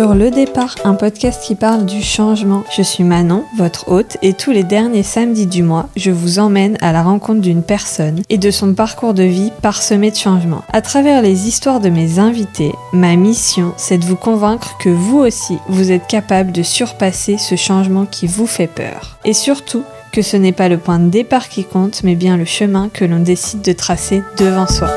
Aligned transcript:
sur 0.00 0.14
Le 0.14 0.30
Départ, 0.30 0.76
un 0.84 0.94
podcast 0.94 1.42
qui 1.44 1.54
parle 1.54 1.84
du 1.84 2.00
changement. 2.00 2.64
Je 2.74 2.80
suis 2.80 3.04
Manon, 3.04 3.44
votre 3.58 3.92
hôte, 3.92 4.16
et 4.22 4.32
tous 4.32 4.50
les 4.50 4.64
derniers 4.64 5.02
samedis 5.02 5.46
du 5.46 5.62
mois, 5.62 5.90
je 5.94 6.10
vous 6.10 6.38
emmène 6.38 6.78
à 6.80 6.92
la 6.92 7.02
rencontre 7.02 7.42
d'une 7.42 7.62
personne 7.62 8.22
et 8.30 8.38
de 8.38 8.50
son 8.50 8.72
parcours 8.72 9.12
de 9.12 9.24
vie 9.24 9.52
parsemé 9.60 10.10
de 10.10 10.16
changements. 10.16 10.64
À 10.72 10.80
travers 10.80 11.20
les 11.20 11.46
histoires 11.46 11.80
de 11.80 11.90
mes 11.90 12.18
invités, 12.18 12.72
ma 12.94 13.14
mission, 13.14 13.74
c'est 13.76 13.98
de 13.98 14.06
vous 14.06 14.16
convaincre 14.16 14.78
que 14.78 14.88
vous 14.88 15.18
aussi, 15.18 15.58
vous 15.68 15.92
êtes 15.92 16.06
capable 16.06 16.50
de 16.50 16.62
surpasser 16.62 17.36
ce 17.36 17.56
changement 17.56 18.06
qui 18.06 18.26
vous 18.26 18.46
fait 18.46 18.68
peur. 18.68 19.18
Et 19.26 19.34
surtout, 19.34 19.84
que 20.12 20.22
ce 20.22 20.38
n'est 20.38 20.52
pas 20.52 20.70
le 20.70 20.78
point 20.78 20.98
de 20.98 21.10
départ 21.10 21.50
qui 21.50 21.64
compte, 21.64 22.04
mais 22.04 22.14
bien 22.14 22.38
le 22.38 22.46
chemin 22.46 22.88
que 22.88 23.04
l'on 23.04 23.20
décide 23.20 23.60
de 23.60 23.72
tracer 23.72 24.22
devant 24.38 24.66
soi. 24.66 24.88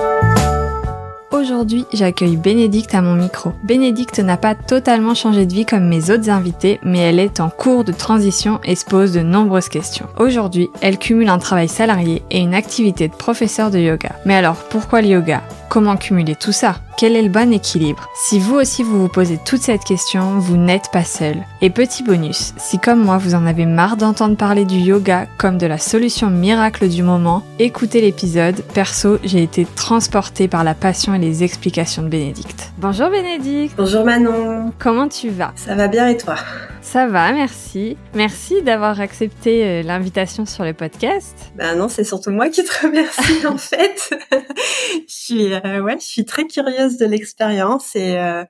Aujourd'hui, 1.33 1.87
j'accueille 1.91 2.37
Bénédicte 2.37 2.93
à 2.93 3.01
mon 3.01 3.15
micro. 3.15 3.53
Bénédicte 3.63 4.19
n'a 4.19 4.37
pas 4.37 4.53
totalement 4.53 5.15
changé 5.15 5.47
de 5.47 5.53
vie 5.53 5.65
comme 5.65 5.87
mes 5.87 6.11
autres 6.11 6.29
invités, 6.29 6.79
mais 6.83 6.99
elle 6.99 7.17
est 7.17 7.39
en 7.39 7.49
cours 7.49 7.83
de 7.83 7.91
transition 7.91 8.59
et 8.63 8.75
se 8.75 8.85
pose 8.85 9.13
de 9.13 9.21
nombreuses 9.21 9.67
questions. 9.67 10.05
Aujourd'hui, 10.19 10.69
elle 10.81 10.99
cumule 10.99 11.29
un 11.29 11.39
travail 11.39 11.67
salarié 11.67 12.21
et 12.29 12.37
une 12.37 12.53
activité 12.53 13.07
de 13.07 13.15
professeur 13.15 13.71
de 13.71 13.79
yoga. 13.79 14.11
Mais 14.27 14.35
alors, 14.35 14.57
pourquoi 14.69 15.01
le 15.01 15.07
yoga? 15.07 15.41
Comment 15.73 15.97
cumuler 15.97 16.35
tout 16.35 16.51
ça 16.51 16.75
Quel 16.99 17.15
est 17.15 17.23
le 17.23 17.29
bon 17.29 17.51
équilibre? 17.51 18.07
Si 18.13 18.37
vous 18.37 18.53
aussi 18.53 18.83
vous 18.83 18.99
vous 18.99 19.07
posez 19.07 19.39
toute 19.43 19.63
cette 19.63 19.83
question, 19.83 20.37
vous 20.37 20.55
n'êtes 20.55 20.91
pas 20.91 21.03
seul. 21.03 21.37
Et 21.61 21.71
petit 21.71 22.03
bonus, 22.03 22.53
si 22.57 22.77
comme 22.77 23.03
moi 23.03 23.17
vous 23.17 23.33
en 23.33 23.47
avez 23.47 23.65
marre 23.65 23.97
d'entendre 23.97 24.37
parler 24.37 24.65
du 24.65 24.77
yoga 24.77 25.25
comme 25.39 25.57
de 25.57 25.65
la 25.65 25.79
solution 25.79 26.29
miracle 26.29 26.87
du 26.89 27.01
moment, 27.01 27.41
écoutez 27.57 28.01
l'épisode. 28.01 28.61
Perso, 28.75 29.17
j'ai 29.23 29.41
été 29.41 29.65
transportée 29.65 30.47
par 30.47 30.63
la 30.63 30.75
passion 30.75 31.15
et 31.15 31.17
les 31.17 31.43
explications 31.43 32.03
de 32.03 32.09
Bénédicte. 32.09 32.71
Bonjour 32.77 33.09
Bénédicte 33.09 33.73
Bonjour 33.75 34.05
Manon 34.05 34.71
Comment 34.77 35.07
tu 35.07 35.31
vas? 35.31 35.53
Ça 35.55 35.73
va 35.73 35.87
bien 35.87 36.07
et 36.07 36.17
toi? 36.17 36.35
Ça 36.83 37.07
va, 37.07 37.31
merci. 37.31 37.97
Merci 38.13 38.61
d'avoir 38.61 38.99
accepté 38.99 39.63
euh, 39.63 39.83
l'invitation 39.83 40.45
sur 40.45 40.65
le 40.65 40.73
podcast. 40.73 41.35
Ben 41.55 41.75
non, 41.75 41.87
c'est 41.87 42.03
surtout 42.03 42.29
moi 42.29 42.49
qui 42.49 42.63
te 42.63 42.85
remercie 42.85 43.47
en 43.47 43.57
fait. 43.57 44.13
je 45.07 45.13
suis 45.13 45.53
euh, 45.65 45.79
ouais, 45.81 45.97
je 45.99 46.05
suis 46.05 46.25
très 46.25 46.45
curieuse 46.47 46.97
de 46.97 47.05
l'expérience 47.05 47.95
et 47.95 48.17
euh, 48.17 48.43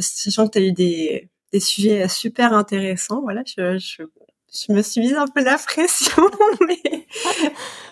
sachant 0.00 0.46
que 0.48 0.52
tu 0.52 0.58
as 0.58 0.62
eu 0.62 0.72
des 0.72 1.28
des 1.52 1.60
sujets 1.60 2.08
super 2.08 2.54
intéressants, 2.54 3.20
voilà, 3.22 3.42
je, 3.46 3.78
je 3.78 4.04
je 4.52 4.72
me 4.72 4.82
suis 4.82 5.00
mise 5.00 5.14
un 5.14 5.26
peu 5.26 5.42
la 5.42 5.56
pression, 5.56 6.22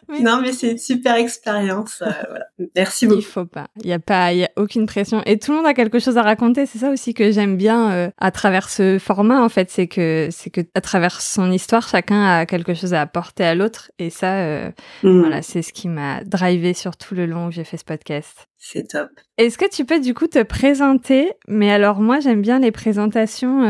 mais 0.08 0.20
non, 0.20 0.40
mais 0.42 0.52
c'est 0.52 0.72
une 0.72 0.78
super 0.78 1.14
expérience. 1.14 2.02
Euh, 2.02 2.10
voilà. 2.28 2.44
Merci 2.76 3.06
beaucoup. 3.06 3.20
Il 3.20 3.24
faut 3.24 3.46
pas. 3.46 3.68
Il 3.82 3.86
y 3.86 3.92
a 3.92 3.98
pas, 3.98 4.32
il 4.32 4.40
y 4.40 4.44
a 4.44 4.50
aucune 4.56 4.86
pression. 4.86 5.22
Et 5.24 5.38
tout 5.38 5.52
le 5.52 5.58
monde 5.58 5.66
a 5.66 5.74
quelque 5.74 5.98
chose 5.98 6.18
à 6.18 6.22
raconter. 6.22 6.66
C'est 6.66 6.78
ça 6.78 6.90
aussi 6.90 7.14
que 7.14 7.30
j'aime 7.30 7.56
bien 7.56 7.90
euh, 7.92 8.10
à 8.18 8.30
travers 8.30 8.68
ce 8.68 8.98
format. 8.98 9.42
En 9.42 9.48
fait, 9.48 9.70
c'est 9.70 9.86
que 9.86 10.28
c'est 10.30 10.50
que 10.50 10.60
à 10.74 10.80
travers 10.80 11.20
son 11.20 11.50
histoire, 11.50 11.88
chacun 11.88 12.24
a 12.24 12.46
quelque 12.46 12.74
chose 12.74 12.92
à 12.92 13.00
apporter 13.00 13.44
à 13.44 13.54
l'autre. 13.54 13.90
Et 13.98 14.10
ça, 14.10 14.40
euh, 14.40 14.70
mm. 15.02 15.20
voilà, 15.20 15.42
c'est 15.42 15.62
ce 15.62 15.72
qui 15.72 15.88
m'a 15.88 16.22
drivé 16.24 16.74
sur 16.74 16.96
tout 16.96 17.14
le 17.14 17.26
long 17.26 17.46
où 17.46 17.50
j'ai 17.50 17.64
fait 17.64 17.76
ce 17.76 17.84
podcast. 17.84 18.48
C'est 18.58 18.88
top. 18.88 19.08
Est-ce 19.38 19.56
que 19.56 19.68
tu 19.70 19.86
peux 19.86 20.00
du 20.00 20.12
coup 20.12 20.26
te 20.26 20.42
présenter? 20.42 21.32
Mais 21.48 21.70
alors 21.70 22.00
moi, 22.00 22.20
j'aime 22.20 22.42
bien 22.42 22.58
les 22.58 22.72
présentations 22.72 23.62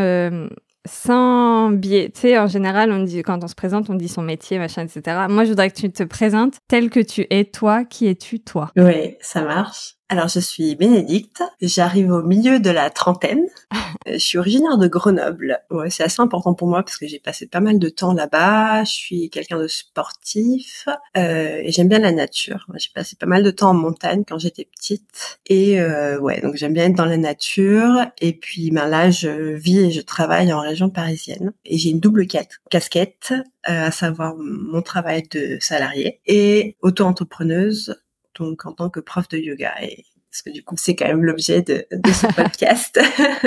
sans 0.91 1.71
biais. 1.71 2.11
Tu 2.15 2.21
sais, 2.21 2.39
en 2.39 2.47
général, 2.47 2.93
on 2.93 3.03
dit, 3.03 3.23
quand 3.23 3.43
on 3.43 3.49
se 3.49 3.55
présente, 3.55 3.89
on 3.91 3.95
dit 3.95 4.09
son 4.09 4.23
métier, 4.23 4.59
machin, 4.59 4.83
etc. 4.83 5.27
Moi, 5.29 5.45
je 5.45 5.51
voudrais 5.51 5.71
que 5.71 5.77
tu 5.77 5.91
te 5.91 6.03
présentes 6.03 6.59
tel 6.69 6.91
que 6.91 7.01
tu 7.01 7.27
es 7.31 7.45
toi. 7.45 7.85
Qui 7.85 8.09
es-tu 8.09 8.41
toi? 8.41 8.71
Oui, 8.77 9.17
ça 9.21 9.43
marche. 9.43 10.00
Alors, 10.13 10.27
je 10.27 10.41
suis 10.41 10.75
Bénédicte. 10.75 11.41
J'arrive 11.63 12.11
au 12.11 12.25
milieu 12.25 12.59
de 12.59 12.71
la 12.71 12.91
trentaine. 12.91 13.47
Euh, 14.07 14.15
je 14.15 14.19
suis 14.19 14.39
originaire 14.39 14.79
de 14.79 14.87
Grenoble. 14.87 15.59
Ouais, 15.71 15.91
c'est 15.91 16.05
assez 16.05 16.23
important 16.23 16.55
pour 16.55 16.69
moi 16.69 16.83
parce 16.83 16.97
que 16.97 17.07
j'ai 17.07 17.19
passé 17.19 17.47
pas 17.47 17.61
mal 17.61 17.79
de 17.79 17.89
temps 17.91 18.15
là-bas. 18.15 18.85
Je 18.85 18.91
suis 18.93 19.31
quelqu'un 19.31 19.59
de 19.59 19.67
sportif 19.67 20.89
euh, 21.19 21.61
et 21.63 21.71
j'aime 21.71 21.89
bien 21.89 21.99
la 21.99 22.13
nature. 22.13 22.67
J'ai 22.77 22.89
passé 22.95 23.17
pas 23.17 23.27
mal 23.27 23.43
de 23.43 23.51
temps 23.51 23.71
en 23.71 23.75
montagne 23.75 24.23
quand 24.27 24.39
j'étais 24.39 24.65
petite. 24.65 25.41
Et 25.47 25.81
euh, 25.81 26.19
ouais, 26.19 26.41
donc 26.41 26.55
j'aime 26.55 26.73
bien 26.73 26.87
être 26.87 26.97
dans 26.97 27.05
la 27.05 27.19
nature. 27.19 28.07
Et 28.21 28.33
puis, 28.33 28.71
ben 28.71 28.87
là, 28.87 29.11
je 29.11 29.55
vis 29.55 29.81
et 29.81 29.91
je 29.91 30.01
travaille 30.01 30.51
en 30.53 30.61
région 30.61 30.89
parisienne. 30.89 31.53
Et 31.67 31.77
j'ai 31.77 31.91
une 31.91 32.01
double 32.01 32.27
casquette, 32.71 33.35
euh, 33.69 33.87
à 33.87 33.91
savoir 33.91 34.35
mon 34.39 34.83
travail 34.83 35.25
de 35.31 35.59
salarié 35.61 36.21
et 36.27 36.77
auto-entrepreneuse 36.81 38.01
donc 38.41 38.67
en 38.67 38.73
tant 38.73 38.91
que 38.91 39.01
prof 39.01 39.29
de 39.29 39.39
yoga. 39.39 39.73
Et 39.83 40.05
parce 40.31 40.43
que 40.43 40.51
du 40.51 40.63
coup, 40.63 40.77
c'est 40.79 40.95
quand 40.95 41.09
même 41.09 41.25
l'objet 41.25 41.63
de, 41.63 41.85
de, 41.91 42.13
ce 42.13 42.27
podcast. 42.35 43.01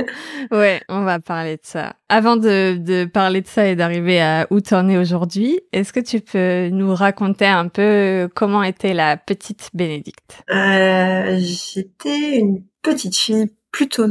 ouais, 0.52 0.82
on 0.90 1.04
va 1.04 1.20
parler 1.20 1.56
de 1.56 1.62
ça. 1.64 1.96
Avant 2.10 2.36
de, 2.36 2.76
de 2.78 3.06
parler 3.06 3.42
de 3.42 3.48
ça 3.48 3.68
et 3.68 3.76
d'arriver 3.76 4.22
à 4.22 4.48
où 4.50 4.60
tu 4.60 4.74
en 4.74 4.90
es 4.90 4.98
aujourd'hui, 4.98 5.60
est-ce 5.72 5.94
que 5.94 6.02
tu 6.02 6.20
peux 6.20 6.70
nous 6.70 6.94
raconter 6.94 7.46
un 7.46 7.70
peu 7.70 8.30
comment 8.36 8.64
était 8.64 8.94
la 8.94 9.16
petite 9.16 9.70
Bénédicte? 9.74 10.44
Euh, 10.52 11.40
J'étais 11.40 12.40
une 12.40 12.64
petite 12.82 13.16
fille 13.16 13.50
plutôt 13.74 14.06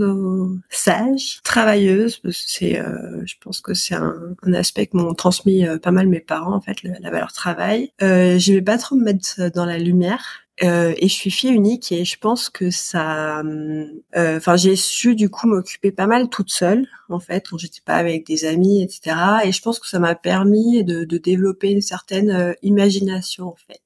sage, 0.69 1.41
travailleuse. 1.45 2.21
C'est, 2.31 2.81
euh, 2.81 3.23
je 3.25 3.37
pense 3.41 3.61
que 3.61 3.75
c'est 3.75 3.95
un, 3.95 4.15
un, 4.43 4.53
aspect 4.55 4.89
que 4.89 4.97
m'ont 4.97 5.15
transmis 5.15 5.67
euh, 5.67 5.79
pas 5.79 5.93
mal 5.93 6.09
mes 6.09 6.21
parents 6.21 6.55
en 6.55 6.61
fait, 6.61 6.83
la, 6.83 6.99
la 6.99 7.11
valeur 7.11 7.33
travail. 7.33 7.93
Euh, 8.03 8.39
J'aimais 8.39 8.63
pas 8.63 8.77
trop 8.77 8.97
me 8.97 9.05
mettre 9.05 9.51
dans 9.55 9.65
la 9.65 9.79
lumière. 9.79 10.43
Euh, 10.63 10.95
et 10.97 11.09
je 11.09 11.15
suis 11.15 11.31
fille 11.31 11.51
unique 11.51 11.91
et 11.91 12.05
je 12.05 12.17
pense 12.19 12.49
que 12.49 12.71
ça, 12.71 13.41
euh, 13.41 14.37
enfin 14.37 14.55
j'ai 14.57 14.77
su 14.77 15.17
du 15.17 15.29
coup 15.29 15.49
m'occuper 15.49 15.91
pas 15.91 16.07
mal 16.07 16.29
toute 16.29 16.51
seule 16.51 16.87
en 17.09 17.19
fait 17.19 17.49
quand 17.51 17.59
j'étais 17.59 17.81
pas 17.85 17.97
avec 17.97 18.25
des 18.27 18.45
amis 18.45 18.81
etc. 18.83 19.17
Et 19.45 19.51
je 19.51 19.61
pense 19.61 19.81
que 19.81 19.89
ça 19.89 19.99
m'a 19.99 20.15
permis 20.15 20.85
de, 20.85 21.03
de, 21.05 21.19
développer 21.19 21.71
une 21.73 21.81
certaine 21.81 22.31
euh, 22.31 22.53
imagination 22.63 23.49
en 23.49 23.57
fait, 23.57 23.81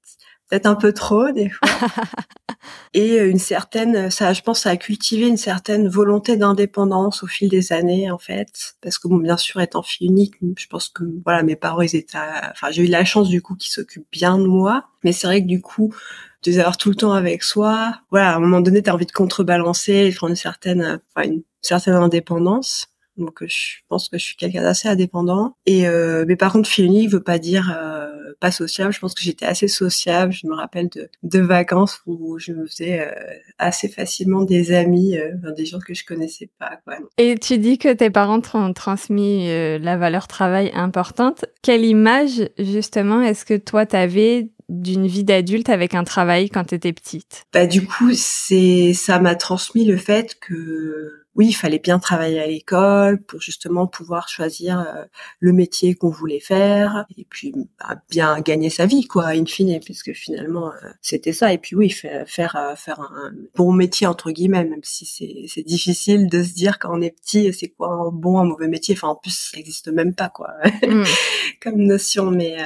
peut-être 0.49 0.67
un 0.67 0.75
peu 0.75 0.93
trop 0.93 1.31
des 1.33 1.49
fois, 1.49 1.69
et 2.95 3.19
une 3.19 3.39
certaine, 3.39 4.11
ça 4.11 4.33
je 4.33 4.43
pense 4.43 4.61
ça 4.61 4.71
a 4.71 4.77
cultivé 4.77 5.27
une 5.27 5.37
certaine 5.37 5.89
volonté 5.89 6.37
d'indépendance 6.37 7.23
au 7.23 7.27
fil 7.27 7.49
des 7.49 7.73
années 7.73 8.11
en 8.11 8.19
fait, 8.19 8.77
parce 8.81 8.99
que 8.99 9.09
bon 9.09 9.17
bien 9.17 9.37
sûr 9.37 9.61
étant 9.61 9.83
fille 9.83 10.09
unique, 10.09 10.35
je 10.57 10.67
pense 10.67 10.89
que 10.89 11.05
voilà 11.25 11.43
mes 11.43 11.57
parents 11.57 11.83
ils 11.83 11.97
étaient, 11.97 12.19
enfin 12.51 12.71
j'ai 12.71 12.85
eu 12.85 12.89
la 12.89 13.05
chance 13.05 13.29
du 13.29 13.43
coup 13.43 13.57
qu'ils 13.57 13.73
s'occupent 13.73 14.11
bien 14.13 14.39
de 14.39 14.47
moi, 14.47 14.85
mais 15.05 15.13
c'est 15.13 15.27
vrai 15.27 15.43
que 15.43 15.49
du 15.49 15.61
coup 15.61 15.95
de 16.43 16.51
les 16.51 16.59
avoir 16.59 16.77
tout 16.77 16.89
le 16.89 16.95
temps 16.95 17.13
avec 17.13 17.43
soi. 17.43 17.95
Voilà, 18.11 18.33
à 18.33 18.37
un 18.37 18.41
moment 18.41 18.61
donné, 18.61 18.83
tu 18.83 18.91
as 18.91 18.95
envie 18.95 19.07
de 19.07 19.13
contrebalancer, 19.13 20.11
de 20.11 20.15
prendre 20.15 20.31
une 20.31 20.37
certaine, 20.37 21.01
enfin, 21.15 21.29
une 21.29 21.43
certaine 21.61 21.95
indépendance. 21.95 22.87
Donc, 23.17 23.45
je 23.47 23.79
pense 23.89 24.09
que 24.09 24.19
je 24.19 24.25
suis 24.25 24.37
quelqu'un 24.37 24.63
d'assez 24.63 24.89
indépendant. 24.89 25.57
Et 25.67 25.89
euh, 25.89 26.25
mais 26.27 26.37
par 26.37 26.53
contre, 26.53 26.69
fille 26.69 27.07
veut 27.07 27.23
pas 27.23 27.39
dire 27.39 27.75
euh, 27.77 28.33
pas 28.41 28.51
sociable. 28.51 28.93
Je 28.93 29.01
pense 29.01 29.15
que 29.15 29.23
j'étais 29.23 29.47
assez 29.47 29.69
sociable. 29.69 30.33
Je 30.33 30.47
me 30.47 30.55
rappelle 30.55 30.89
de, 30.89 31.09
de 31.23 31.39
vacances 31.41 32.01
où 32.07 32.39
je 32.39 32.53
me 32.53 32.67
faisais 32.67 33.01
euh, 33.01 33.13
assez 33.59 33.89
facilement 33.89 34.43
des 34.43 34.73
amis, 34.73 35.17
euh, 35.17 35.33
des 35.57 35.67
gens 35.67 35.79
que 35.79 35.95
je 35.95 36.05
connaissais 36.05 36.51
pas. 36.59 36.79
Quoi. 36.85 36.99
Et 37.19 37.37
tu 37.37 37.59
dis 37.59 37.79
que 37.79 37.93
tes 37.93 38.11
parents 38.11 38.41
t'ont 38.41 38.73
transmis 38.73 39.49
euh, 39.49 39.79
la 39.79 39.97
valeur 39.97 40.29
travail 40.29 40.71
importante. 40.75 41.45
Quelle 41.63 41.85
image 41.85 42.49
justement 42.59 43.23
est-ce 43.23 43.45
que 43.45 43.57
toi 43.57 43.87
t'avais 43.87 44.51
d'une 44.69 45.07
vie 45.07 45.25
d'adulte 45.25 45.69
avec 45.69 45.95
un 45.95 46.05
travail 46.05 46.51
quand 46.51 46.65
tu 46.65 46.75
étais 46.75 46.93
petite? 46.93 47.45
Bah 47.53 47.67
du 47.67 47.87
coup, 47.87 48.11
c'est 48.15 48.93
ça 48.95 49.21
m'a 49.21 49.37
transmis 49.37 49.85
le 49.85 49.97
fait 49.97 50.37
que 50.41 51.26
oui, 51.37 51.49
il 51.49 51.53
fallait 51.53 51.79
bien 51.79 51.99
travailler 51.99 52.41
à 52.41 52.47
l'école 52.47 53.23
pour 53.23 53.41
justement 53.41 53.87
pouvoir 53.87 54.29
choisir 54.29 54.81
euh, 54.81 55.05
le 55.39 55.53
métier 55.53 55.95
qu'on 55.95 56.09
voulait 56.09 56.41
faire 56.41 57.05
et 57.17 57.27
puis 57.29 57.53
bah, 57.79 57.97
bien 58.11 58.41
gagner 58.41 58.71
sa 58.71 58.87
vie 58.87 59.07
quoi, 59.07 59.29
in 59.29 59.45
fine, 59.45 59.79
puisque 59.81 60.13
finalement 60.13 60.69
euh, 60.69 60.89
c'était 61.03 61.33
ça. 61.33 61.53
Et 61.53 61.59
puis 61.59 61.77
oui, 61.77 61.91
faire 61.91 62.27
faire, 62.27 62.57
euh, 62.57 62.75
faire 62.75 63.01
un 63.01 63.33
bon 63.55 63.73
métier 63.73 64.07
entre 64.07 64.31
guillemets, 64.31 64.65
même 64.65 64.81
si 64.83 65.05
c'est 65.05 65.45
c'est 65.47 65.63
difficile 65.63 66.29
de 66.29 66.43
se 66.43 66.55
dire 66.55 66.79
quand 66.79 66.97
on 66.97 67.03
est 67.03 67.15
petit 67.15 67.53
c'est 67.53 67.69
quoi 67.69 67.89
un 67.89 68.11
bon 68.11 68.39
un 68.39 68.45
mauvais 68.45 68.69
métier. 68.69 68.95
Enfin 68.97 69.09
en 69.09 69.17
plus 69.17 69.37
ça 69.37 69.59
n'existe 69.59 69.89
même 69.89 70.15
pas 70.15 70.31
quoi 70.31 70.55
mm. 70.87 71.05
comme 71.63 71.77
notion, 71.77 72.31
mais 72.31 72.57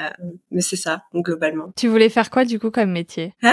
mais 0.50 0.60
c'est 0.60 0.76
ça 0.76 1.02
globalement. 1.14 1.72
Tu 1.76 1.88
voulais 1.88 2.08
faire 2.08 2.30
quoi 2.30 2.44
du 2.44 2.60
coup 2.60 2.70
comme 2.70 2.92
métier? 2.92 3.34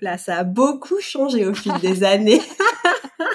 Là, 0.00 0.16
ça 0.16 0.36
a 0.36 0.44
beaucoup 0.44 1.00
changé 1.00 1.44
au 1.44 1.54
fil 1.54 1.72
des 1.80 2.04
années. 2.04 2.40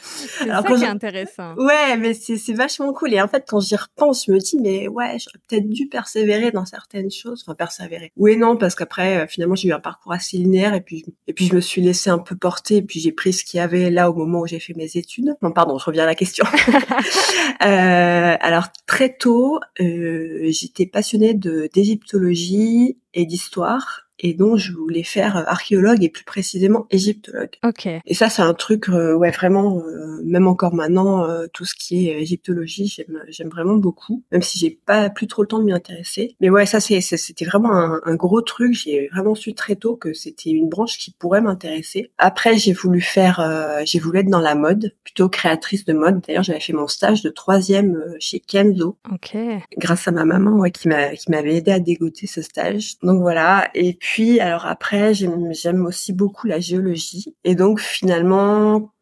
C'est 0.00 0.46
ça 0.46 0.62
qui 0.62 0.72
est 0.72 0.86
intéressant. 0.86 1.54
Ouais, 1.56 1.96
mais 1.96 2.14
c'est 2.14 2.52
vachement 2.52 2.92
cool. 2.92 3.14
Et 3.14 3.20
en 3.20 3.28
fait, 3.28 3.44
quand 3.46 3.60
j'y 3.60 3.76
repense, 3.76 4.26
je 4.26 4.32
me 4.32 4.38
dis, 4.38 4.58
mais 4.60 4.88
ouais, 4.88 5.16
j'aurais 5.18 5.38
peut-être 5.48 5.68
dû 5.68 5.88
persévérer 5.88 6.50
dans 6.50 6.64
certaines 6.64 7.10
choses. 7.10 7.44
Enfin, 7.46 7.54
persévérer. 7.54 8.12
Oui 8.16 8.32
et 8.32 8.36
non, 8.36 8.56
parce 8.56 8.74
qu'après, 8.74 9.18
euh, 9.18 9.26
finalement, 9.26 9.54
j'ai 9.54 9.68
eu 9.68 9.72
un 9.72 9.80
parcours 9.80 10.12
assez 10.12 10.36
linéaire 10.36 10.74
et 10.74 10.80
puis, 10.80 11.04
et 11.26 11.32
puis 11.32 11.46
je 11.46 11.54
me 11.54 11.60
suis 11.60 11.80
laissée 11.80 12.10
un 12.10 12.18
peu 12.18 12.36
porter 12.36 12.76
et 12.76 12.82
puis 12.82 13.00
j'ai 13.00 13.12
pris 13.12 13.32
ce 13.32 13.44
qu'il 13.44 13.58
y 13.58 13.60
avait 13.60 13.90
là 13.90 14.10
au 14.10 14.14
moment 14.14 14.40
où 14.40 14.46
j'ai 14.46 14.60
fait 14.60 14.74
mes 14.74 14.96
études. 14.96 15.34
Non, 15.42 15.52
pardon, 15.52 15.78
je 15.78 15.84
reviens 15.84 16.04
à 16.04 16.06
la 16.06 16.14
question. 16.14 16.44
euh, 17.62 18.36
alors, 18.40 18.68
très 18.86 19.16
tôt, 19.16 19.60
euh, 19.80 20.48
j'étais 20.50 20.86
passionnée 20.86 21.34
de 21.34 21.68
d'égyptologie 21.72 22.98
et 23.14 23.26
d'histoire 23.26 24.07
et 24.18 24.34
donc 24.34 24.56
je 24.56 24.72
voulais 24.72 25.02
faire 25.02 25.36
archéologue 25.48 26.02
et 26.02 26.08
plus 26.08 26.24
précisément 26.24 26.86
égyptologue. 26.90 27.56
Ok. 27.64 27.86
Et 27.86 28.14
ça, 28.14 28.28
c'est 28.28 28.42
un 28.42 28.54
truc, 28.54 28.88
ouais, 28.88 29.30
vraiment, 29.30 29.82
même 30.24 30.46
encore 30.46 30.74
maintenant, 30.74 31.26
tout 31.52 31.64
ce 31.64 31.74
qui 31.74 32.08
est 32.08 32.20
égyptologie, 32.20 32.86
j'aime, 32.86 33.22
j'aime 33.28 33.48
vraiment 33.48 33.76
beaucoup, 33.76 34.22
même 34.32 34.42
si 34.42 34.58
j'ai 34.58 34.70
pas 34.70 35.10
plus 35.10 35.26
trop 35.26 35.42
le 35.42 35.48
temps 35.48 35.58
de 35.58 35.64
m'y 35.64 35.72
intéresser. 35.72 36.36
Mais 36.40 36.50
ouais, 36.50 36.66
ça, 36.66 36.80
c'est, 36.80 37.00
c'était 37.00 37.44
vraiment 37.44 37.72
un, 37.72 38.00
un, 38.04 38.14
gros 38.14 38.42
truc. 38.42 38.74
J'ai 38.74 39.08
vraiment 39.12 39.34
su 39.34 39.54
très 39.54 39.76
tôt 39.76 39.96
que 39.96 40.12
c'était 40.12 40.50
une 40.50 40.68
branche 40.68 40.98
qui 40.98 41.12
pourrait 41.12 41.40
m'intéresser. 41.40 42.10
Après, 42.18 42.58
j'ai 42.58 42.72
voulu 42.72 43.00
faire, 43.00 43.82
j'ai 43.84 43.98
voulu 43.98 44.20
être 44.20 44.30
dans 44.30 44.40
la 44.40 44.54
mode, 44.54 44.94
plutôt 45.04 45.28
créatrice 45.28 45.84
de 45.84 45.92
mode. 45.92 46.20
D'ailleurs, 46.26 46.42
j'avais 46.42 46.60
fait 46.60 46.72
mon 46.72 46.88
stage 46.88 47.22
de 47.22 47.30
troisième 47.30 48.02
chez 48.18 48.40
Kenzo. 48.40 48.96
Ok. 49.12 49.36
Grâce 49.76 50.08
à 50.08 50.10
ma 50.10 50.24
maman, 50.24 50.58
ouais, 50.58 50.70
qui 50.70 50.88
m'a, 50.88 51.10
qui 51.10 51.30
m'avait 51.30 51.56
aidé 51.56 51.70
à 51.70 51.80
dégoter 51.80 52.26
ce 52.26 52.42
stage. 52.42 52.98
Donc 53.02 53.20
voilà. 53.20 53.70
Et 53.74 53.94
puis, 53.94 54.07
alors 54.40 54.66
après, 54.66 55.14
j'aime, 55.14 55.86
aussi 55.86 56.12
beaucoup 56.12 56.46
la 56.46 56.60
géologie. 56.60 57.34
Et 57.44 57.54
donc 57.54 57.80
finalement, 57.80 58.92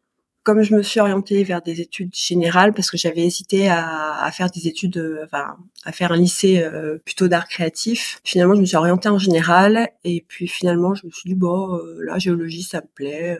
comme 0.43 0.61
je 0.61 0.75
me 0.75 0.81
suis 0.81 0.99
orientée 0.99 1.43
vers 1.43 1.61
des 1.61 1.81
études 1.81 2.13
générales 2.13 2.73
parce 2.73 2.89
que 2.89 2.97
j'avais 2.97 3.25
hésité 3.25 3.69
à, 3.69 4.23
à, 4.23 4.31
faire 4.31 4.49
des 4.49 4.67
études, 4.67 4.97
euh, 4.97 5.25
enfin 5.25 5.57
à 5.83 5.91
faire 5.91 6.13
un 6.13 6.17
lycée 6.17 6.61
euh, 6.63 6.97
plutôt 7.03 7.27
d'art 7.27 7.47
créatif, 7.47 8.19
finalement 8.23 8.55
je 8.55 8.61
me 8.61 8.65
suis 8.65 8.77
orientée 8.77 9.09
en 9.09 9.19
général 9.19 9.89
et 10.05 10.23
puis 10.27 10.47
finalement 10.47 10.95
je 10.95 11.05
me 11.05 11.11
suis 11.11 11.29
dit 11.29 11.35
bon 11.35 11.75
euh, 11.75 11.99
la 12.05 12.17
géologie 12.17 12.63
ça 12.63 12.81
me 12.81 12.87
plaît, 12.95 13.37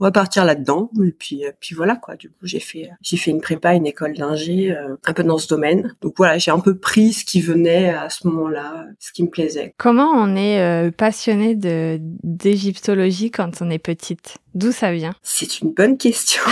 on 0.00 0.04
va 0.04 0.10
partir 0.10 0.44
là-dedans. 0.44 0.90
Et 1.04 1.12
puis, 1.12 1.44
euh, 1.44 1.52
puis 1.60 1.74
voilà 1.74 1.96
quoi. 1.96 2.16
Du 2.16 2.28
coup, 2.28 2.46
j'ai 2.46 2.60
fait, 2.60 2.90
j'ai 3.02 3.16
fait 3.16 3.30
une 3.30 3.40
prépa, 3.40 3.74
une 3.74 3.86
école 3.86 4.14
d'ingé, 4.14 4.72
euh, 4.72 4.96
un 5.04 5.12
peu 5.12 5.24
dans 5.24 5.38
ce 5.38 5.48
domaine. 5.48 5.94
Donc 6.00 6.14
voilà, 6.16 6.38
j'ai 6.38 6.50
un 6.50 6.60
peu 6.60 6.76
pris 6.76 7.12
ce 7.12 7.24
qui 7.24 7.40
venait 7.40 7.90
à 7.90 8.10
ce 8.10 8.26
moment-là, 8.28 8.86
ce 8.98 9.12
qui 9.12 9.22
me 9.22 9.28
plaisait. 9.28 9.74
Comment 9.76 10.10
on 10.14 10.36
est 10.36 10.60
euh, 10.60 10.90
passionné 10.90 11.54
de 11.54 11.98
d'égyptologie 12.00 13.30
quand 13.30 13.60
on 13.60 13.70
est 13.70 13.78
petite? 13.78 14.38
D'où 14.54 14.72
ça 14.72 14.92
vient? 14.92 15.14
C'est 15.22 15.60
une 15.60 15.72
bonne 15.72 15.98
question. 15.98 16.42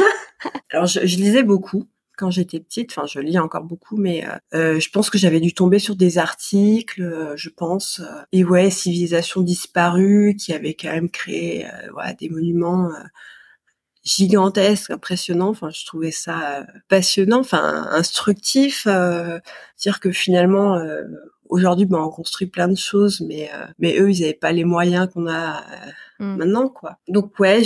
Alors, 0.70 0.86
je, 0.86 1.00
je 1.06 1.16
lisais 1.16 1.42
beaucoup 1.42 1.86
quand 2.22 2.30
j'étais 2.30 2.60
petite. 2.60 2.92
Enfin, 2.92 3.04
je 3.06 3.18
lis 3.18 3.38
encore 3.40 3.64
beaucoup, 3.64 3.96
mais 3.96 4.24
euh, 4.24 4.36
euh, 4.54 4.80
je 4.80 4.90
pense 4.90 5.10
que 5.10 5.18
j'avais 5.18 5.40
dû 5.40 5.52
tomber 5.54 5.80
sur 5.80 5.96
des 5.96 6.18
articles, 6.18 7.02
euh, 7.02 7.36
je 7.36 7.48
pense. 7.48 8.00
et 8.30 8.44
ouais, 8.44 8.70
civilisation 8.70 9.40
disparue, 9.42 10.36
qui 10.38 10.52
avait 10.52 10.74
quand 10.74 10.92
même 10.92 11.10
créé 11.10 11.66
voilà, 11.92 12.14
des 12.14 12.28
monuments 12.28 12.90
gigantesques, 14.04 14.90
impressionnants. 14.90 15.48
Enfin, 15.48 15.70
je 15.70 15.84
trouvais 15.84 16.12
ça 16.12 16.64
passionnant, 16.88 17.40
enfin 17.40 17.88
instructif. 17.90 18.86
dire 19.80 19.98
que 19.98 20.12
finalement, 20.12 20.80
aujourd'hui, 21.48 21.86
ben, 21.86 21.98
on 21.98 22.10
construit 22.10 22.46
plein 22.46 22.68
de 22.68 22.76
choses, 22.76 23.20
mais 23.20 23.50
mais 23.80 23.98
eux, 23.98 24.12
ils 24.12 24.20
n'avaient 24.20 24.34
pas 24.34 24.52
les 24.52 24.64
moyens 24.64 25.08
qu'on 25.12 25.28
a 25.28 25.64
mmh. 26.20 26.36
maintenant, 26.36 26.68
quoi. 26.68 26.98
Donc 27.08 27.36
ouais, 27.40 27.62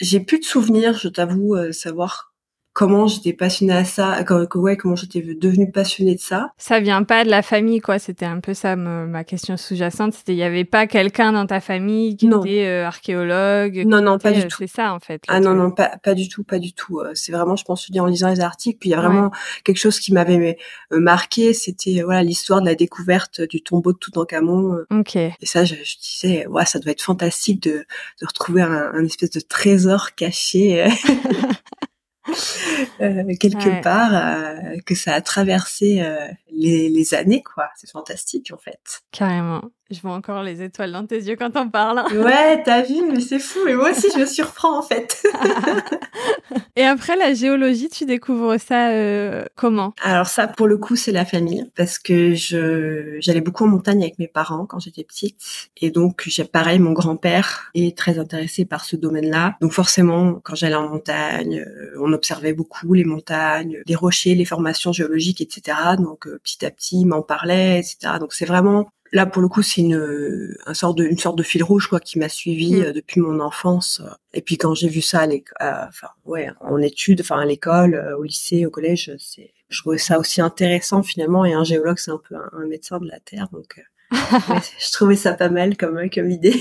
j'ai 0.00 0.20
plus 0.20 0.38
de 0.38 0.44
souvenirs, 0.44 0.96
je 0.96 1.08
t'avoue, 1.08 1.56
savoir 1.72 2.35
comment 2.76 3.06
j'étais 3.06 3.32
passionnée 3.32 3.72
à 3.72 3.86
ça, 3.86 4.22
ouais, 4.54 4.76
comment 4.76 4.96
j'étais 4.96 5.22
devenue 5.22 5.70
passionnée 5.72 6.14
de 6.14 6.20
ça. 6.20 6.50
Ça 6.58 6.78
vient 6.78 7.04
pas 7.04 7.24
de 7.24 7.30
la 7.30 7.40
famille, 7.40 7.80
quoi. 7.80 7.98
C'était 7.98 8.26
un 8.26 8.40
peu 8.40 8.52
ça 8.52 8.76
ma 8.76 9.24
question 9.24 9.56
sous-jacente. 9.56 10.12
C'était 10.12 10.34
il 10.34 10.38
y 10.38 10.42
avait 10.42 10.66
pas 10.66 10.86
quelqu'un 10.86 11.32
dans 11.32 11.46
ta 11.46 11.60
famille 11.60 12.18
qui 12.18 12.26
était 12.26 12.66
euh, 12.66 12.86
archéologue. 12.86 13.82
Non, 13.86 14.02
non, 14.02 14.18
pas 14.18 14.30
du 14.30 14.40
euh, 14.40 14.46
tout. 14.46 14.58
C'est 14.58 14.66
ça 14.66 14.92
en 14.92 15.00
fait. 15.00 15.22
Ah 15.26 15.40
non, 15.40 15.54
non, 15.54 15.70
pas, 15.70 15.96
pas 16.02 16.12
du 16.12 16.28
tout, 16.28 16.44
pas 16.44 16.58
du 16.58 16.74
tout. 16.74 17.00
Euh, 17.00 17.12
c'est 17.14 17.32
vraiment, 17.32 17.56
je 17.56 17.64
pense, 17.64 17.90
en 17.98 18.04
lisant 18.04 18.28
les 18.28 18.40
articles. 18.40 18.78
Puis 18.78 18.90
il 18.90 18.92
y 18.92 18.94
a 18.94 19.00
vraiment 19.00 19.30
quelque 19.64 19.78
chose 19.78 19.98
qui 19.98 20.12
m'avait 20.12 20.58
marqué. 20.90 21.54
C'était 21.54 22.02
voilà 22.02 22.22
l'histoire 22.22 22.60
de 22.60 22.66
la 22.66 22.74
découverte 22.74 23.40
du 23.40 23.62
tombeau 23.62 23.94
de 23.94 23.98
Toutankhamon. 23.98 24.80
Ok. 24.90 25.16
Et 25.16 25.34
ça, 25.44 25.64
je, 25.64 25.76
disais, 25.76 26.46
ouais, 26.48 26.66
ça 26.66 26.78
doit 26.78 26.92
être 26.92 27.00
fantastique 27.00 27.62
de, 27.62 27.86
de 28.20 28.26
retrouver 28.26 28.60
un, 28.60 28.92
un 28.92 29.04
espèce 29.06 29.30
de 29.30 29.40
trésor 29.40 30.14
caché. 30.14 30.86
Euh, 33.00 33.34
quelque 33.38 33.82
part 33.82 34.10
euh, 34.14 34.78
que 34.84 34.94
ça 34.94 35.14
a 35.14 35.20
traversé 35.20 36.00
euh, 36.00 36.28
les, 36.56 36.88
les, 36.88 37.14
années 37.14 37.42
quoi 37.42 37.68
c'est 37.76 37.90
fantastique 37.90 38.50
en 38.52 38.58
fait 38.58 39.02
carrément 39.12 39.62
je 39.88 40.00
vois 40.00 40.14
encore 40.14 40.42
les 40.42 40.62
étoiles 40.62 40.90
dans 40.90 41.06
tes 41.06 41.16
yeux 41.16 41.36
quand 41.36 41.56
on 41.56 41.68
parle. 41.68 42.02
Ouais, 42.16 42.62
t'as 42.64 42.82
vu, 42.82 43.02
mais 43.08 43.20
c'est 43.20 43.38
fou. 43.38 43.68
Et 43.68 43.74
moi 43.74 43.90
aussi, 43.90 44.08
je 44.12 44.20
me 44.20 44.26
surprends 44.26 44.78
en 44.78 44.82
fait. 44.82 45.24
et 46.76 46.84
après 46.84 47.14
la 47.14 47.34
géologie, 47.34 47.88
tu 47.88 48.04
découvres 48.04 48.58
ça 48.58 48.90
euh, 48.90 49.44
comment? 49.54 49.92
Alors 50.02 50.26
ça, 50.26 50.48
pour 50.48 50.66
le 50.66 50.76
coup, 50.76 50.96
c'est 50.96 51.12
la 51.12 51.24
famille, 51.24 51.70
parce 51.76 51.98
que 51.98 52.34
je 52.34 53.16
j'allais 53.20 53.42
beaucoup 53.42 53.64
en 53.64 53.68
montagne 53.68 54.02
avec 54.02 54.18
mes 54.18 54.26
parents 54.26 54.66
quand 54.66 54.80
j'étais 54.80 55.04
petite, 55.04 55.36
et 55.76 55.90
donc 55.90 56.24
j'ai 56.26 56.44
pareil, 56.44 56.80
mon 56.80 56.92
grand-père 56.92 57.70
est 57.74 57.96
très 57.96 58.18
intéressé 58.18 58.64
par 58.64 58.84
ce 58.84 58.96
domaine-là. 58.96 59.56
Donc 59.60 59.72
forcément, 59.72 60.40
quand 60.42 60.56
j'allais 60.56 60.74
en 60.74 60.88
montagne, 60.88 61.60
euh, 61.60 61.94
on 62.00 62.12
observait 62.12 62.54
beaucoup 62.54 62.92
les 62.94 63.04
montagnes, 63.04 63.82
les 63.86 63.94
rochers, 63.94 64.34
les 64.34 64.46
formations 64.46 64.92
géologiques, 64.92 65.42
etc. 65.42 65.76
Donc 65.98 66.26
euh, 66.26 66.40
petit 66.46 66.64
à 66.64 66.70
petit, 66.70 67.04
m'en 67.04 67.22
parlait, 67.22 67.80
etc. 67.80 68.14
Donc 68.20 68.32
c'est 68.32 68.46
vraiment 68.46 68.86
là 69.12 69.26
pour 69.26 69.42
le 69.42 69.48
coup 69.48 69.62
c'est 69.62 69.80
une 69.80 70.54
un 70.66 70.74
sorte 70.74 70.98
de 70.98 71.04
une 71.04 71.18
sorte 71.18 71.36
de 71.38 71.42
fil 71.42 71.62
rouge 71.62 71.88
quoi 71.88 72.00
qui 72.00 72.18
m'a 72.18 72.28
suivi 72.28 72.74
mm. 72.74 72.82
euh, 72.82 72.92
depuis 72.92 73.20
mon 73.20 73.40
enfance 73.40 74.02
et 74.32 74.42
puis 74.42 74.56
quand 74.58 74.74
j'ai 74.74 74.88
vu 74.88 75.00
ça 75.00 75.20
à 75.20 75.26
euh, 75.26 75.86
enfin 75.88 76.08
ouais 76.24 76.50
en 76.60 76.78
études 76.78 77.20
enfin 77.20 77.38
à 77.40 77.44
l'école 77.44 77.94
euh, 77.94 78.16
au 78.16 78.24
lycée 78.24 78.66
au 78.66 78.70
collège 78.70 79.12
c'est 79.18 79.52
je 79.68 79.80
trouvais 79.80 79.98
ça 79.98 80.18
aussi 80.18 80.40
intéressant 80.40 81.02
finalement 81.02 81.44
et 81.44 81.52
un 81.52 81.64
géologue 81.64 81.98
c'est 81.98 82.10
un 82.10 82.20
peu 82.28 82.34
un, 82.34 82.66
médecin 82.66 82.98
de 82.98 83.06
la 83.06 83.20
terre 83.20 83.48
donc 83.52 83.80
je 84.12 84.92
trouvais 84.92 85.16
ça 85.16 85.32
pas 85.32 85.48
mal 85.48 85.76
comme 85.76 85.98
comme 86.10 86.30
idée. 86.30 86.54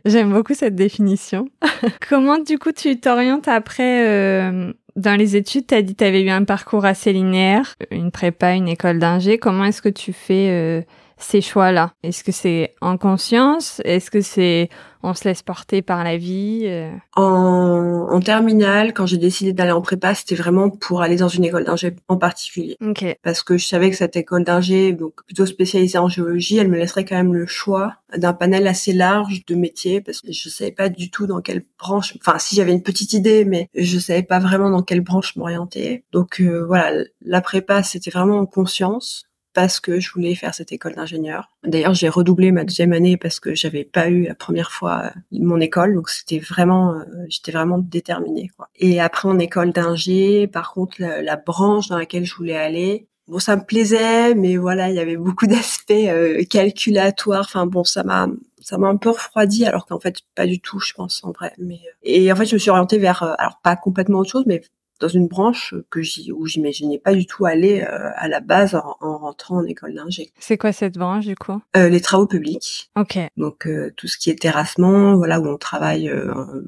J'aime 0.04 0.32
beaucoup 0.32 0.54
cette 0.54 0.74
définition. 0.74 1.48
Comment 2.08 2.38
du 2.38 2.58
coup 2.58 2.72
tu 2.72 3.00
t'orientes 3.00 3.48
après 3.48 4.52
dans 4.96 5.16
les 5.16 5.36
études? 5.36 5.66
Tu 5.66 5.74
as 5.74 5.82
dit 5.82 5.94
que 5.94 5.98
tu 5.98 6.04
avais 6.04 6.22
eu 6.22 6.30
un 6.30 6.44
parcours 6.44 6.84
assez 6.84 7.12
linéaire, 7.12 7.74
une 7.90 8.10
prépa, 8.10 8.52
une 8.52 8.68
école 8.68 8.98
d'ingé. 8.98 9.38
Comment 9.38 9.64
est-ce 9.64 9.82
que 9.82 9.88
tu 9.88 10.12
fais 10.12 10.84
ces 11.22 11.40
choix-là? 11.40 11.92
Est-ce 12.02 12.24
que 12.24 12.32
c'est 12.32 12.74
en 12.80 12.96
conscience? 12.96 13.80
Est-ce 13.84 14.10
que 14.10 14.20
c'est 14.20 14.68
on 15.02 15.14
se 15.14 15.24
laisse 15.24 15.42
porter 15.42 15.82
par 15.82 16.04
la 16.04 16.16
vie 16.16 16.62
euh? 16.66 16.90
en, 17.16 18.06
en 18.10 18.20
terminale, 18.20 18.92
quand 18.92 19.06
j'ai 19.06 19.16
décidé 19.16 19.52
d'aller 19.52 19.72
en 19.72 19.82
prépa, 19.82 20.14
c'était 20.14 20.34
vraiment 20.34 20.70
pour 20.70 21.02
aller 21.02 21.16
dans 21.16 21.28
une 21.28 21.44
école 21.44 21.64
d'ingé 21.64 21.96
en 22.08 22.16
particulier. 22.16 22.76
Okay. 22.80 23.16
Parce 23.22 23.42
que 23.42 23.56
je 23.56 23.66
savais 23.66 23.90
que 23.90 23.96
cette 23.96 24.16
école 24.16 24.44
d'ingé, 24.44 24.92
donc 24.92 25.24
plutôt 25.24 25.46
spécialisée 25.46 25.98
en 25.98 26.08
géologie, 26.08 26.58
elle 26.58 26.68
me 26.68 26.78
laisserait 26.78 27.04
quand 27.04 27.16
même 27.16 27.34
le 27.34 27.46
choix 27.46 27.94
d'un 28.16 28.32
panel 28.32 28.66
assez 28.66 28.92
large 28.92 29.44
de 29.46 29.54
métiers, 29.54 30.00
parce 30.00 30.20
que 30.20 30.32
je 30.32 30.48
savais 30.48 30.72
pas 30.72 30.88
du 30.88 31.10
tout 31.10 31.26
dans 31.26 31.40
quelle 31.40 31.64
branche. 31.78 32.16
Enfin, 32.20 32.38
si 32.38 32.54
j'avais 32.54 32.72
une 32.72 32.82
petite 32.82 33.12
idée, 33.12 33.44
mais 33.44 33.68
je 33.74 33.98
savais 33.98 34.22
pas 34.22 34.38
vraiment 34.38 34.70
dans 34.70 34.82
quelle 34.82 35.00
branche 35.00 35.34
m'orienter. 35.36 36.04
Donc 36.12 36.40
euh, 36.40 36.64
voilà, 36.64 37.04
la 37.22 37.40
prépa, 37.40 37.82
c'était 37.82 38.10
vraiment 38.10 38.38
en 38.38 38.46
conscience 38.46 39.24
parce 39.54 39.80
que 39.80 40.00
je 40.00 40.12
voulais 40.12 40.34
faire 40.34 40.54
cette 40.54 40.72
école 40.72 40.94
d'ingénieur. 40.94 41.48
D'ailleurs, 41.64 41.94
j'ai 41.94 42.08
redoublé 42.08 42.52
ma 42.52 42.64
deuxième 42.64 42.92
année 42.92 43.16
parce 43.16 43.40
que 43.40 43.54
j'avais 43.54 43.84
pas 43.84 44.08
eu 44.08 44.24
la 44.24 44.34
première 44.34 44.72
fois 44.72 45.02
euh, 45.04 45.10
mon 45.32 45.60
école, 45.60 45.94
donc 45.94 46.08
c'était 46.10 46.38
vraiment, 46.38 46.94
euh, 46.94 47.04
j'étais 47.28 47.52
vraiment 47.52 47.78
déterminée. 47.78 48.50
Quoi. 48.56 48.68
Et 48.76 49.00
après 49.00 49.28
en 49.28 49.38
école 49.38 49.72
d'ingé, 49.72 50.46
par 50.46 50.72
contre, 50.72 50.96
la, 51.00 51.36
branche 51.36 51.88
dans 51.88 51.98
laquelle 51.98 52.24
je 52.24 52.34
voulais 52.34 52.56
aller, 52.56 53.06
bon, 53.28 53.38
ça 53.38 53.56
me 53.56 53.64
plaisait, 53.64 54.34
mais 54.34 54.56
voilà, 54.56 54.90
il 54.90 54.96
y 54.96 55.00
avait 55.00 55.16
beaucoup 55.16 55.46
d'aspects 55.48 55.90
euh, 55.92 56.42
calculatoires. 56.48 57.44
Enfin 57.46 57.66
bon, 57.66 57.84
ça 57.84 58.02
m'a 58.04 58.28
ça 58.60 58.78
m'a 58.78 58.86
un 58.86 58.96
peu 58.96 59.10
refroidi 59.10 59.66
alors 59.66 59.86
qu'en 59.86 59.98
fait 59.98 60.18
pas 60.36 60.46
du 60.46 60.60
tout 60.60 60.78
je 60.78 60.92
pense 60.92 61.24
en 61.24 61.32
vrai 61.32 61.52
mais 61.58 61.80
et 62.04 62.32
en 62.32 62.36
fait 62.36 62.46
je 62.46 62.54
me 62.54 62.60
suis 62.60 62.70
orientée 62.70 62.98
vers 62.98 63.24
alors 63.38 63.58
pas 63.60 63.74
complètement 63.74 64.20
autre 64.20 64.30
chose 64.30 64.44
mais 64.46 64.62
dans 65.02 65.08
une 65.08 65.26
branche 65.26 65.74
que 65.90 66.00
où 66.32 66.46
j'imaginais 66.46 66.98
pas 66.98 67.12
du 67.12 67.26
tout 67.26 67.44
aller 67.44 67.82
euh, 67.82 68.10
à 68.14 68.28
la 68.28 68.40
base 68.40 68.74
en, 68.74 69.18
rentrant 69.18 69.56
en 69.58 69.64
école 69.64 69.94
d'ingé. 69.94 70.32
C'est 70.38 70.56
quoi 70.56 70.72
cette 70.72 70.96
branche 70.96 71.26
du 71.26 71.34
coup? 71.34 71.60
Euh, 71.76 71.88
Les 71.88 72.00
travaux 72.00 72.26
publics. 72.26 72.90
Ok. 72.96 73.18
Donc 73.36 73.66
euh, 73.66 73.92
tout 73.96 74.06
ce 74.06 74.16
qui 74.16 74.30
est 74.30 74.40
terrassement, 74.40 75.16
voilà 75.16 75.40
où 75.40 75.46
on 75.46 75.58
travaille 75.58 76.10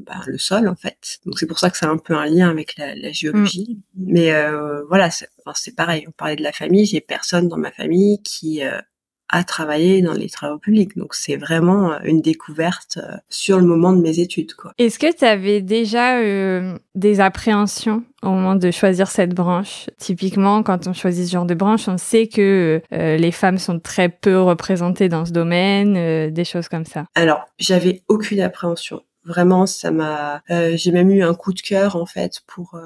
bah, 0.07 0.21
le 0.27 0.39
sol 0.39 0.69
en 0.69 0.75
fait. 0.75 1.21
Donc 1.25 1.39
c'est 1.39 1.47
pour 1.47 1.59
ça 1.59 1.71
que 1.71 1.79
c'est 1.79 1.87
un 1.87 1.97
peu 1.97 2.15
un 2.15 2.27
lien 2.27 2.51
avec 2.51 2.77
la, 2.77 2.95
la 2.97 3.13
géologie. 3.13 3.79
Mm. 3.95 4.05
Mais 4.13 4.33
voilà, 4.89 5.11
c'est 5.11 5.29
enfin, 5.47 5.71
pareil. 5.77 6.05
On 6.09 6.13
parlait 6.13 6.37
de 6.37 6.43
la 6.43 6.53
famille. 6.53 6.87
J'ai 6.87 7.01
personne 7.01 7.49
dans 7.49 7.57
ma 7.57 7.71
famille 7.71 8.21
qui 8.23 8.63
à 9.29 9.45
travailler 9.45 10.03
dans 10.03 10.13
les 10.13 10.29
travaux 10.29 10.59
publics. 10.59 10.97
Donc 10.97 11.15
c'est 11.15 11.37
vraiment 11.37 11.93
euh, 11.93 11.99
une 12.05 12.21
découverte 12.21 12.99
euh, 12.99 13.17
sur 13.29 13.59
le 13.59 13.67
moment 13.67 13.93
de 13.93 14.01
mes 14.01 14.21
études. 14.21 14.55
Quoi. 14.55 14.73
Est-ce 14.79 14.99
que 14.99 15.15
tu 15.15 15.25
avais 15.25 15.61
déjà 15.61 16.19
euh, 16.19 16.77
des 16.95 17.21
appréhensions 17.21 18.05
au 18.23 18.31
moment 18.31 18.55
de 18.55 18.71
choisir 18.71 19.09
cette 19.09 19.35
branche? 19.35 19.91
Typiquement, 19.99 20.63
quand 20.63 20.87
on 20.87 20.93
choisit 20.93 21.27
ce 21.27 21.33
genre 21.33 21.47
de 21.47 21.55
branche, 21.55 21.89
on 21.89 21.99
sait 21.99 22.27
que 22.27 22.81
les 22.91 23.33
femmes 23.33 23.59
sont 23.59 23.79
très 23.81 24.09
peu 24.09 24.41
représentées 24.41 25.09
dans 25.09 25.27
ce 25.27 25.33
domaine, 25.33 26.31
des 26.33 26.45
choses 26.45 26.69
comme 26.69 26.87
ça. 26.87 27.05
Alors, 27.15 27.45
j'avais 27.59 28.03
aucune 28.09 28.41
appréhension 28.41 29.03
vraiment, 29.25 29.67
ça 29.67 29.91
m'a. 29.91 30.43
Euh, 30.51 30.73
j'ai 30.77 30.93
même 30.93 31.11
eu 31.11 31.23
un 31.23 31.35
coup 31.35 31.53
de 31.53 31.61
cœur 31.61 31.97
en 31.97 32.07
fait 32.07 32.41
pour. 32.47 32.75
Euh, 32.75 32.83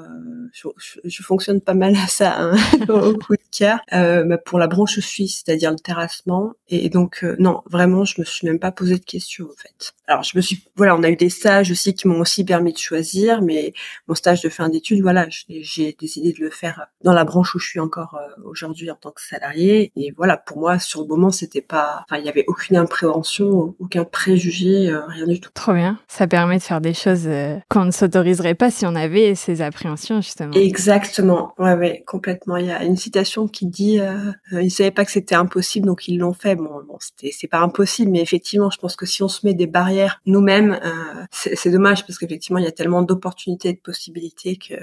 je, 1.03 1.23
fonctionne 1.23 1.61
pas 1.61 1.73
mal 1.73 1.95
à 1.95 2.07
ça, 2.07 2.35
hein, 2.39 2.55
au 2.89 3.17
coup 3.17 3.35
de 3.35 3.41
cœur, 3.51 3.79
euh, 3.93 4.23
bah, 4.23 4.37
pour 4.37 4.57
la 4.57 4.67
branche 4.67 4.99
suisse, 4.99 5.43
c'est-à-dire 5.45 5.71
le 5.71 5.77
terrassement. 5.77 6.53
Et, 6.69 6.89
donc 6.89 7.25
non, 7.37 7.61
vraiment, 7.69 8.05
je 8.05 8.19
me 8.19 8.25
suis 8.25 8.47
même 8.47 8.59
pas 8.59 8.71
posé 8.71 8.97
de 8.97 9.03
questions 9.03 9.45
en 9.45 9.55
fait. 9.61 9.93
Alors 10.07 10.23
je 10.23 10.35
me 10.35 10.41
suis. 10.41 10.63
Voilà, 10.75 10.95
on 10.95 11.03
a 11.03 11.09
eu 11.09 11.15
des 11.15 11.29
stages 11.29 11.71
aussi 11.71 11.93
qui 11.93 12.07
m'ont 12.07 12.19
aussi 12.19 12.43
permis 12.43 12.73
de 12.73 12.77
choisir, 12.77 13.41
mais 13.41 13.73
mon 14.07 14.15
stage 14.15 14.41
de 14.41 14.49
fin 14.49 14.69
d'études, 14.69 15.01
voilà, 15.01 15.27
j'ai 15.29 15.95
décidé 15.99 16.33
de 16.33 16.39
le 16.39 16.49
faire 16.49 16.87
dans 17.03 17.13
la 17.13 17.25
branche 17.25 17.53
où 17.55 17.59
je 17.59 17.67
suis 17.67 17.79
encore 17.79 18.19
aujourd'hui 18.43 18.89
en 18.89 18.95
tant 18.95 19.11
que 19.11 19.21
salarié. 19.21 19.91
Et 19.95 20.13
voilà, 20.15 20.37
pour 20.37 20.59
moi, 20.59 20.79
sur 20.79 21.01
le 21.01 21.07
moment, 21.07 21.31
c'était 21.31 21.61
pas. 21.61 22.05
Enfin, 22.09 22.19
il 22.19 22.25
y 22.25 22.29
avait 22.29 22.45
aucune 22.47 22.77
impréhension, 22.77 23.75
aucun 23.79 24.05
préjugé, 24.05 24.91
rien 25.07 25.27
du 25.27 25.39
tout. 25.39 25.51
Trop 25.53 25.73
bien. 25.73 25.99
Permet 26.29 26.57
de 26.57 26.63
faire 26.63 26.81
des 26.81 26.93
choses 26.93 27.27
euh, 27.27 27.57
qu'on 27.69 27.85
ne 27.85 27.91
s'autoriserait 27.91 28.55
pas 28.55 28.71
si 28.71 28.85
on 28.85 28.95
avait 28.95 29.35
ces 29.35 29.61
appréhensions 29.61 30.21
justement. 30.21 30.53
Exactement, 30.53 31.53
ouais, 31.57 31.73
ouais, 31.73 32.03
complètement. 32.05 32.57
Il 32.57 32.67
y 32.67 32.71
a 32.71 32.83
une 32.83 32.95
citation 32.95 33.47
qui 33.47 33.65
dit 33.65 33.99
euh, 33.99 34.31
euh 34.53 34.61
ils 34.61 34.71
savaient 34.71 34.91
pas 34.91 35.05
que 35.05 35.11
c'était 35.11 35.35
impossible, 35.35 35.87
donc 35.87 36.07
ils 36.07 36.17
l'ont 36.17 36.33
fait. 36.33 36.55
Bon, 36.55 36.69
bon 36.87 36.97
c'était 36.99 37.31
c'est 37.31 37.47
pas 37.47 37.59
impossible, 37.59 38.11
mais 38.11 38.21
effectivement, 38.21 38.69
je 38.69 38.77
pense 38.77 38.95
que 38.95 39.05
si 39.05 39.23
on 39.23 39.27
se 39.27 39.45
met 39.45 39.53
des 39.53 39.67
barrières 39.67 40.21
nous-mêmes, 40.25 40.79
euh, 40.83 41.25
c'est 41.31 41.71
dommage 41.71 42.05
parce 42.05 42.17
qu'effectivement, 42.17 42.59
il 42.59 42.65
y 42.65 42.67
a 42.67 42.71
tellement 42.71 43.01
d'opportunités 43.01 43.69
et 43.69 43.73
de 43.73 43.79
possibilités 43.79 44.57
que 44.57 44.75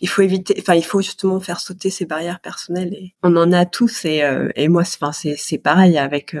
il 0.00 0.08
faut 0.08 0.22
éviter. 0.22 0.54
Enfin, 0.58 0.74
il 0.74 0.84
faut 0.84 1.02
justement 1.02 1.40
faire 1.40 1.60
sauter 1.60 1.90
ces 1.90 2.06
barrières 2.06 2.40
personnelles. 2.40 2.94
Et 2.94 3.14
on 3.22 3.36
en 3.36 3.52
a 3.52 3.66
tous. 3.66 4.04
Et, 4.04 4.22
et 4.54 4.68
moi, 4.68 4.82
enfin, 4.82 5.12
c'est 5.12 5.58
pareil 5.58 5.98
avec 5.98 6.36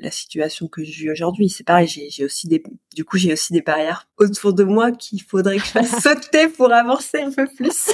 la 0.00 0.10
situation 0.10 0.68
que 0.68 0.84
je 0.84 0.90
vis 0.90 1.10
aujourd'hui. 1.10 1.48
C'est 1.48 1.64
pareil. 1.64 1.86
J'ai 1.86 2.24
aussi 2.24 2.48
des 2.48 2.62
du 2.96 3.04
coup, 3.04 3.18
j'ai 3.18 3.34
aussi 3.34 3.52
des 3.52 3.60
barrières 3.66 4.06
autour 4.16 4.52
de 4.52 4.64
moi 4.64 4.92
qu'il 4.92 5.22
faudrait 5.22 5.58
que 5.58 5.64
je 5.64 5.70
fasse 5.70 6.00
sauter 6.02 6.48
pour 6.48 6.72
avancer 6.72 7.18
un 7.20 7.30
peu 7.30 7.46
plus. 7.46 7.90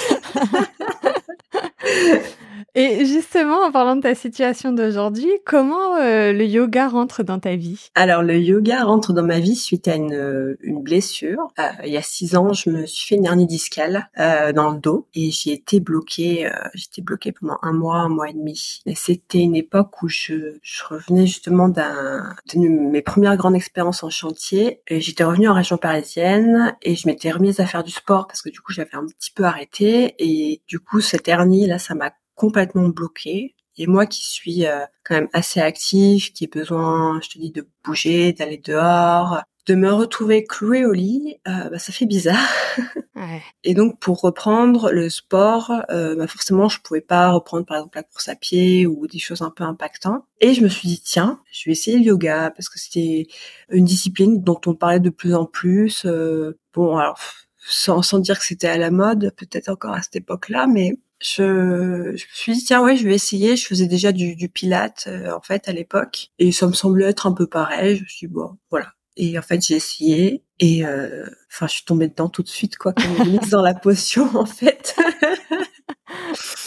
Et 2.75 3.05
justement, 3.05 3.67
en 3.67 3.71
parlant 3.71 3.97
de 3.97 4.01
ta 4.01 4.15
situation 4.15 4.73
d'aujourd'hui, 4.73 5.31
comment 5.45 5.97
euh, 5.97 6.33
le 6.33 6.47
yoga 6.47 6.89
rentre 6.89 7.23
dans 7.23 7.39
ta 7.39 7.55
vie? 7.55 7.91
Alors, 7.95 8.23
le 8.23 8.39
yoga 8.39 8.85
rentre 8.85 9.13
dans 9.13 9.23
ma 9.23 9.41
vie 9.41 9.57
suite 9.57 9.89
à 9.89 9.97
une, 9.97 10.15
euh, 10.15 10.57
une 10.63 10.83
blessure. 10.83 11.49
Euh, 11.59 11.69
il 11.85 11.93
y 11.93 11.99
a 11.99 12.03
six 12.03 12.35
ans, 12.35 12.55
je 12.55 12.71
me 12.71 12.87
suis 12.87 13.09
fait 13.09 13.17
une 13.17 13.27
hernie 13.27 13.47
discale 13.47 14.09
dans 14.17 14.71
le 14.71 14.79
dos 14.79 15.07
et 15.15 15.31
j'ai 15.31 15.53
été 15.53 15.81
bloquée. 15.81 16.51
J'étais 16.75 17.03
bloquée 17.03 17.33
pendant 17.33 17.59
un 17.63 17.73
mois, 17.73 17.97
un 17.97 18.09
mois 18.09 18.31
et 18.31 18.33
demi. 18.33 18.81
Et 18.87 18.95
c'était 18.95 19.41
une 19.41 19.57
époque 19.57 20.03
où 20.03 20.09
je, 20.09 20.57
je 20.63 20.85
revenais 20.89 21.27
justement 21.27 21.69
d'un 21.69 22.35
de 22.55 22.59
mes 22.59 23.03
premières 23.03 23.37
grandes 23.37 23.57
expériences 23.57 24.03
en 24.03 24.11
chantier. 24.11 24.81
J'étais 24.89 25.25
revenue 25.25 25.49
en 25.49 25.55
région 25.55 25.77
parisienne 25.77 26.75
et 26.83 26.95
je 26.95 27.07
m'étais 27.07 27.31
remise 27.31 27.61
à 27.61 27.67
faire 27.67 27.85
du 27.85 27.91
sport 27.91 28.27
parce 28.27 28.43
que 28.43 28.51
du 28.51 28.61
coup, 28.61 28.73
j'avais 28.73 28.95
un 28.95 29.07
petit 29.07 29.33
peu 29.33 29.45
arrêté 29.45 30.15
et 30.19 30.63
du 30.67 30.79
coup, 30.79 31.01
cette 31.01 31.29
hernie 31.29 31.67
là, 31.67 31.79
ça 31.79 31.95
m'a 31.95 32.13
complètement 32.35 32.89
bloqué. 32.89 33.55
Et 33.77 33.87
moi 33.87 34.07
qui 34.07 34.25
suis 34.25 34.67
euh, 34.67 34.85
quand 35.05 35.15
même 35.15 35.29
assez 35.33 35.61
active, 35.61 36.33
qui 36.33 36.45
ai 36.45 36.47
besoin, 36.47 37.21
je 37.23 37.31
te 37.31 37.39
dis, 37.39 37.51
de 37.51 37.67
bouger, 37.85 38.33
d'aller 38.33 38.59
dehors, 38.59 39.43
de 39.67 39.75
me 39.75 39.93
retrouver 39.93 40.45
clouée 40.45 40.85
au 40.85 40.93
lit, 40.93 41.37
euh, 41.47 41.71
bah, 41.71 41.79
ça 41.79 41.93
fait 41.93 42.07
bizarre. 42.07 42.49
Ouais. 43.15 43.43
Et 43.63 43.75
donc 43.75 44.01
pour 44.01 44.21
reprendre 44.23 44.91
le 44.91 45.11
sport, 45.11 45.71
euh, 45.91 46.17
bah 46.17 46.27
forcément 46.27 46.69
je 46.69 46.81
pouvais 46.81 47.03
pas 47.03 47.31
reprendre 47.31 47.65
par 47.67 47.77
exemple 47.77 47.99
la 47.99 48.03
course 48.03 48.29
à 48.29 48.35
pied 48.35 48.87
ou 48.87 49.07
des 49.07 49.19
choses 49.19 49.43
un 49.43 49.51
peu 49.51 49.65
impactantes. 49.65 50.25
Et 50.41 50.55
je 50.55 50.63
me 50.63 50.69
suis 50.69 50.89
dit 50.89 51.01
tiens, 51.01 51.39
je 51.53 51.67
vais 51.67 51.73
essayer 51.73 51.99
le 51.99 52.05
yoga 52.05 52.51
parce 52.51 52.69
que 52.69 52.81
c'était 52.81 53.29
une 53.69 53.85
discipline 53.85 54.43
dont 54.43 54.61
on 54.67 54.75
parlait 54.75 54.99
de 54.99 55.11
plus 55.11 55.35
en 55.35 55.45
plus. 55.45 56.05
Euh, 56.07 56.59
bon 56.75 56.97
alors 56.97 57.19
sans, 57.59 58.03
sans 58.03 58.19
dire 58.19 58.39
que 58.39 58.47
c'était 58.47 58.67
à 58.69 58.79
la 58.79 58.91
mode, 58.91 59.33
peut-être 59.37 59.69
encore 59.69 59.93
à 59.93 60.03
cette 60.03 60.17
époque-là, 60.17 60.67
mais 60.67 60.95
je, 61.23 62.17
je 62.17 62.25
me 62.27 62.35
suis 62.35 62.53
dit 62.55 62.65
tiens 62.65 62.83
ouais 62.83 62.97
je 62.97 63.07
vais 63.07 63.15
essayer. 63.15 63.57
Je 63.57 63.67
faisais 63.67 63.87
déjà 63.87 64.13
du, 64.13 64.37
du 64.37 64.49
pilate 64.49 65.05
euh, 65.09 65.33
en 65.33 65.41
fait 65.41 65.69
à 65.69 65.73
l'époque. 65.73 66.31
Et 66.39 66.53
ça 66.53 66.67
me 66.67 66.73
semblait 66.73 67.07
être 67.07 67.27
un 67.27 67.33
peu 67.33 67.47
pareil. 67.47 67.97
Je 67.97 68.03
me 68.03 68.09
suis 68.09 68.27
dit 68.29 68.33
bon 68.33 68.59
voilà 68.71 68.93
et 69.17 69.39
en 69.39 69.43
fait 69.43 69.65
j'ai 69.65 69.75
essayé 69.75 70.43
et 70.59 70.85
euh, 70.85 71.27
enfin 71.51 71.67
je 71.67 71.75
suis 71.75 71.85
tombée 71.85 72.09
dedans 72.09 72.29
tout 72.29 72.43
de 72.43 72.49
suite 72.49 72.77
quoi 72.77 72.93
comme 72.93 73.27
une 73.27 73.39
dans 73.51 73.63
la 73.63 73.75
potion 73.75 74.29
en 74.35 74.47
fait 74.47 74.97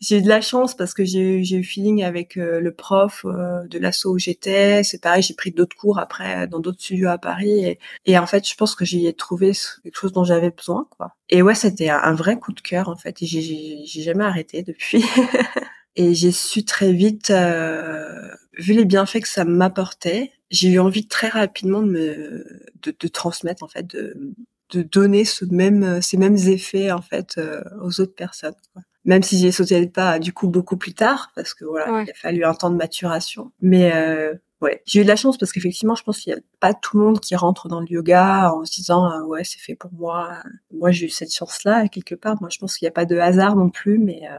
j'ai 0.00 0.18
eu 0.18 0.22
de 0.22 0.28
la 0.28 0.40
chance 0.40 0.76
parce 0.76 0.94
que 0.94 1.04
j'ai 1.04 1.40
eu 1.40 1.64
feeling 1.64 2.04
avec 2.04 2.36
euh, 2.36 2.60
le 2.60 2.72
prof 2.72 3.24
euh, 3.24 3.66
de 3.66 3.78
l'asso 3.78 4.06
où 4.06 4.18
j'étais. 4.18 4.82
C'est 4.84 5.00
pareil, 5.00 5.22
j'ai 5.22 5.34
pris 5.34 5.50
d'autres 5.50 5.76
cours 5.76 5.98
après 5.98 6.46
dans 6.46 6.60
d'autres 6.60 6.80
studios 6.80 7.08
à 7.08 7.18
Paris 7.18 7.64
et, 7.64 7.78
et, 8.06 8.18
en 8.18 8.26
fait, 8.26 8.48
je 8.48 8.54
pense 8.54 8.74
que 8.74 8.84
j'y 8.84 9.06
ai 9.06 9.12
trouvé 9.12 9.52
quelque 9.82 9.98
chose 9.98 10.12
dont 10.12 10.24
j'avais 10.24 10.50
besoin, 10.50 10.86
quoi. 10.96 11.14
Et 11.30 11.42
ouais, 11.42 11.54
c'était 11.54 11.90
un, 11.90 12.14
vrai 12.14 12.38
coup 12.38 12.52
de 12.52 12.60
cœur 12.60 12.88
en 12.88 12.96
fait. 12.96 13.22
Et 13.22 13.26
j'ai 13.26 14.02
jamais 14.02 14.24
arrêté 14.24 14.62
depuis. 14.62 15.04
et 15.96 16.14
j'ai 16.14 16.32
su 16.32 16.64
très 16.64 16.92
vite, 16.92 17.30
euh, 17.30 18.28
vu 18.58 18.74
les 18.74 18.84
bienfaits 18.84 19.20
que 19.20 19.28
ça 19.28 19.44
m'apportait, 19.44 20.32
j'ai 20.50 20.68
eu 20.68 20.78
envie 20.78 21.06
très 21.06 21.28
rapidement 21.28 21.82
de 21.82 21.90
me 21.90 22.62
de, 22.82 22.94
de 22.98 23.08
transmettre 23.08 23.62
en 23.62 23.68
fait 23.68 23.86
de 23.86 24.34
de 24.70 24.82
donner 24.82 25.24
ce 25.24 25.44
même 25.46 26.02
ces 26.02 26.16
mêmes 26.18 26.36
effets 26.36 26.92
en 26.92 27.02
fait 27.02 27.40
aux 27.80 28.00
autres 28.00 28.14
personnes. 28.14 28.54
Quoi. 28.72 28.82
Même 29.08 29.22
si 29.22 29.38
j'ai 29.38 29.52
sauté 29.52 29.80
le 29.80 29.90
pas 29.90 30.18
du 30.18 30.34
coup 30.34 30.48
beaucoup 30.48 30.76
plus 30.76 30.92
tard 30.92 31.32
parce 31.34 31.54
que 31.54 31.64
voilà 31.64 32.02
il 32.02 32.10
a 32.10 32.14
fallu 32.14 32.44
un 32.44 32.52
temps 32.52 32.68
de 32.68 32.76
maturation. 32.76 33.52
Mais 33.62 33.90
euh, 33.94 34.34
ouais 34.60 34.82
j'ai 34.84 35.00
eu 35.00 35.02
de 35.02 35.08
la 35.08 35.16
chance 35.16 35.38
parce 35.38 35.50
qu'effectivement 35.50 35.94
je 35.94 36.02
pense 36.02 36.20
qu'il 36.20 36.32
y 36.34 36.36
a 36.36 36.40
pas 36.60 36.74
tout 36.74 36.98
le 36.98 37.04
monde 37.04 37.18
qui 37.18 37.34
rentre 37.34 37.68
dans 37.68 37.80
le 37.80 37.86
yoga 37.88 38.52
en 38.52 38.66
se 38.66 38.72
disant 38.74 39.06
ah 39.06 39.24
ouais 39.24 39.44
c'est 39.44 39.60
fait 39.60 39.76
pour 39.76 39.90
moi. 39.94 40.42
Moi 40.72 40.90
j'ai 40.90 41.06
eu 41.06 41.08
cette 41.08 41.32
chance 41.32 41.64
là 41.64 41.88
quelque 41.88 42.14
part. 42.14 42.36
Moi 42.42 42.50
je 42.52 42.58
pense 42.58 42.76
qu'il 42.76 42.84
n'y 42.84 42.90
a 42.90 42.92
pas 42.92 43.06
de 43.06 43.16
hasard 43.16 43.56
non 43.56 43.70
plus 43.70 43.98
mais 43.98 44.28
euh, 44.30 44.36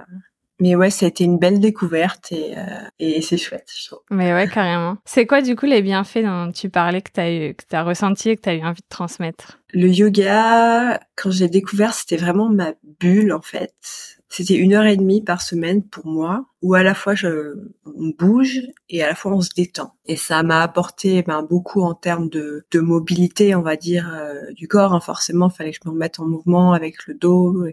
mais 0.60 0.76
ouais, 0.76 0.90
ça 0.90 1.06
a 1.06 1.10
été 1.10 1.24
une 1.24 1.38
belle 1.38 1.60
découverte 1.60 2.32
et, 2.32 2.58
euh, 2.58 2.62
et 3.00 3.22
c'est 3.22 3.38
chouette, 3.38 3.70
je 3.76 3.88
trouve. 3.88 4.00
Mais 4.12 4.34
ouais, 4.34 4.48
carrément. 4.48 4.98
C'est 5.06 5.26
quoi, 5.26 5.42
du 5.42 5.56
coup, 5.56 5.66
les 5.66 5.82
bienfaits 5.82 6.24
dont 6.24 6.52
tu 6.52 6.70
parlais 6.70 7.02
que 7.02 7.12
tu 7.14 7.20
as, 7.20 7.32
eu, 7.32 7.56
que 7.56 7.76
as 7.76 7.84
ressenti 7.84 8.30
et 8.30 8.36
que 8.36 8.42
tu 8.42 8.50
as 8.50 8.56
eu 8.56 8.64
envie 8.64 8.82
de 8.82 8.90
transmettre? 8.90 9.60
Le 9.72 9.88
yoga, 9.88 11.00
quand 11.16 11.32
j'ai 11.32 11.48
découvert, 11.48 11.94
c'était 11.94 12.18
vraiment 12.18 12.50
ma 12.50 12.74
bulle, 13.00 13.32
en 13.32 13.42
fait. 13.42 14.19
C'était 14.32 14.56
une 14.56 14.74
heure 14.74 14.86
et 14.86 14.96
demie 14.96 15.24
par 15.24 15.42
semaine 15.42 15.84
pour 15.84 16.06
moi, 16.06 16.46
où 16.62 16.76
à 16.76 16.84
la 16.84 16.94
fois 16.94 17.16
je, 17.16 17.56
on 17.86 18.10
bouge 18.18 18.62
et 18.88 19.04
à 19.04 19.08
la 19.08 19.16
fois 19.16 19.32
on 19.34 19.42
se 19.42 19.50
détend. 19.56 19.96
Et 20.06 20.16
ça 20.16 20.44
m'a 20.44 20.62
apporté 20.62 21.24
ben, 21.24 21.42
beaucoup 21.42 21.82
en 21.82 21.96
termes 21.96 22.30
de, 22.30 22.64
de 22.72 22.80
mobilité, 22.80 23.56
on 23.56 23.64
va 23.64 23.76
dire, 23.76 24.14
euh, 24.14 24.54
du 24.54 24.68
corps. 24.68 24.94
Hein. 24.94 25.00
Forcément, 25.00 25.50
il 25.50 25.56
fallait 25.56 25.72
que 25.72 25.80
je 25.84 25.90
me 25.90 25.94
remette 25.94 26.20
en 26.20 26.26
mouvement 26.26 26.74
avec 26.74 27.08
le 27.08 27.16
dos, 27.16 27.66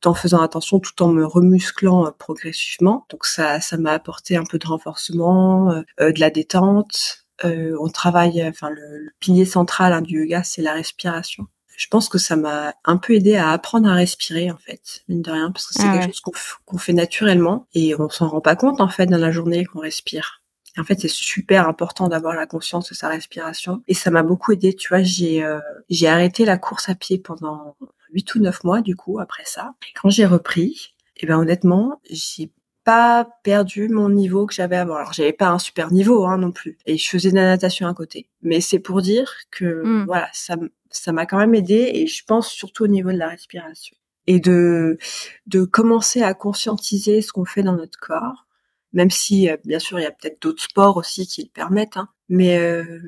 tout 0.00 0.08
en 0.08 0.14
faisant 0.14 0.40
attention, 0.42 0.80
tout 0.80 1.00
en 1.00 1.08
me 1.08 1.24
remusclant 1.24 2.06
euh, 2.06 2.10
progressivement. 2.10 3.06
Donc 3.10 3.24
ça, 3.24 3.60
ça 3.60 3.76
m'a 3.76 3.92
apporté 3.92 4.36
un 4.36 4.44
peu 4.44 4.58
de 4.58 4.66
renforcement, 4.66 5.70
euh, 5.70 6.12
de 6.12 6.18
la 6.18 6.30
détente. 6.30 7.26
on 7.44 7.88
travaille, 7.88 8.44
enfin 8.48 8.70
le, 8.70 8.98
le 8.98 9.10
pilier 9.20 9.44
central 9.44 9.92
hein, 9.92 10.02
du 10.02 10.22
yoga, 10.22 10.42
c'est 10.42 10.62
la 10.62 10.72
respiration 10.72 11.46
je 11.80 11.86
pense 11.86 12.10
que 12.10 12.18
ça 12.18 12.36
m'a 12.36 12.74
un 12.84 12.98
peu 12.98 13.14
aidé 13.14 13.36
à 13.36 13.52
apprendre 13.52 13.88
à 13.88 13.94
respirer 13.94 14.50
en 14.50 14.58
fait, 14.58 15.02
mine 15.08 15.22
de 15.22 15.30
rien, 15.30 15.50
parce 15.50 15.66
que 15.66 15.72
c'est 15.72 15.88
ah 15.88 15.98
quelque 15.98 16.12
chose 16.14 16.20
qu'on 16.66 16.76
fait 16.76 16.92
naturellement 16.92 17.66
et 17.72 17.98
on 17.98 18.10
s'en 18.10 18.28
rend 18.28 18.42
pas 18.42 18.54
compte 18.54 18.82
en 18.82 18.90
fait 18.90 19.06
dans 19.06 19.16
la 19.16 19.30
journée 19.30 19.64
qu'on 19.64 19.80
respire. 19.80 20.42
en 20.76 20.84
fait, 20.84 21.00
c'est 21.00 21.08
super 21.08 21.66
important 21.66 22.08
d'avoir 22.08 22.34
la 22.34 22.46
conscience 22.46 22.90
de 22.90 22.94
sa 22.94 23.08
respiration 23.08 23.82
et 23.88 23.94
ça 23.94 24.10
m'a 24.10 24.22
beaucoup 24.22 24.52
aidé. 24.52 24.76
Tu 24.76 24.90
vois, 24.90 25.02
j'ai 25.02 25.42
euh, 25.42 25.58
j'ai 25.88 26.06
arrêté 26.06 26.44
la 26.44 26.58
course 26.58 26.90
à 26.90 26.94
pied 26.94 27.16
pendant 27.16 27.74
huit 28.12 28.34
ou 28.34 28.40
neuf 28.40 28.62
mois 28.62 28.82
du 28.82 28.94
coup 28.94 29.18
après 29.18 29.44
ça. 29.46 29.72
Et 29.88 29.94
quand 29.98 30.10
j'ai 30.10 30.26
repris, 30.26 30.92
et 31.16 31.20
eh 31.22 31.26
ben 31.26 31.38
honnêtement, 31.38 31.98
j'ai 32.10 32.52
pas 32.90 33.28
perdu 33.44 33.88
mon 33.88 34.08
niveau 34.10 34.46
que 34.46 34.54
j'avais 34.54 34.74
avant. 34.74 34.96
Alors 34.96 35.12
j'avais 35.12 35.32
pas 35.32 35.50
un 35.50 35.60
super 35.60 35.92
niveau 35.92 36.26
hein, 36.26 36.38
non 36.38 36.50
plus, 36.50 36.76
et 36.86 36.96
je 36.96 37.08
faisais 37.08 37.30
de 37.30 37.36
la 37.36 37.44
natation 37.44 37.86
à 37.86 37.94
côté. 37.94 38.26
Mais 38.42 38.60
c'est 38.60 38.80
pour 38.80 39.00
dire 39.00 39.32
que 39.52 39.84
mmh. 39.84 40.06
voilà, 40.06 40.28
ça 40.32 40.56
ça 40.90 41.12
m'a 41.12 41.24
quand 41.24 41.38
même 41.38 41.54
aidé, 41.54 41.88
et 41.94 42.08
je 42.08 42.24
pense 42.24 42.48
surtout 42.48 42.82
au 42.82 42.88
niveau 42.88 43.12
de 43.12 43.16
la 43.16 43.28
respiration 43.28 43.96
et 44.26 44.40
de 44.40 44.98
de 45.46 45.64
commencer 45.64 46.22
à 46.22 46.34
conscientiser 46.34 47.22
ce 47.22 47.30
qu'on 47.32 47.44
fait 47.44 47.62
dans 47.62 47.76
notre 47.76 48.00
corps, 48.00 48.48
même 48.92 49.10
si 49.10 49.48
euh, 49.48 49.56
bien 49.64 49.78
sûr 49.78 50.00
il 50.00 50.02
y 50.02 50.06
a 50.06 50.10
peut-être 50.10 50.42
d'autres 50.42 50.64
sports 50.64 50.96
aussi 50.96 51.28
qui 51.28 51.44
le 51.44 51.50
permettent, 51.50 51.96
hein, 51.96 52.08
mais 52.28 52.58
euh, 52.58 52.98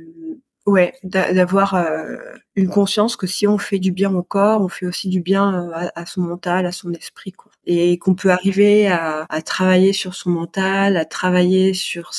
ouais, 0.66 0.94
d'avoir 1.02 1.74
euh, 1.74 2.16
une 2.56 2.68
conscience 2.68 3.16
que 3.16 3.26
si 3.26 3.46
on 3.46 3.58
fait 3.58 3.78
du 3.78 3.92
bien 3.92 4.14
au 4.14 4.22
corps, 4.22 4.62
on 4.62 4.68
fait 4.68 4.86
aussi 4.86 5.08
du 5.08 5.20
bien 5.20 5.70
à, 5.72 5.90
à 5.94 6.06
son 6.06 6.22
mental, 6.22 6.66
à 6.66 6.72
son 6.72 6.92
esprit, 6.92 7.32
quoi 7.32 7.52
et 7.64 7.98
qu'on 7.98 8.14
peut 8.14 8.30
arriver 8.30 8.88
à, 8.88 9.26
à, 9.28 9.42
travailler 9.42 9.92
sur 9.92 10.14
son 10.14 10.30
mental, 10.30 10.96
à 10.96 11.04
travailler 11.04 11.74
sur 11.74 12.12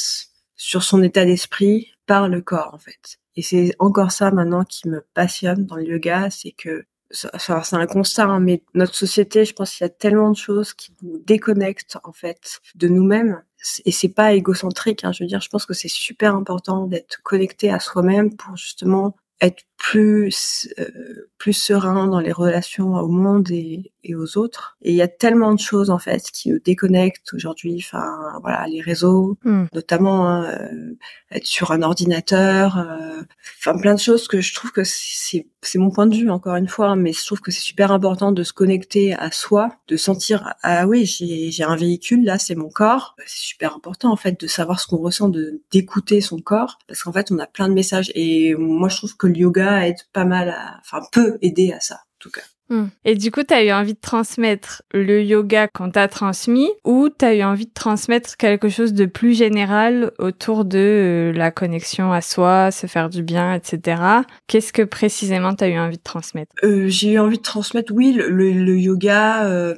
sur 0.55 0.83
son 0.83 1.03
état 1.03 1.25
d'esprit 1.25 1.89
par 2.05 2.29
le 2.29 2.41
corps 2.41 2.73
en 2.73 2.77
fait. 2.77 3.19
Et 3.35 3.41
c'est 3.41 3.75
encore 3.79 4.11
ça 4.11 4.31
maintenant 4.31 4.63
qui 4.63 4.87
me 4.87 5.05
passionne 5.13 5.65
dans 5.65 5.75
le 5.75 5.85
yoga, 5.85 6.29
c'est 6.29 6.51
que 6.51 6.85
c'est 7.13 7.75
un 7.75 7.85
constat, 7.85 8.25
hein, 8.25 8.39
mais 8.39 8.63
notre 8.73 8.95
société, 8.95 9.45
je 9.45 9.53
pense 9.53 9.71
qu'il 9.71 9.85
y 9.85 9.89
a 9.89 9.89
tellement 9.89 10.31
de 10.31 10.35
choses 10.35 10.73
qui 10.73 10.95
nous 11.01 11.19
déconnectent 11.19 11.97
en 12.03 12.11
fait 12.11 12.59
de 12.75 12.87
nous-mêmes. 12.87 13.43
Et 13.85 13.91
c'est 13.91 14.09
pas 14.09 14.33
égocentrique, 14.33 15.03
hein, 15.03 15.11
je 15.13 15.23
veux 15.23 15.27
dire, 15.27 15.39
je 15.39 15.49
pense 15.49 15.65
que 15.65 15.73
c'est 15.73 15.87
super 15.87 16.35
important 16.35 16.87
d'être 16.87 17.21
connecté 17.23 17.69
à 17.71 17.79
soi-même 17.79 18.35
pour 18.35 18.57
justement 18.57 19.15
être 19.41 19.63
plus 19.77 20.69
euh, 20.79 21.29
plus 21.37 21.53
serein 21.53 22.07
dans 22.07 22.19
les 22.19 22.31
relations 22.31 22.93
au 22.95 23.07
monde 23.07 23.51
et, 23.51 23.92
et 24.03 24.15
aux 24.15 24.37
autres. 24.37 24.77
Et 24.81 24.91
il 24.91 24.95
y 24.95 25.01
a 25.01 25.07
tellement 25.07 25.53
de 25.53 25.59
choses 25.59 25.89
en 25.89 25.99
fait 25.99 26.23
qui 26.31 26.51
nous 26.51 26.59
déconnectent 26.59 27.33
aujourd'hui. 27.33 27.77
Enfin 27.79 28.39
voilà, 28.41 28.65
les 28.67 28.81
réseaux, 28.81 29.37
hmm. 29.43 29.65
notamment 29.73 30.27
hein, 30.27 30.45
euh, 30.45 30.95
être 31.31 31.45
sur 31.45 31.71
un 31.71 31.81
ordinateur, 31.81 32.77
euh, 32.77 33.21
enfin 33.59 33.77
plein 33.77 33.93
de 33.93 33.99
choses 33.99 34.27
que 34.27 34.41
je 34.41 34.53
trouve 34.53 34.71
que 34.71 34.83
c'est 34.83 35.47
c'est 35.61 35.79
mon 35.79 35.91
point 35.91 36.07
de 36.07 36.15
vue 36.15 36.29
encore 36.29 36.55
une 36.55 36.67
fois, 36.67 36.95
mais 36.95 37.13
je 37.13 37.25
trouve 37.25 37.39
que 37.39 37.51
c'est 37.51 37.61
super 37.61 37.91
important 37.91 38.31
de 38.31 38.43
se 38.43 38.53
connecter 38.53 39.13
à 39.13 39.31
soi, 39.31 39.77
de 39.87 39.95
sentir 39.97 40.53
ah 40.61 40.87
oui 40.87 41.05
j'ai 41.05 41.51
j'ai 41.51 41.63
un 41.63 41.75
véhicule 41.75 42.23
là, 42.25 42.37
c'est 42.37 42.55
mon 42.55 42.69
corps. 42.69 43.15
C'est 43.25 43.47
super 43.47 43.75
important 43.75 44.11
en 44.11 44.17
fait 44.17 44.39
de 44.39 44.47
savoir 44.47 44.79
ce 44.79 44.87
qu'on 44.87 44.97
ressent, 44.97 45.29
de 45.29 45.61
d'écouter 45.71 46.21
son 46.21 46.39
corps, 46.39 46.79
parce 46.87 47.03
qu'en 47.03 47.13
fait 47.13 47.31
on 47.31 47.39
a 47.39 47.47
plein 47.47 47.69
de 47.69 47.73
messages 47.73 48.11
et 48.15 48.55
moi 48.55 48.89
je 48.89 48.97
trouve 48.97 49.15
que 49.17 49.27
le 49.27 49.37
yoga 49.37 49.87
aide 49.87 49.97
pas 50.11 50.25
mal, 50.25 50.49
à, 50.49 50.79
enfin 50.81 51.01
peut 51.11 51.37
aider 51.41 51.71
à 51.71 51.79
ça 51.79 51.95
en 51.95 52.19
tout 52.19 52.31
cas. 52.31 52.41
Hmm. 52.69 52.85
Et 53.03 53.15
du 53.15 53.29
coup, 53.29 53.43
tu 53.43 53.53
as 53.53 53.63
eu 53.63 53.71
envie 53.71 53.93
de 53.93 53.99
transmettre 53.99 54.83
le 54.93 55.21
yoga 55.21 55.67
qu'on 55.67 55.91
t'a 55.91 56.07
transmis 56.07 56.69
ou 56.85 57.09
tu 57.09 57.25
as 57.25 57.35
eu 57.35 57.43
envie 57.43 57.65
de 57.65 57.73
transmettre 57.73 58.37
quelque 58.37 58.69
chose 58.69 58.93
de 58.93 59.05
plus 59.05 59.33
général 59.37 60.11
autour 60.17 60.63
de 60.63 60.79
euh, 60.79 61.31
la 61.33 61.51
connexion 61.51 62.13
à 62.13 62.21
soi, 62.21 62.71
se 62.71 62.87
faire 62.87 63.09
du 63.09 63.21
bien, 63.21 63.53
etc. 63.53 64.01
Qu'est-ce 64.47 64.71
que 64.71 64.81
précisément 64.81 65.53
tu 65.53 65.65
as 65.65 65.69
eu 65.69 65.77
envie 65.77 65.97
de 65.97 66.03
transmettre? 66.03 66.53
Euh, 66.63 66.87
J'ai 66.87 67.13
eu 67.13 67.19
envie 67.19 67.37
de 67.37 67.43
transmettre, 67.43 67.93
oui, 67.93 68.13
le, 68.13 68.77
yoga, 68.77 69.45
euh, 69.45 69.75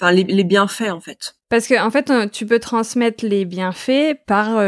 enfin 0.00 0.12
les, 0.12 0.24
les, 0.24 0.44
bienfaits 0.44 0.90
en 0.90 1.00
fait. 1.00 1.34
Parce 1.48 1.68
que 1.68 1.80
en 1.80 1.90
fait, 1.90 2.10
tu 2.32 2.46
peux 2.46 2.58
transmettre 2.58 3.24
les 3.24 3.44
bienfaits 3.44 4.18
par 4.26 4.58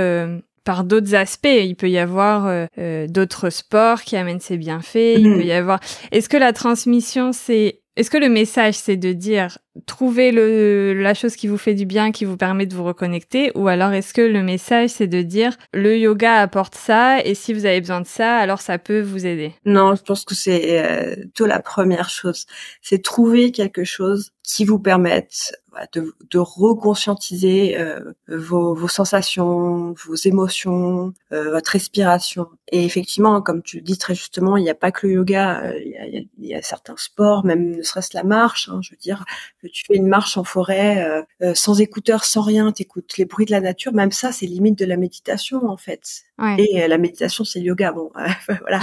par 0.64 0.84
d'autres 0.84 1.14
aspects. 1.14 1.48
Il 1.48 1.76
peut 1.76 1.90
y 1.90 1.98
avoir 1.98 2.46
euh, 2.46 2.66
euh, 2.78 3.06
d'autres 3.06 3.50
sports 3.50 4.02
qui 4.02 4.16
amènent 4.16 4.40
ces 4.40 4.56
bienfaits. 4.56 5.16
Il 5.18 5.34
peut 5.34 5.44
y 5.44 5.52
avoir. 5.52 5.80
Est-ce 6.12 6.28
que 6.28 6.36
la 6.36 6.52
transmission, 6.52 7.32
c'est 7.32 7.80
est-ce 7.96 8.10
que 8.10 8.18
le 8.18 8.28
message, 8.28 8.74
c'est 8.74 8.96
de 8.96 9.12
dire 9.12 9.58
trouver 9.86 10.32
le, 10.32 10.94
la 10.94 11.14
chose 11.14 11.36
qui 11.36 11.46
vous 11.48 11.56
fait 11.56 11.74
du 11.74 11.86
bien, 11.86 12.12
qui 12.12 12.24
vous 12.24 12.36
permet 12.36 12.66
de 12.66 12.74
vous 12.74 12.84
reconnecter, 12.84 13.52
ou 13.54 13.68
alors 13.68 13.92
est-ce 13.92 14.12
que 14.12 14.20
le 14.20 14.42
message, 14.42 14.90
c'est 14.90 15.06
de 15.06 15.22
dire 15.22 15.56
le 15.72 15.96
yoga 15.96 16.36
apporte 16.36 16.74
ça, 16.74 17.24
et 17.24 17.34
si 17.34 17.52
vous 17.52 17.66
avez 17.66 17.80
besoin 17.80 18.00
de 18.00 18.06
ça, 18.06 18.36
alors 18.36 18.60
ça 18.60 18.78
peut 18.78 19.00
vous 19.00 19.26
aider? 19.26 19.54
Non, 19.64 19.94
je 19.94 20.02
pense 20.02 20.24
que 20.24 20.34
c'est 20.34 20.80
euh, 20.80 21.16
tout 21.34 21.46
la 21.46 21.60
première 21.60 22.10
chose. 22.10 22.46
C'est 22.82 23.02
trouver 23.02 23.52
quelque 23.52 23.84
chose 23.84 24.32
qui 24.42 24.64
vous 24.64 24.80
permette 24.80 25.52
de, 25.92 26.14
de 26.30 26.38
reconscientiser 26.38 27.78
euh, 27.78 28.12
vos, 28.28 28.74
vos, 28.74 28.88
sensations, 28.88 29.94
vos 30.06 30.14
émotions, 30.14 31.12
euh, 31.32 31.50
votre 31.50 31.70
respiration. 31.70 32.48
Et 32.72 32.84
effectivement, 32.84 33.40
comme 33.42 33.62
tu 33.62 33.76
le 33.76 33.82
dis 33.82 33.98
très 33.98 34.14
justement, 34.14 34.56
il 34.56 34.64
n'y 34.64 34.70
a 34.70 34.74
pas 34.74 34.90
que 34.90 35.06
le 35.06 35.14
yoga, 35.14 35.62
euh, 35.64 35.78
il 35.78 35.90
y, 35.90 36.18
a, 36.18 36.22
y, 36.38 36.54
a, 36.54 36.62
certains 36.62 36.96
sports, 36.96 37.44
même 37.44 37.76
ne 37.76 37.82
serait-ce 37.82 38.10
la 38.14 38.24
marche. 38.24 38.68
Hein, 38.68 38.80
je 38.82 38.90
veux 38.90 38.98
dire, 38.98 39.24
tu 39.68 39.84
fais 39.86 39.96
une 39.96 40.06
marche 40.06 40.36
en 40.36 40.44
forêt 40.44 41.24
euh, 41.42 41.54
sans 41.54 41.80
écouteurs, 41.80 42.24
sans 42.24 42.42
rien, 42.42 42.72
t'écoutes 42.72 43.16
les 43.18 43.24
bruits 43.24 43.46
de 43.46 43.50
la 43.50 43.60
nature. 43.60 43.92
Même 43.92 44.12
ça, 44.12 44.32
c'est 44.32 44.46
limite 44.46 44.78
de 44.78 44.84
la 44.84 44.96
méditation 44.96 45.66
en 45.68 45.76
fait. 45.76 46.22
Ouais. 46.38 46.56
Et 46.58 46.88
la 46.88 46.98
méditation, 46.98 47.44
c'est 47.44 47.60
le 47.60 47.66
yoga. 47.66 47.92
Bon, 47.92 48.10
voilà. 48.60 48.80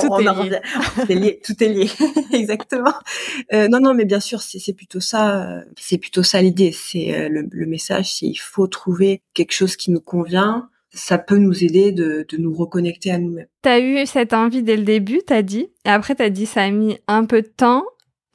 tout, 0.00 1.08
est 1.08 1.14
lié. 1.14 1.40
tout 1.44 1.62
est 1.62 1.68
lié, 1.68 1.90
exactement. 2.32 2.94
Euh, 3.52 3.68
non, 3.68 3.80
non, 3.80 3.94
mais 3.94 4.04
bien 4.04 4.20
sûr, 4.20 4.40
c'est 4.42 4.72
plutôt 4.72 5.00
ça. 5.00 5.62
C'est 5.76 5.98
plutôt 5.98 6.22
ça 6.22 6.40
l'idée. 6.42 6.72
C'est 6.72 7.14
euh, 7.14 7.28
le, 7.28 7.48
le, 7.50 7.66
message, 7.66 8.14
c'est 8.14 8.26
il 8.26 8.36
faut 8.36 8.66
trouver 8.66 9.22
quelque 9.34 9.52
chose 9.52 9.76
qui 9.76 9.90
nous 9.90 10.00
convient. 10.00 10.68
Ça 10.90 11.18
peut 11.18 11.36
nous 11.36 11.64
aider 11.64 11.92
de, 11.92 12.26
de 12.28 12.36
nous 12.38 12.54
reconnecter 12.54 13.10
à 13.10 13.18
nous-mêmes. 13.18 13.46
T'as 13.62 13.78
eu 13.78 14.06
cette 14.06 14.32
envie 14.32 14.62
dès 14.62 14.76
le 14.76 14.84
début, 14.84 15.20
t'as 15.24 15.42
dit. 15.42 15.68
Et 15.84 15.90
après, 15.90 16.14
t'as 16.14 16.30
dit 16.30 16.46
ça 16.46 16.62
a 16.62 16.70
mis 16.70 16.98
un 17.06 17.24
peu 17.24 17.42
de 17.42 17.48
temps. 17.48 17.84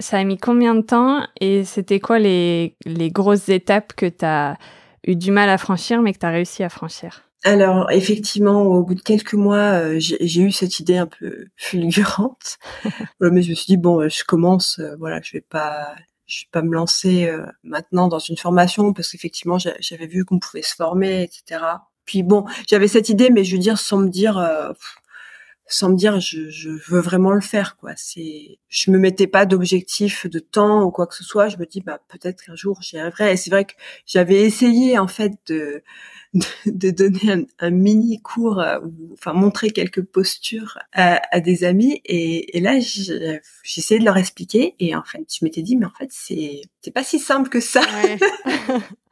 Ça 0.03 0.17
a 0.17 0.23
mis 0.25 0.37
combien 0.37 0.75
de 0.75 0.81
temps 0.81 1.25
Et 1.39 1.63
c'était 1.63 2.01
quoi 2.01 2.19
les, 2.19 2.75
les 2.85 3.09
grosses 3.09 3.47
étapes 3.47 3.93
que 3.93 4.05
t'as 4.05 4.57
eu 5.07 5.15
du 5.15 5.31
mal 5.31 5.47
à 5.47 5.57
franchir, 5.57 6.01
mais 6.01 6.11
que 6.11 6.19
t'as 6.19 6.29
réussi 6.29 6.61
à 6.61 6.67
franchir? 6.67 7.23
Alors 7.45 7.89
effectivement, 7.89 8.63
au 8.63 8.83
bout 8.83 8.95
de 8.95 9.01
quelques 9.01 9.33
mois, 9.33 9.79
euh, 9.79 9.95
j'ai 9.99 10.41
eu 10.41 10.51
cette 10.51 10.81
idée 10.81 10.97
un 10.97 11.07
peu 11.07 11.45
fulgurante. 11.55 12.57
mais 13.21 13.41
je 13.41 13.51
me 13.51 13.55
suis 13.55 13.65
dit 13.65 13.77
bon, 13.77 14.01
euh, 14.01 14.09
je 14.09 14.25
commence, 14.25 14.77
euh, 14.79 14.93
voilà, 14.99 15.21
je 15.23 15.31
vais 15.31 15.41
pas, 15.41 15.95
je 16.25 16.41
vais 16.41 16.49
pas 16.51 16.63
me 16.63 16.73
lancer 16.73 17.31
maintenant 17.63 18.09
dans 18.09 18.19
une 18.19 18.35
formation 18.35 18.91
parce 18.91 19.09
qu'effectivement, 19.09 19.57
j'avais 19.57 20.07
vu 20.07 20.25
qu'on 20.25 20.37
pouvait 20.37 20.63
se 20.63 20.75
former, 20.75 21.23
etc. 21.23 21.63
Puis 22.03 22.23
bon, 22.23 22.43
j'avais 22.67 22.89
cette 22.89 23.07
idée, 23.07 23.29
mais 23.29 23.45
je 23.45 23.55
veux 23.55 23.61
dire 23.61 23.79
sans 23.79 23.99
me 23.99 24.09
dire, 24.09 24.37
sans 25.73 25.89
me 25.89 25.95
dire, 25.95 26.19
je, 26.19 26.49
je, 26.49 26.69
veux 26.69 26.99
vraiment 26.99 27.31
le 27.31 27.41
faire, 27.41 27.77
quoi. 27.77 27.91
C'est, 27.95 28.59
je 28.69 28.91
me 28.91 28.99
mettais 28.99 29.27
pas 29.27 29.45
d'objectif 29.45 30.27
de 30.27 30.39
temps 30.39 30.83
ou 30.83 30.91
quoi 30.91 31.07
que 31.07 31.15
ce 31.15 31.23
soit. 31.23 31.49
Je 31.49 31.57
me 31.57 31.65
dis, 31.65 31.81
bah 31.81 31.99
peut-être 32.09 32.43
qu'un 32.43 32.55
jour 32.55 32.79
j'y 32.81 32.97
arriverai. 32.97 33.33
Et 33.33 33.37
c'est 33.37 33.49
vrai 33.49 33.65
que 33.65 33.73
j'avais 34.05 34.41
essayé 34.41 34.99
en 34.99 35.07
fait 35.07 35.33
de 35.47 35.83
de, 36.65 36.89
donner 36.89 37.45
un, 37.59 37.69
mini 37.69 38.21
cours, 38.21 38.59
euh, 38.59 38.79
enfin 39.13 39.33
montrer 39.33 39.69
quelques 39.69 40.03
postures 40.03 40.79
à, 40.91 41.39
des 41.39 41.63
amis. 41.63 42.01
Et, 42.05 42.57
et 42.57 42.59
là, 42.59 42.79
j'essayais 42.79 43.99
de 43.99 44.05
leur 44.05 44.17
expliquer. 44.17 44.75
Et 44.79 44.95
en 44.95 45.03
fait, 45.03 45.25
je 45.29 45.45
m'étais 45.45 45.61
dit, 45.61 45.75
mais 45.77 45.85
en 45.85 45.93
fait, 45.97 46.09
c'est 46.11 46.61
c'est 46.81 46.91
pas 46.91 47.03
si 47.03 47.19
simple 47.19 47.49
que 47.49 47.59
ça. 47.59 47.81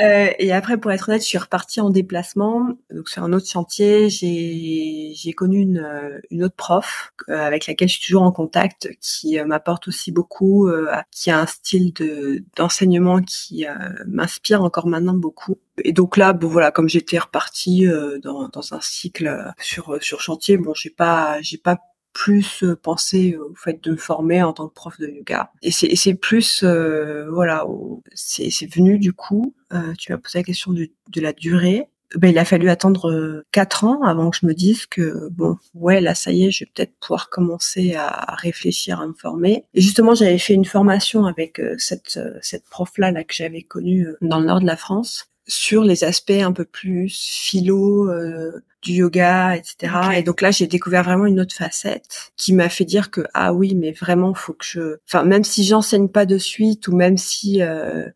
Euh, 0.00 0.30
et 0.38 0.52
après, 0.52 0.78
pour 0.78 0.90
être 0.90 1.08
honnête, 1.08 1.22
je 1.22 1.26
suis 1.26 1.38
repartie 1.38 1.80
en 1.80 1.90
déplacement. 1.90 2.70
Donc 2.90 3.08
c'est 3.08 3.20
un 3.20 3.32
autre 3.32 3.46
chantier. 3.46 4.08
J'ai 4.08 5.12
j'ai 5.14 5.32
connu 5.32 5.60
une, 5.60 5.78
euh, 5.78 6.18
une 6.30 6.44
autre 6.44 6.56
prof 6.56 7.12
euh, 7.28 7.38
avec 7.38 7.66
laquelle 7.66 7.88
je 7.88 7.94
suis 7.94 8.06
toujours 8.06 8.22
en 8.22 8.32
contact, 8.32 8.88
qui 9.00 9.38
m'apporte 9.40 9.88
aussi 9.88 10.10
beaucoup, 10.10 10.70
qui 11.10 11.30
a 11.30 11.38
un 11.40 11.46
style 11.46 11.92
de 11.92 12.44
d'enseignement 12.56 13.20
qui 13.20 13.66
m'inspire 14.06 14.62
encore 14.62 14.86
maintenant 14.86 15.14
beaucoup. 15.14 15.56
Et 15.84 15.92
donc 15.92 16.16
là, 16.16 16.32
bon 16.32 16.48
voilà, 16.48 16.70
comme 16.70 16.88
j'étais 16.88 17.18
repartie 17.18 17.86
dans, 18.22 18.48
dans 18.48 18.74
un 18.74 18.80
cycle 18.80 19.52
sur 19.58 20.02
sur 20.02 20.20
chantier, 20.20 20.56
bon 20.56 20.74
j'ai 20.74 20.90
pas 20.90 21.40
j'ai 21.42 21.58
pas 21.58 21.78
plus 22.12 22.62
euh, 22.62 22.76
penser 22.76 23.36
au 23.36 23.54
fait 23.54 23.82
de 23.82 23.92
me 23.92 23.96
former 23.96 24.42
en 24.42 24.52
tant 24.52 24.68
que 24.68 24.74
prof 24.74 24.98
de 24.98 25.08
yoga. 25.08 25.50
Et 25.62 25.70
c'est 25.70 26.14
plus, 26.14 26.62
euh, 26.62 27.28
voilà, 27.30 27.66
c'est 28.14 28.72
venu 28.72 28.98
du 28.98 29.12
coup, 29.12 29.54
euh, 29.72 29.92
tu 29.98 30.12
m'as 30.12 30.18
posé 30.18 30.38
la 30.38 30.44
question 30.44 30.72
de, 30.72 30.90
de 31.08 31.20
la 31.20 31.32
durée. 31.32 31.88
Ben, 32.16 32.28
il 32.28 32.36
a 32.36 32.44
fallu 32.44 32.68
attendre 32.68 33.42
quatre 33.52 33.84
ans 33.84 34.02
avant 34.02 34.28
que 34.28 34.36
je 34.36 34.44
me 34.44 34.52
dise 34.52 34.84
que 34.84 35.30
bon 35.30 35.56
ouais 35.72 35.98
là 36.02 36.14
ça 36.14 36.30
y 36.30 36.44
est 36.44 36.50
je 36.50 36.64
vais 36.64 36.70
peut-être 36.74 36.92
pouvoir 37.00 37.30
commencer 37.30 37.94
à 37.94 38.34
réfléchir 38.34 39.00
à 39.00 39.06
me 39.06 39.14
former 39.14 39.64
et 39.72 39.80
justement 39.80 40.14
j'avais 40.14 40.36
fait 40.36 40.52
une 40.52 40.66
formation 40.66 41.24
avec 41.24 41.58
cette 41.78 42.20
cette 42.42 42.64
prof 42.68 42.90
là 42.98 43.12
là 43.12 43.24
que 43.24 43.32
j'avais 43.32 43.62
connue 43.62 44.08
dans 44.20 44.40
le 44.40 44.44
nord 44.44 44.60
de 44.60 44.66
la 44.66 44.76
France 44.76 45.31
sur 45.46 45.84
les 45.84 46.04
aspects 46.04 46.30
un 46.30 46.52
peu 46.52 46.64
plus 46.64 47.08
philo 47.08 48.08
euh, 48.10 48.62
du 48.82 48.92
yoga, 48.94 49.56
etc. 49.56 49.94
Et 50.16 50.22
donc 50.22 50.40
là, 50.40 50.50
j'ai 50.50 50.66
découvert 50.66 51.04
vraiment 51.04 51.26
une 51.26 51.40
autre 51.40 51.54
facette 51.54 52.32
qui 52.36 52.52
m'a 52.52 52.68
fait 52.68 52.84
dire 52.84 53.10
que 53.10 53.22
ah 53.34 53.52
oui, 53.52 53.74
mais 53.74 53.92
vraiment, 53.92 54.34
faut 54.34 54.52
que 54.54 54.64
je, 54.64 54.96
enfin 55.08 55.24
même 55.24 55.44
si 55.44 55.64
j'enseigne 55.64 56.08
pas 56.08 56.26
de 56.26 56.38
suite 56.38 56.88
ou 56.88 56.96
même 56.96 57.16
si 57.16 57.62
euh, 57.62 58.08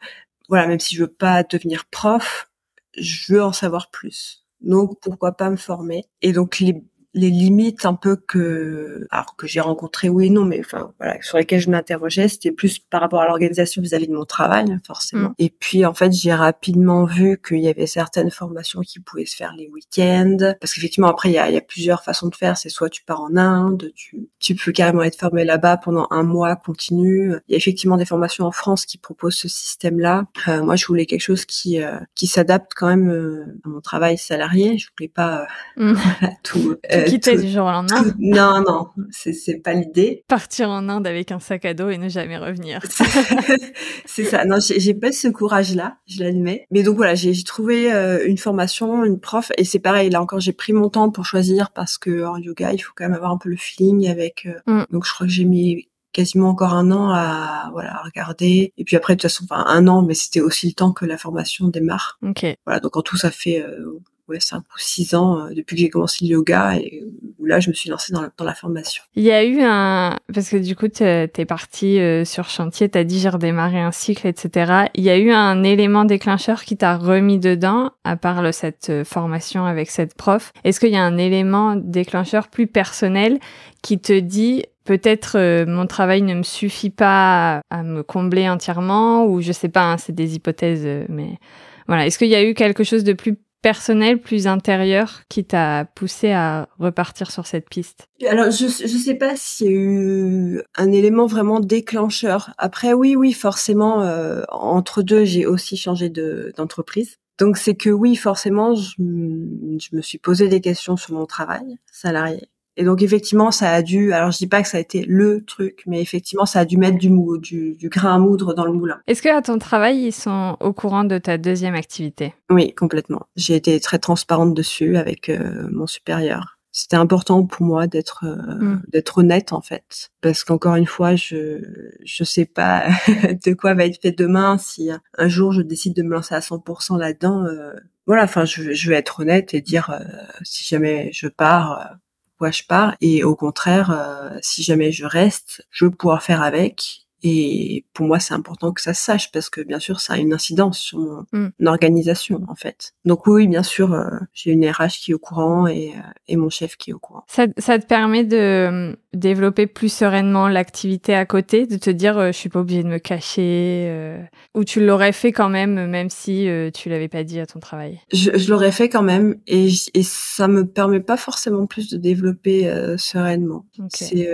voilà, 0.49 0.67
même 0.67 0.81
si 0.81 0.95
je 0.97 1.03
veux 1.03 1.13
pas 1.13 1.43
devenir 1.43 1.87
prof, 1.91 2.51
je 2.97 3.35
veux 3.35 3.43
en 3.43 3.53
savoir 3.53 3.91
plus. 3.91 4.45
Donc 4.61 5.01
pourquoi 5.01 5.33
pas 5.33 5.51
me 5.51 5.57
former? 5.57 6.05
Et 6.23 6.33
donc 6.33 6.59
les 6.61 6.83
les 7.17 7.31
limites 7.31 7.87
un 7.87 7.95
peu 7.95 8.17
que 8.17 9.07
alors 9.11 9.35
que 9.37 9.47
j'ai 9.47 9.61
rencontrées 9.61 10.11
oui 10.11 10.27
et 10.27 10.31
non 10.31 10.45
mais 10.45 10.61
enfin 10.61 10.93
voilà 10.99 11.21
sur 11.23 11.39
lesquelles 11.39 11.61
je 11.61 11.71
m'interrogeais 11.71 12.29
c'était 12.29 12.53
plus 12.53 12.79
par 12.79 13.01
rapport 13.01 13.23
à 13.23 13.27
l'organisation 13.27 13.81
vis-à-vis 13.81 14.07
de 14.07 14.13
mon 14.13 14.27
travail 14.27 14.67
forcément. 14.87 15.31
Mm. 15.31 15.35
et 15.39 15.51
puis 15.51 15.87
en 15.87 15.95
fait 15.95 16.13
j'ai 16.13 16.35
rapidement 16.35 17.05
vu 17.05 17.41
qu'il 17.41 17.61
y 17.61 17.69
avait 17.69 17.87
certaines 17.87 18.31
formations 18.31 18.83
qui 18.83 19.01
pouvaient 19.01 19.25
se 19.25 19.35
faire 19.35 19.55
les 19.57 19.69
week-ends 19.69 20.55
parce 20.61 20.75
qu'effectivement 20.75 21.09
après 21.09 21.31
il 21.31 21.35
y 21.35 21.39
a, 21.39 21.51
y 21.51 21.57
a, 21.57 21.63
plusieurs 21.63 22.05
façons 22.05 22.29
de 22.29 22.35
faire. 22.35 22.57
C'est 22.57 22.69
soit 22.69 22.91
tu 22.91 23.03
pars 23.03 23.23
en 23.23 23.37
Inde 23.37 23.91
tu 23.95 24.29
tu 24.39 24.55
peux 24.55 24.73
carrément 24.73 25.03
être 25.03 25.19
formé 25.19 25.45
là-bas 25.45 25.79
pendant 25.79 26.07
un 26.11 26.23
mois 26.23 26.55
continu. 26.57 27.33
Il 27.49 27.53
y 27.53 27.55
a 27.55 27.57
effectivement 27.57 27.97
des 27.97 28.05
formations 28.05 28.45
en 28.45 28.53
France 28.53 28.85
qui 28.85 28.99
proposent 28.99 29.37
ce 29.37 29.49
système 29.49 29.99
là 29.99 30.25
euh, 30.49 30.63
moi 30.63 30.77
je 30.77 30.87
voulais 30.87 31.07
quelque 31.07 31.23
chose 31.23 31.47
qui 31.47 31.83
euh, 31.83 31.99
qui 32.15 32.27
s'adapte 32.27 32.73
quand 32.75 32.89
même 32.89 33.11
euh, 33.11 33.59
à 33.65 33.69
mon 33.69 33.81
travail 33.81 34.19
salarié. 34.19 34.77
Je 34.77 34.89
voulais 34.97 35.09
pas 35.09 35.47
mm. 35.77 35.95
tout 36.43 36.77
quitter 37.07 37.37
du 37.37 37.49
jour 37.49 37.65
au 37.67 37.71
lendemain? 37.71 38.05
Non, 38.19 38.63
non, 38.67 38.89
c'est 39.11 39.63
pas 39.63 39.73
l'idée. 39.73 40.25
Partir 40.29 40.69
en 40.71 40.89
Inde 40.89 41.07
avec 41.07 41.33
un 41.33 41.39
sac 41.39 41.65
à 41.65 41.75
dos 41.75 41.89
et 41.89 41.99
ne 41.99 42.09
jamais 42.09 42.39
revenir. 42.39 42.81
c'est 44.07 44.25
ça. 44.25 44.45
Non, 44.45 44.59
j'ai 44.61 44.95
pas 44.95 45.13
ce 45.13 45.29
courage-là, 45.29 45.99
je 46.07 46.23
l'admets. 46.23 46.67
Mais 46.71 46.83
donc 46.83 46.97
voilà, 46.97 47.15
j'ai 47.15 47.35
trouvé 47.45 47.93
euh, 47.93 48.25
une 48.27 48.39
formation, 48.39 49.05
une 49.05 49.21
prof, 49.21 49.53
et 49.57 49.65
c'est 49.65 49.79
pareil. 49.79 50.11
Là 50.11 50.21
encore, 50.21 50.41
j'ai 50.41 50.53
pris 50.53 50.73
mon 50.73 50.89
temps 50.89 51.11
pour 51.11 51.25
choisir 51.25 51.71
parce 51.71 51.99
que 51.99 52.25
en 52.25 52.37
yoga, 52.37 52.73
il 52.73 52.79
faut 52.79 52.93
quand 52.95 53.05
même 53.05 53.15
avoir 53.15 53.31
un 53.31 53.39
peu 53.39 53.49
le 53.49 53.57
feeling 53.57 54.09
avec. 54.09 54.47
Euh, 54.47 54.61
mm. 54.67 54.85
Donc 54.93 55.07
je 55.07 55.13
crois 55.13 55.27
que 55.27 55.33
j'ai 55.33 55.45
mis 55.45 55.89
quasiment 56.17 56.49
encore 56.49 56.73
un 56.73 56.91
an 56.93 57.11
à 57.11 57.69
voilà 57.73 57.95
à 57.95 58.03
regarder 58.03 58.73
et 58.79 58.85
puis 58.85 58.97
après 58.97 59.15
de 59.15 59.21
toute 59.21 59.31
façon 59.31 59.45
enfin 59.45 59.65
un 59.67 59.87
an 59.87 60.01
mais 60.01 60.15
c'était 60.15 60.41
aussi 60.41 60.67
le 60.67 60.73
temps 60.73 60.93
que 60.93 61.05
la 61.05 61.19
formation 61.19 61.69
démarre 61.69 62.19
ok 62.23 62.57
voilà 62.65 62.81
donc 62.81 62.97
en 62.97 63.03
tout 63.03 63.19
ça 63.19 63.31
fait 63.31 63.61
euh, 63.61 64.01
ouais, 64.29 64.41
5 64.41 64.59
ou 64.59 64.79
6 64.79 65.15
ans 65.15 65.39
euh, 65.39 65.51
depuis 65.55 65.77
que 65.77 65.83
j'ai 65.83 65.89
commencé 65.89 66.25
le 66.25 66.33
yoga 66.33 66.77
et 66.77 67.05
là, 67.47 67.61
je 67.61 67.71
me 67.71 67.75
suis 67.75 67.89
lancée 67.89 68.13
dans 68.13 68.23
la, 68.23 68.31
dans 68.37 68.45
la 68.45 68.55
formation. 68.55 69.03
Il 69.15 69.23
y 69.23 69.31
a 69.31 69.45
eu 69.45 69.61
un... 69.63 70.17
Parce 70.33 70.51
que 70.51 70.57
du 70.57 70.77
coup, 70.77 70.89
tu 70.89 71.03
es 71.05 71.45
parti 71.47 71.99
euh, 71.99 72.25
sur 72.25 72.49
chantier, 72.49 72.89
tu 72.89 72.99
as 72.99 73.05
dit 73.05 73.21
j'ai 73.21 73.29
redémarré 73.29 73.81
un 73.81 73.93
cycle, 73.93 74.27
etc. 74.27 74.89
Il 74.95 75.05
y 75.05 75.11
a 75.11 75.17
eu 75.17 75.31
un 75.31 75.63
élément 75.63 76.05
déclencheur 76.05 76.65
qui 76.65 76.77
t'a 76.77 76.97
remis 76.97 77.39
dedans, 77.39 77.93
à 78.05 78.17
part 78.17 78.43
cette 78.53 78.91
euh, 78.91 79.05
formation 79.05 79.65
avec 79.65 79.91
cette 79.91 80.15
prof. 80.15 80.53
Est-ce 80.65 80.81
qu'il 80.81 80.91
y 80.91 80.97
a 80.97 81.03
un 81.03 81.17
élément 81.17 81.77
déclencheur 81.77 82.49
plus 82.49 82.67
personnel 82.67 83.39
qui 83.83 83.99
te 83.99 84.19
dit 84.19 84.65
peut-être 84.85 85.37
euh, 85.39 85.65
mon 85.67 85.87
travail 85.87 86.23
ne 86.23 86.35
me 86.35 86.43
suffit 86.43 86.91
pas 86.91 87.61
à 87.71 87.83
me 87.83 88.03
combler 88.03 88.49
entièrement 88.49 89.25
ou 89.25 89.41
je 89.41 89.53
sais 89.53 89.69
pas, 89.69 89.93
hein, 89.93 89.99
c'est 89.99 90.15
des 90.15 90.35
hypothèses, 90.35 91.07
mais 91.09 91.39
voilà. 91.87 92.07
Est-ce 92.07 92.19
qu'il 92.19 92.29
y 92.29 92.35
a 92.35 92.45
eu 92.45 92.55
quelque 92.55 92.85
chose 92.85 93.05
de 93.05 93.13
plus 93.13 93.37
personnel, 93.67 94.21
plus 94.21 94.47
intérieur 94.47 95.23
qui 95.29 95.45
t'a 95.45 95.87
poussé 95.97 96.31
à 96.31 96.69
repartir 96.79 97.33
sur 97.33 97.49
cette 97.49 97.69
piste? 97.69 98.07
Alors, 98.25 98.53
je 98.53 98.69
je 98.69 98.97
sais 98.97 99.17
pas 99.17 99.35
s'il 99.35 99.67
y 99.67 99.71
a 99.71 99.73
eu 99.73 100.63
un 100.77 100.93
élément 100.93 101.27
vraiment 101.27 101.59
déclencheur. 101.59 102.55
Après, 102.59 102.93
oui, 102.93 103.17
oui, 103.17 103.33
forcément, 103.33 104.03
euh, 104.03 104.43
entre 104.51 105.03
deux, 105.03 105.25
j'ai 105.25 105.47
aussi 105.47 105.77
changé 105.77 106.11
de 106.11 106.53
d'entreprise. 106.57 107.17
Donc, 107.41 107.57
c'est 107.57 107.75
que 107.75 107.91
oui, 107.91 108.15
forcément, 108.15 108.77
je, 108.77 108.93
je 108.99 109.97
me 109.97 110.01
suis 110.01 110.19
posé 110.19 110.47
des 110.47 110.61
questions 110.61 110.97
sur 110.97 111.15
mon 111.15 111.27
travail 111.27 111.77
salarié. 111.91 112.49
Et 112.77 112.85
donc 112.85 113.03
effectivement, 113.03 113.51
ça 113.51 113.71
a 113.73 113.83
dû. 113.83 114.13
Alors 114.13 114.31
je 114.31 114.39
dis 114.39 114.47
pas 114.47 114.63
que 114.63 114.69
ça 114.69 114.79
a 114.79 114.81
été 114.81 115.05
le 115.07 115.45
truc, 115.45 115.83
mais 115.87 116.01
effectivement, 116.01 116.47
ça 116.47 116.61
a 116.61 116.65
dû 116.65 116.77
mettre 116.77 116.99
du, 116.99 117.11
mou, 117.11 117.39
du, 117.39 117.75
du 117.75 117.89
grain 117.89 118.15
à 118.15 118.19
moudre 118.19 118.55
dans 118.55 118.65
le 118.65 118.73
moulin. 118.73 118.99
Est-ce 119.07 119.23
que 119.23 119.29
à 119.29 119.43
ton 119.43 119.59
travail, 119.59 119.99
ils 119.99 120.13
sont 120.13 120.57
au 120.61 120.73
courant 120.73 121.05
de 121.05 121.19
ta 121.19 121.39
deuxième 121.39 121.75
activité? 121.75 122.35
Oui, 122.51 122.75
complètement. 122.75 123.27
J'ai 123.37 123.57
été 123.57 123.79
très 123.81 123.99
transparente 123.99 124.55
dessus 124.55 124.97
avec 124.97 125.29
euh, 125.29 125.69
mon 125.71 125.87
supérieur. 125.87 126.57
C'était 126.79 126.97
important 126.97 127.47
pour 127.47 127.65
moi 127.65 127.87
d'être 127.87 128.25
euh, 128.27 128.37
mm. 128.37 128.83
d'être 128.89 129.17
honnête 129.17 129.55
en 129.55 129.63
fait, 129.63 130.11
parce 130.21 130.45
qu'encore 130.45 130.75
une 130.75 130.85
fois, 130.85 131.17
je 131.17 131.63
je 132.05 132.23
sais 132.23 132.45
pas 132.45 132.89
de 133.47 133.55
quoi 133.55 133.73
va 133.73 133.87
être 133.87 133.99
fait 134.03 134.13
demain 134.13 134.59
si 134.59 134.91
un 135.17 135.29
jour 135.29 135.53
je 135.53 135.63
décide 135.63 135.97
de 135.97 136.03
me 136.03 136.11
lancer 136.11 136.35
à 136.35 136.41
100% 136.41 136.99
là-dedans. 136.99 137.45
Euh, 137.47 137.73
voilà, 138.07 138.25
enfin, 138.25 138.45
je, 138.45 138.75
je 138.75 138.91
vais 138.91 138.97
être 138.97 139.21
honnête 139.21 139.55
et 139.55 139.63
dire 139.63 139.89
euh, 139.89 140.05
si 140.43 140.65
jamais 140.65 141.09
je 141.15 141.29
pars 141.29 141.97
pourquoi 142.37 142.51
je 142.51 142.65
pars 142.69 142.97
et 143.01 143.25
au 143.25 143.35
contraire, 143.35 143.91
euh, 143.91 144.39
si 144.43 144.63
jamais 144.63 144.93
je 144.93 145.07
reste, 145.07 145.67
je 145.71 145.87
veux 145.87 145.91
pouvoir 145.91 146.23
faire 146.23 146.43
avec 146.43 147.06
et 147.23 147.85
pour 147.95 148.07
moi, 148.07 148.21
c'est 148.21 148.35
important 148.35 148.73
que 148.73 148.81
ça 148.81 148.93
se 148.93 149.03
sache 149.03 149.33
parce 149.33 149.49
que 149.49 149.63
bien 149.63 149.79
sûr, 149.79 150.01
ça 150.01 150.15
a 150.15 150.19
une 150.19 150.35
incidence 150.35 150.79
sur 150.79 150.99
mon, 150.99 151.25
mm. 151.33 151.67
organisation 151.67 152.43
en 152.49 152.55
fait. 152.55 152.95
Donc 153.05 153.27
oui, 153.27 153.49
bien 153.49 153.63
sûr, 153.63 153.95
euh, 153.95 154.05
j'ai 154.35 154.51
une 154.53 154.69
RH 154.69 155.01
qui 155.01 155.11
est 155.13 155.15
au 155.15 155.19
courant 155.19 155.67
et, 155.67 155.93
euh, 155.97 156.01
et 156.29 156.37
mon 156.37 156.51
chef 156.51 156.77
qui 156.77 156.91
est 156.91 156.93
au 156.93 156.99
courant. 156.99 157.25
Ça, 157.27 157.47
ça 157.57 157.79
te 157.79 157.87
permet 157.87 158.25
de 158.25 158.37
euh, 158.37 158.97
développer 159.15 159.67
plus 159.67 159.91
sereinement 159.91 160.49
l'activité 160.49 161.15
à 161.15 161.25
côté, 161.25 161.67
de 161.67 161.77
te 161.77 161.89
dire 161.89 162.27
je 162.27 162.37
suis 162.37 162.51
pas 162.51 162.61
obligée 162.61 162.83
de 162.83 162.89
me 162.89 162.99
cacher, 162.99 164.19
ou 164.55 164.65
tu 164.65 164.85
l'aurais 164.85 165.13
fait 165.13 165.33
quand 165.33 165.49
même, 165.49 165.87
même 165.87 166.11
si 166.11 166.49
tu 166.75 166.89
l'avais 166.91 167.09
pas 167.09 167.25
dit 167.25 167.41
à 167.41 167.47
ton 167.47 167.61
travail? 167.61 168.01
Je, 168.13 168.37
je 168.37 168.51
l'aurais 168.51 168.73
fait 168.73 168.89
quand 168.89 169.03
même 169.03 169.37
et, 169.47 169.69
et 169.95 170.03
ça 170.03 170.49
me 170.49 170.67
permet 170.67 171.01
pas 171.01 171.17
forcément 171.17 171.67
plus 171.67 171.89
de 171.89 171.97
développer 171.97 172.71
sereinement. 172.99 173.65
C'est 173.89 174.29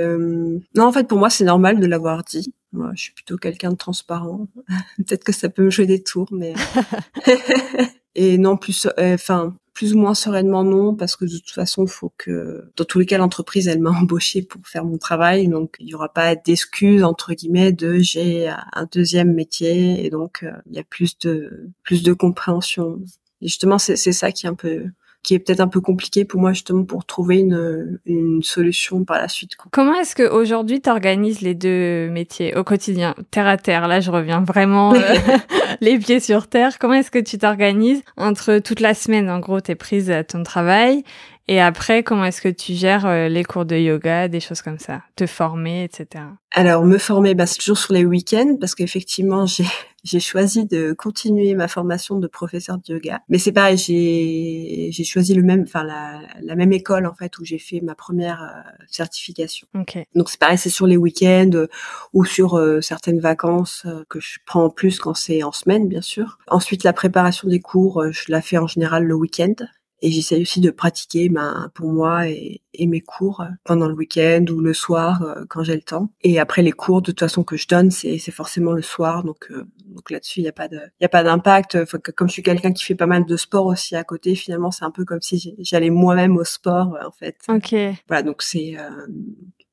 non 0.75 0.87
en 0.87 0.93
fait 0.93 1.07
pour 1.07 1.19
moi 1.19 1.31
c'est 1.31 1.45
normal 1.45 1.79
de 1.79 1.87
l'avoir 1.87 2.25
dit 2.25 2.53
moi, 2.73 2.93
je 2.95 3.03
suis 3.03 3.13
plutôt 3.13 3.37
quelqu'un 3.37 3.71
de 3.71 3.77
transparent. 3.77 4.49
Peut-être 4.97 5.25
que 5.25 5.33
ça 5.33 5.49
peut 5.49 5.65
me 5.65 5.71
jouer 5.71 5.87
des 5.87 6.03
tours, 6.03 6.29
mais 6.33 6.55
et 8.15 8.39
non 8.39 8.57
plus, 8.57 8.87
euh, 8.99 9.15
enfin 9.15 9.57
plus 9.75 9.95
ou 9.95 9.99
moins 9.99 10.15
sereinement 10.15 10.65
non, 10.65 10.95
parce 10.95 11.17
que 11.17 11.25
de 11.25 11.39
toute 11.39 11.51
façon, 11.51 11.85
il 11.85 11.91
faut 11.91 12.13
que 12.19 12.71
dans 12.77 12.85
tous 12.85 12.99
les 12.99 13.07
cas, 13.07 13.19
l'entreprise 13.19 13.69
elle 13.69 13.81
m'a 13.81 13.91
embauché 13.99 14.43
pour 14.43 14.61
faire 14.67 14.85
mon 14.85 14.99
travail, 14.99 15.49
donc 15.49 15.77
il 15.81 15.89
y 15.89 15.95
aura 15.95 16.13
pas 16.13 16.35
d'excuses 16.35 17.05
entre 17.05 17.33
guillemets 17.33 17.73
de 17.73 17.99
j'ai 17.99 18.49
un 18.49 18.87
deuxième 18.93 19.33
métier 19.33 20.05
et 20.05 20.11
donc 20.11 20.43
euh, 20.43 20.53
il 20.67 20.77
y 20.77 20.79
a 20.79 20.85
plus 20.85 21.19
de 21.19 21.71
plus 21.83 22.03
de 22.03 22.13
compréhension. 22.13 23.01
Et 23.41 23.49
justement, 23.49 23.79
c'est 23.79 23.97
ça 23.97 24.31
qui 24.31 24.47
est 24.47 24.49
un 24.49 24.55
peu 24.55 24.85
qui 25.23 25.35
est 25.35 25.39
peut-être 25.39 25.61
un 25.61 25.69
peu 25.69 25.81
compliqué 25.81 26.25
pour 26.25 26.41
moi 26.41 26.53
justement 26.53 26.85
pour 26.85 27.05
trouver 27.05 27.39
une, 27.39 28.01
une 28.07 28.43
solution 28.43 29.05
par 29.05 29.19
la 29.19 29.29
suite. 29.29 29.57
Comment 29.71 29.95
est-ce 29.95 30.17
que 30.17 30.29
aujourd'hui 30.29 30.81
tu 30.81 30.91
organises 30.91 31.41
les 31.41 31.55
deux 31.55 32.09
métiers 32.11 32.57
au 32.57 32.65
quotidien, 32.65 33.15
terre 33.31 33.47
à 33.47 33.57
terre? 33.57 33.87
Là, 33.87 34.01
je 34.01 34.11
reviens 34.11 34.41
vraiment 34.41 34.95
euh, 34.95 34.99
les 35.81 35.99
pieds 35.99 36.21
sur 36.21 36.49
terre. 36.49 36.79
Comment 36.79 36.95
est-ce 36.95 37.11
que 37.11 37.21
tu 37.21 37.39
t'organises 37.39 38.03
entre 38.17 38.59
toute 38.59 38.81
la 38.81 38.95
semaine? 38.95 39.31
En 39.31 39.39
gros, 39.39 39.61
tu 39.61 39.71
es 39.71 39.75
prise 39.77 40.11
à 40.11 40.25
ton 40.25 40.43
travail 40.43 41.05
et 41.49 41.61
après, 41.61 42.03
comment 42.03 42.25
est-ce 42.25 42.41
que 42.41 42.49
tu 42.49 42.73
gères 42.75 43.05
euh, 43.05 43.29
les 43.29 43.43
cours 43.43 43.65
de 43.65 43.77
yoga, 43.77 44.29
des 44.29 44.39
choses 44.39 44.63
comme 44.63 44.79
ça, 44.79 45.03
te 45.17 45.27
former, 45.27 45.85
etc. 45.85 46.25
Alors, 46.53 46.85
me 46.85 46.99
former, 46.99 47.35
bah, 47.35 47.47
c'est 47.47 47.59
toujours 47.59 47.79
sur 47.79 47.95
les 47.95 48.05
week-ends 48.05 48.57
parce 48.61 48.75
qu'effectivement, 48.75 49.47
j'ai 49.47 49.67
j'ai 50.05 50.19
choisi 50.19 50.67
de 50.67 50.93
continuer 50.95 51.55
ma 51.55 51.69
formation 51.69 52.19
de 52.19 52.27
professeur 52.27 52.77
de 52.77 52.95
yoga. 52.95 53.21
Mais 53.29 53.39
c'est 53.39 53.53
pareil, 53.53 53.77
j'ai 53.77 54.89
j'ai 54.91 55.05
choisi 55.05 55.33
le 55.33 55.45
même, 55.45 55.63
enfin 55.63 55.85
la, 55.85 56.23
la 56.41 56.57
même 56.57 56.73
école 56.73 57.07
en 57.07 57.15
fait 57.15 57.39
où 57.39 57.45
j'ai 57.45 57.61
fait 57.61 57.81
ma 57.81 57.95
première 57.95 58.43
euh, 58.43 58.85
certification. 58.89 59.69
Okay. 59.79 60.07
Donc 60.17 60.29
c'est 60.29 60.41
pareil, 60.41 60.59
c'est 60.59 60.71
sur 60.71 60.89
les 60.89 60.97
week-ends 60.97 61.51
euh, 61.55 61.69
ou 62.13 62.25
sur 62.25 62.61
certaines 62.81 63.21
vacances 63.21 63.87
que 64.09 64.19
je 64.19 64.39
prends 64.45 64.65
en 64.65 64.71
plus 64.71 64.99
quand 64.99 65.15
c'est 65.15 65.45
en 65.45 65.53
semaine, 65.53 65.89
bien 65.89 66.03
sûr. 66.03 66.39
Ensuite, 66.49 66.83
la 66.83 66.93
préparation 66.93 67.49
des 67.49 67.61
cours, 67.61 68.05
je 68.11 68.25
la 68.29 68.43
fais 68.43 68.59
en 68.59 68.67
général 68.67 69.05
le 69.05 69.15
week-end 69.15 69.55
et 70.03 70.11
j'essaye 70.11 70.43
aussi 70.43 70.61
de 70.61 70.71
pratiquer 70.71 71.29
ben, 71.29 71.71
pour 71.75 71.93
moi 71.93 72.29
et, 72.29 72.61
et 72.75 72.87
mes 72.87 73.01
cours 73.01 73.45
pendant 73.65 73.87
le 73.87 73.95
week-end 73.95 74.45
ou 74.51 74.61
le 74.61 74.75
soir 74.75 75.23
euh, 75.23 75.45
quand 75.49 75.63
j'ai 75.63 75.77
le 75.77 75.83
temps. 75.83 76.11
Et 76.23 76.41
après 76.41 76.63
les 76.63 76.73
cours, 76.73 77.01
de 77.01 77.07
toute 77.07 77.21
façon 77.21 77.45
que 77.45 77.57
je 77.57 77.69
donne, 77.69 77.91
c'est 77.91 78.19
forcément 78.31 78.73
le 78.73 78.83
soir, 78.83 79.23
donc 79.23 79.47
euh, 79.51 79.65
donc 79.87 80.11
là-dessus 80.11 80.41
il 80.41 80.43
n'y 80.43 80.49
a 80.49 80.53
pas 80.53 80.69
de 80.69 80.77
il 80.77 81.03
y 81.03 81.05
a 81.05 81.09
pas 81.09 81.23
d'impact. 81.23 81.85
comme 82.15 82.29
je 82.29 82.33
suis 82.33 82.43
quelqu'un 82.43 82.73
qui 82.73 82.83
fait 82.83 82.97
pas 82.97 83.07
mal 83.07 83.25
de 83.25 83.37
sport 83.37 83.67
aussi 83.67 83.95
à 83.95 84.03
côté, 84.03 84.35
finalement 84.35 84.73
c'est 84.73 84.85
un 84.85 84.91
peu 84.91 85.05
comme 85.05 85.23
si 85.23 85.55
j'allais 85.61 85.91
moi-même 85.91 86.37
au 86.37 86.45
sport 86.45 86.99
en 87.05 87.13
fait. 87.13 87.37
Ok. 87.49 87.75
Voilà 88.09 88.23
donc 88.25 88.43
c'est 88.43 88.77
euh, 88.77 89.07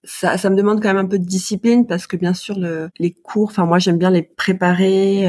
ça, 0.04 0.38
ça 0.38 0.50
me 0.50 0.56
demande 0.56 0.82
quand 0.82 0.90
même 0.90 1.06
un 1.06 1.10
peu 1.10 1.20
de 1.20 1.26
discipline 1.26 1.88
parce 1.88 2.06
que 2.06 2.18
bien 2.18 2.34
sûr 2.34 2.58
le, 2.58 2.90
les 3.00 3.12
cours, 3.12 3.50
enfin 3.50 3.66
moi 3.66 3.80
j'aime 3.80 3.98
bien 3.98 4.12
les 4.12 4.24
préparer, 4.24 5.28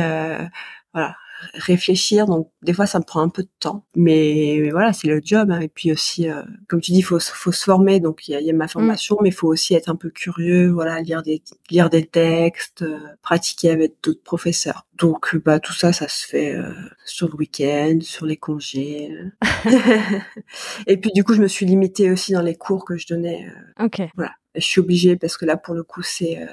voilà 0.93 1.15
réfléchir. 1.55 2.27
Donc 2.27 2.51
des 2.63 2.73
fois 2.73 2.87
ça 2.87 2.99
me 2.99 3.05
prend 3.05 3.21
un 3.21 3.29
peu 3.29 3.43
de 3.43 3.51
temps, 3.59 3.85
mais, 3.95 4.71
voilà 4.71 4.93
c'est 4.93 5.09
le 5.09 5.21
job. 5.23 5.51
Hein. 5.51 5.61
Et 5.61 5.69
puis 5.69 5.93
aussi, 5.93 6.29
euh, 6.29 6.43
comme 6.69 6.81
tu 6.81 6.93
dis, 6.93 7.03
faut 7.03 7.19
faut 7.21 7.53
se 7.53 7.65
former. 7.65 8.01
Donc 8.01 8.29
il 8.29 8.33
y 8.33 8.35
a, 8.35 8.41
y 8.41 8.51
a, 8.51 8.53
ma 8.53 8.67
mm. 8.67 8.69
formation, 8.69 9.17
mais 9.23 9.31
il 9.31 9.35
faut 9.35 9.49
aussi 9.49 9.75
être 9.75 9.89
un 9.89 9.97
peu 9.97 10.11
curieux. 10.11 10.71
Voilà, 10.71 11.01
lire 11.01 11.23
des 11.23 11.43
lire 11.71 11.91
des 11.91 12.05
textes, 12.05 12.83
euh, 12.83 12.99
pratiquer 13.23 13.71
avec 13.71 13.95
d'autres 14.03 14.23
professeurs. 14.23 14.87
Donc 14.99 15.37
bah 15.45 15.61
tout 15.61 15.73
ça, 15.73 15.93
ça 15.93 16.09
se 16.09 16.27
fait 16.27 16.55
euh, 16.55 16.73
sur 17.05 17.29
le 17.29 17.35
week-end, 17.37 17.99
sur 18.03 18.27
les 18.27 18.37
congés. 18.37 19.11
et 20.87 20.97
puis 20.97 21.11
du 21.15 21.25
coup 21.25 21.35
je 21.35 21.43
me 21.43 21.49
suis 21.49 21.67
limitée 21.67 22.11
aussi 22.11 22.33
dans 22.33 22.43
les 22.43 22.57
cours 22.57 22.85
que 22.85 22.97
je 22.97 23.07
donnais. 23.07 23.47
ok. 23.79 24.03
Voilà 24.17 24.33
je 24.55 24.61
suis 24.61 24.81
obligée 24.81 25.17
parce 25.17 25.37
que 25.37 25.45
là 25.45 25.57
pour 25.57 25.75
le 25.75 25.83
coup 25.83 26.03
c'est 26.03 26.39
euh, 26.41 26.47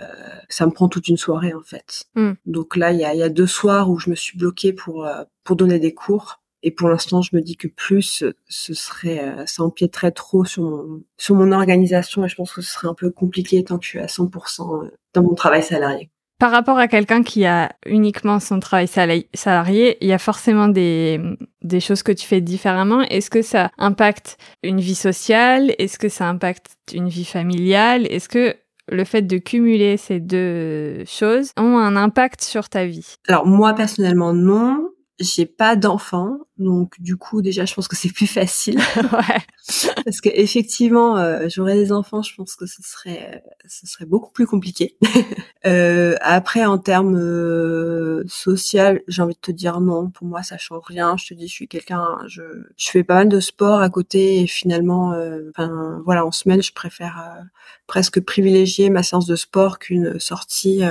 ça 0.50 0.66
me 0.66 0.72
prend 0.72 0.88
toute 0.88 1.08
une 1.08 1.18
soirée 1.18 1.54
en 1.54 1.62
fait. 1.62 2.06
Mm. 2.16 2.34
Donc 2.46 2.76
là 2.76 2.92
il 2.92 3.00
y 3.00 3.06
a, 3.06 3.16
y 3.16 3.24
a, 3.24 3.30
deux 3.30 3.48
soirs 3.48 3.90
où 3.90 3.98
je 4.00 4.10
me 4.10 4.16
suis 4.16 4.38
bloquée 4.38 4.74
pour 4.74 5.06
euh, 5.06 5.24
pour 5.44 5.56
donner 5.56 5.80
des 5.80 5.94
cours 5.94 6.42
et 6.64 6.72
pour 6.72 6.90
l'instant 6.90 7.22
je 7.22 7.36
me 7.36 7.42
dis 7.42 7.58
que 7.58 7.68
plus 7.68 8.24
ce 8.48 8.74
serait 8.74 9.20
euh, 9.20 9.46
ça 9.46 9.64
empiéterait 9.64 10.12
trop 10.12 10.46
sur 10.46 10.64
mon 10.64 11.04
sur 11.18 11.36
mon 11.36 11.52
organisation 11.52 12.24
et 12.26 12.30
je 12.30 12.36
pense 12.36 12.54
que 12.54 12.62
ce 12.62 12.72
serait 12.72 12.88
un 12.88 12.94
peu 12.94 13.10
compliqué 13.10 13.64
tant 13.64 13.78
que 13.78 13.86
je 13.86 13.90
suis 13.90 14.00
à 14.00 14.08
100% 14.08 14.90
dans 15.14 15.24
mon 15.24 15.34
travail 15.34 15.64
salarié. 15.64 16.10
Par 16.40 16.52
rapport 16.52 16.78
à 16.78 16.88
quelqu'un 16.88 17.24
qui 17.24 17.46
a 17.46 17.72
uniquement 17.88 18.40
son 18.40 18.60
travail 18.60 18.88
salarié, 18.88 19.98
il 20.02 20.08
y 20.08 20.14
a 20.14 20.20
forcément 20.20 20.68
des, 20.68 21.20
choses 21.80 22.04
que 22.04 22.12
tu 22.12 22.28
fais 22.28 22.42
différemment. 22.42 23.02
Est-ce 23.02 23.32
que 23.32 23.42
ça 23.42 23.72
impacte 23.80 24.38
une 24.62 24.80
vie 24.80 24.96
sociale? 24.96 25.74
Est-ce 25.80 25.98
que 25.98 26.10
ça 26.10 26.28
impacte 26.28 26.78
une 26.94 27.10
vie 27.10 27.26
familiale? 27.26 28.06
Est-ce 28.12 28.30
que 28.30 28.56
le 28.90 29.04
fait 29.04 29.24
de 29.24 29.38
cumuler 29.38 29.98
ces 29.98 30.20
deux 30.20 31.04
choses 31.06 31.52
ont 31.58 31.78
un 31.80 31.96
impact 31.96 32.42
sur 32.42 32.70
ta 32.70 32.86
vie? 32.86 33.16
Alors 33.28 33.48
moi 33.48 33.74
personnellement 33.74 34.34
non, 34.34 34.90
j'ai 35.20 35.46
pas 35.46 35.76
d'enfants, 35.76 36.38
donc 36.58 37.00
du 37.00 37.18
coup 37.18 37.42
déjà 37.42 37.66
je 37.66 37.74
pense 37.74 37.88
que 37.88 37.96
c'est 37.96 38.12
plus 38.12 38.28
facile. 38.28 38.78
ouais. 38.98 39.42
Parce 40.06 40.22
que 40.22 40.30
effectivement, 40.34 41.18
euh, 41.18 41.48
j'aurais 41.50 41.76
des 41.76 41.92
enfants, 41.92 42.22
je 42.22 42.34
pense 42.36 42.56
que 42.56 42.66
ce 42.66 42.82
serait 42.84 43.44
ce 43.68 43.88
serait 43.88 44.06
beaucoup 44.06 44.32
plus 44.32 44.48
compliqué. 44.48 44.96
euh, 45.66 46.16
après 46.22 46.66
en 46.66 46.78
termes 46.78 47.18
euh, 47.18 48.24
social, 48.28 49.02
j'ai 49.08 49.22
envie 49.22 49.34
de 49.36 49.40
te 49.40 49.52
dire 49.52 49.82
non. 49.82 50.10
Pour 50.10 50.28
moi, 50.28 50.44
ça 50.44 50.58
change 50.58 50.84
rien. 50.86 51.18
Je 51.18 51.28
te 51.28 51.34
dis, 51.34 51.48
je 51.48 51.54
suis 51.54 51.68
quelqu'un, 51.68 52.20
je 52.28 52.42
je 52.78 52.90
fais 52.90 53.04
pas 53.04 53.16
mal 53.16 53.30
de 53.30 53.40
sport 53.40 53.82
à 53.82 53.90
côté 53.90 54.42
et 54.42 54.48
finalement, 54.48 55.14
euh, 55.14 55.50
enfin 55.50 56.02
voilà, 56.06 56.26
en 56.26 56.32
semaine, 56.32 56.62
je 56.62 56.74
préfère 56.74 57.20
euh, 57.20 57.44
presque 57.88 58.20
privilégier 58.22 58.90
ma 58.90 59.04
séance 59.04 59.26
de 59.26 59.36
sport 59.36 59.80
qu'une 59.80 60.20
sortie 60.20 60.84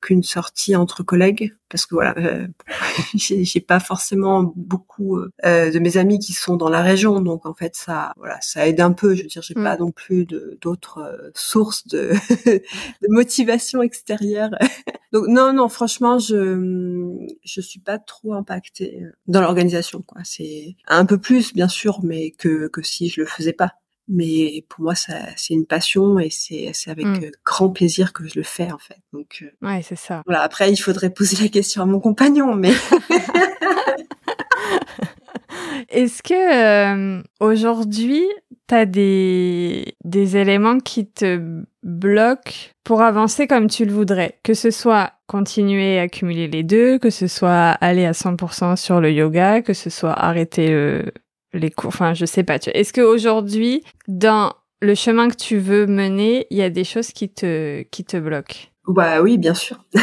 qu'une 0.00 0.22
sortie 0.22 0.76
entre 0.76 1.02
collègues 1.02 1.54
parce 1.68 1.84
que 1.84 1.94
voilà, 1.94 2.14
euh, 2.18 2.46
j'ai 3.14 3.60
pas 3.60 3.80
forcément 3.80 4.52
beaucoup 4.56 5.18
euh, 5.44 5.70
de 5.70 5.78
mes 5.78 5.96
amis 5.96 6.18
qui 6.18 6.32
sont 6.32 6.56
dans 6.56 6.68
la 6.68 6.82
région, 6.82 7.20
donc 7.20 7.46
en 7.46 7.54
fait 7.54 7.76
ça, 7.76 8.12
voilà, 8.16 8.40
ça 8.40 8.66
aide 8.66 8.80
un 8.80 8.92
peu. 8.92 9.14
Je 9.14 9.22
veux 9.22 9.28
dire, 9.28 9.42
j'ai 9.42 9.54
pas 9.54 9.76
mm. 9.76 9.80
non 9.80 9.90
plus 9.90 10.26
d'autres 10.60 10.98
euh, 10.98 11.30
sources 11.34 11.86
de, 11.86 12.12
de, 12.46 13.08
motivation 13.08 13.82
extérieure. 13.82 14.50
donc 15.12 15.26
non, 15.28 15.52
non, 15.52 15.68
franchement, 15.68 16.18
je 16.18 17.26
je 17.44 17.60
suis 17.60 17.80
pas 17.80 17.98
trop 17.98 18.34
impactée 18.34 19.02
dans 19.26 19.40
l'organisation. 19.40 20.02
quoi. 20.02 20.22
C'est 20.24 20.76
un 20.86 21.04
peu 21.04 21.18
plus, 21.18 21.52
bien 21.52 21.68
sûr, 21.68 22.00
mais 22.02 22.30
que 22.30 22.68
que 22.68 22.82
si 22.82 23.08
je 23.08 23.20
le 23.20 23.26
faisais 23.26 23.52
pas 23.52 23.74
mais 24.08 24.64
pour 24.68 24.84
moi 24.84 24.94
ça 24.94 25.14
c'est 25.36 25.54
une 25.54 25.66
passion 25.66 26.18
et 26.18 26.30
c'est 26.30 26.70
c'est 26.72 26.90
avec 26.90 27.06
mmh. 27.06 27.30
grand 27.44 27.70
plaisir 27.70 28.12
que 28.12 28.26
je 28.26 28.34
le 28.36 28.42
fais 28.42 28.70
en 28.72 28.78
fait. 28.78 28.98
Donc 29.12 29.44
ouais 29.62 29.82
c'est 29.82 29.96
ça. 29.96 30.22
voilà 30.26 30.42
après 30.42 30.72
il 30.72 30.76
faudrait 30.76 31.10
poser 31.10 31.42
la 31.42 31.48
question 31.48 31.82
à 31.82 31.86
mon 31.86 32.00
compagnon 32.00 32.54
mais 32.54 32.72
est-ce 35.88 36.22
que 36.22 37.22
aujourd'hui 37.40 38.24
tu 38.68 38.74
as 38.74 38.86
des 38.86 39.96
des 40.04 40.36
éléments 40.36 40.78
qui 40.78 41.06
te 41.06 41.40
bloquent 41.82 42.72
pour 42.84 43.02
avancer 43.02 43.46
comme 43.46 43.68
tu 43.68 43.84
le 43.84 43.92
voudrais? 43.92 44.38
Que 44.42 44.54
ce 44.54 44.70
soit 44.70 45.12
continuer 45.26 45.98
à 45.98 46.08
cumuler 46.08 46.48
les 46.48 46.62
deux 46.62 46.98
que 46.98 47.10
ce 47.10 47.26
soit 47.26 47.70
aller 47.80 48.06
à 48.06 48.12
100% 48.12 48.76
sur 48.76 49.00
le 49.00 49.12
yoga 49.12 49.62
que 49.62 49.74
ce 49.74 49.90
soit 49.90 50.12
arrêter 50.12 50.70
le 50.70 51.12
les 51.52 51.70
cours. 51.70 51.88
Enfin, 51.88 52.14
je 52.14 52.26
sais 52.26 52.44
pas. 52.44 52.56
Est-ce 52.56 52.92
qu'aujourd'hui, 52.92 53.82
dans 54.06 54.52
le 54.80 54.94
chemin 54.94 55.28
que 55.28 55.36
tu 55.36 55.58
veux 55.58 55.86
mener, 55.86 56.46
il 56.50 56.58
y 56.58 56.62
a 56.62 56.70
des 56.70 56.84
choses 56.84 57.12
qui 57.12 57.28
te 57.28 57.82
qui 57.82 58.04
te 58.04 58.16
bloquent? 58.16 58.68
Bah 58.86 59.20
oui, 59.20 59.36
bien 59.36 59.54
sûr. 59.54 59.84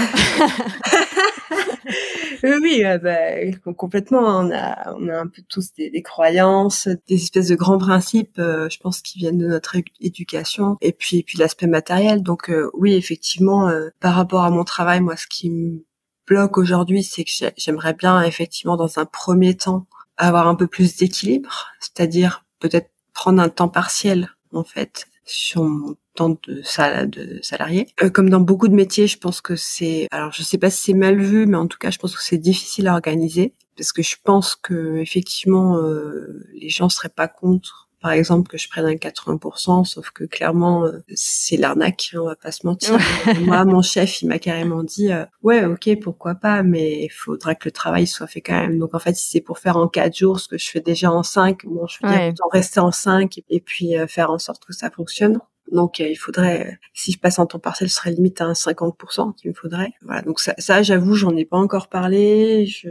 oui, 2.44 2.84
bah, 3.02 3.74
complètement. 3.76 4.20
On 4.20 4.52
a, 4.52 4.94
on 4.96 5.08
a 5.08 5.18
un 5.18 5.28
peu 5.28 5.42
tous 5.48 5.74
des, 5.74 6.02
croyances, 6.02 6.88
des 7.08 7.16
espèces 7.16 7.48
de 7.48 7.56
grands 7.56 7.78
principes, 7.78 8.38
euh, 8.40 8.70
je 8.70 8.80
pense, 8.80 9.02
qui 9.02 9.18
viennent 9.20 9.38
de 9.38 9.48
notre 9.48 9.76
éducation, 10.00 10.78
et 10.82 10.92
puis, 10.92 11.24
puis 11.24 11.38
l'aspect 11.38 11.68
matériel. 11.68 12.22
Donc 12.22 12.50
euh, 12.50 12.70
oui, 12.74 12.94
effectivement, 12.94 13.70
euh, 13.70 13.90
par 14.00 14.16
rapport 14.16 14.44
à 14.44 14.52
mon 14.52 14.64
travail, 14.64 15.02
moi, 15.02 15.18
ce 15.18 15.28
qui 15.28 15.50
me 15.50 15.84
bloque 16.28 16.58
aujourd'hui, 16.58 17.04
c'est 17.04 17.24
que 17.24 17.32
j'aimerais 17.58 17.94
bien, 17.94 18.22
effectivement, 18.22 18.78
dans 18.78 19.00
un 19.00 19.06
premier 19.06 19.56
temps, 19.56 19.88
avoir 20.18 20.48
un 20.48 20.56
peu 20.56 20.68
plus 20.68 20.96
d'équilibre, 20.96 21.68
c'est-à-dire 21.80 22.46
peut-être 22.60 22.90
prendre 23.14 23.42
un 23.42 23.50
temps 23.50 23.70
partiel 23.70 24.30
en 24.54 24.64
fait 24.64 25.08
sur 25.26 25.64
mon 25.64 25.96
temps 26.14 26.38
de, 26.48 26.62
sal 26.64 27.10
de 27.10 27.40
salarié. 27.42 27.88
Euh, 28.02 28.10
comme 28.10 28.30
dans 28.30 28.40
beaucoup 28.40 28.68
de 28.68 28.76
métiers, 28.76 29.08
je 29.08 29.18
pense 29.18 29.42
que 29.42 29.56
c'est, 29.56 30.08
alors 30.12 30.32
je 30.32 30.44
sais 30.44 30.58
pas 30.58 30.70
si 30.70 30.84
c'est 30.84 30.94
mal 30.94 31.20
vu, 31.20 31.46
mais 31.46 31.58
en 31.58 31.68
tout 31.68 31.78
cas, 31.78 31.92
je 31.92 31.98
pense 31.98 32.16
que 32.16 32.24
c'est 32.24 32.38
difficile 32.38 32.88
à 32.88 32.94
organiser 32.94 33.54
parce 33.76 33.92
que 33.92 34.02
je 34.02 34.16
pense 34.24 34.56
que 34.56 34.98
effectivement, 34.98 35.78
euh, 35.78 36.46
les 36.54 36.70
gens 36.70 36.90
seraient 36.90 37.10
pas 37.10 37.28
contre 37.28 37.85
par 38.06 38.12
exemple 38.12 38.48
que 38.48 38.60
je 38.60 38.70
prenne 38.70 38.86
un 38.86 38.94
80%, 38.94 39.84
sauf 39.84 40.12
que 40.12 40.26
clairement 40.26 40.86
euh, 40.86 41.00
c'est 41.16 41.58
l'arnaque, 41.58 42.12
hein, 42.14 42.20
on 42.22 42.26
va 42.28 42.36
pas 42.36 42.52
se 42.52 42.64
mentir. 42.64 43.00
Moi, 43.48 43.66
mon 43.66 43.82
chef, 43.82 44.22
il 44.22 44.28
m'a 44.28 44.38
carrément 44.38 44.84
dit 44.84 45.12
euh, 45.12 45.26
ouais, 45.42 45.66
ok, 45.66 45.90
pourquoi 46.04 46.36
pas, 46.36 46.62
mais 46.62 47.06
il 47.06 47.10
faudra 47.10 47.56
que 47.56 47.68
le 47.68 47.72
travail 47.72 48.06
soit 48.06 48.28
fait 48.28 48.42
quand 48.42 48.54
même. 48.54 48.78
Donc 48.78 48.94
en 48.94 49.00
fait, 49.00 49.16
si 49.16 49.32
c'est 49.32 49.42
pour 49.42 49.58
faire 49.58 49.78
en 49.78 49.88
quatre 49.88 50.16
jours 50.16 50.40
ce 50.40 50.48
que 50.48 50.60
je 50.60 50.70
fais 50.70 50.82
déjà 50.82 51.12
en 51.12 51.24
cinq, 51.24 51.66
bon, 51.66 51.88
je 51.88 51.98
veux 52.04 52.32
dire 52.32 52.32
rester 52.52 52.80
en 52.80 52.92
cinq 52.92 53.42
et 53.50 53.60
puis 53.60 53.98
euh, 53.98 54.06
faire 54.06 54.30
en 54.30 54.38
sorte 54.38 54.64
que 54.66 54.74
ça 54.74 54.92
fonctionne. 54.92 55.40
Donc 55.72 55.98
il 55.98 56.16
faudrait, 56.16 56.78
si 56.94 57.12
je 57.12 57.18
passe 57.18 57.40
en 57.40 57.48
temps 57.48 57.58
partiel, 57.58 57.90
ce 57.90 57.96
serait 57.96 58.12
limite 58.12 58.40
à 58.40 58.46
un 58.46 58.54
50% 58.54 59.34
qu'il 59.34 59.50
me 59.50 59.56
faudrait. 59.56 59.94
Voilà, 60.04 60.22
donc 60.22 60.40
ça, 60.40 60.54
ça 60.60 60.84
j'avoue, 60.84 61.16
j'en 61.16 61.36
ai 61.36 61.46
pas 61.46 61.58
encore 61.58 61.88
parlé. 61.90 62.68
Je, 62.68 62.90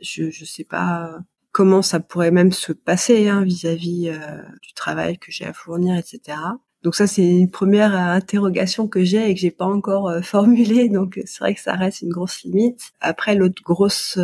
je, 0.00 0.30
je 0.30 0.44
sais 0.44 0.62
pas 0.62 1.18
comment 1.56 1.80
ça 1.80 2.00
pourrait 2.00 2.32
même 2.32 2.52
se 2.52 2.70
passer 2.70 3.28
hein, 3.28 3.42
vis-à-vis 3.42 4.10
euh, 4.10 4.42
du 4.60 4.74
travail 4.74 5.16
que 5.16 5.32
j'ai 5.32 5.46
à 5.46 5.54
fournir, 5.54 5.96
etc. 5.96 6.36
Donc 6.82 6.94
ça, 6.94 7.06
c'est 7.06 7.26
une 7.26 7.50
première 7.50 7.94
euh, 7.94 8.14
interrogation 8.14 8.88
que 8.88 9.02
j'ai 9.02 9.30
et 9.30 9.34
que 9.34 9.40
j'ai 9.40 9.50
pas 9.50 9.64
encore 9.64 10.10
euh, 10.10 10.20
formulée. 10.22 10.90
Donc 10.90 11.18
c'est 11.24 11.38
vrai 11.38 11.54
que 11.54 11.62
ça 11.62 11.72
reste 11.72 12.02
une 12.02 12.10
grosse 12.10 12.42
limite. 12.42 12.90
Après, 13.00 13.34
l'autre 13.34 13.62
grosse, 13.62 14.18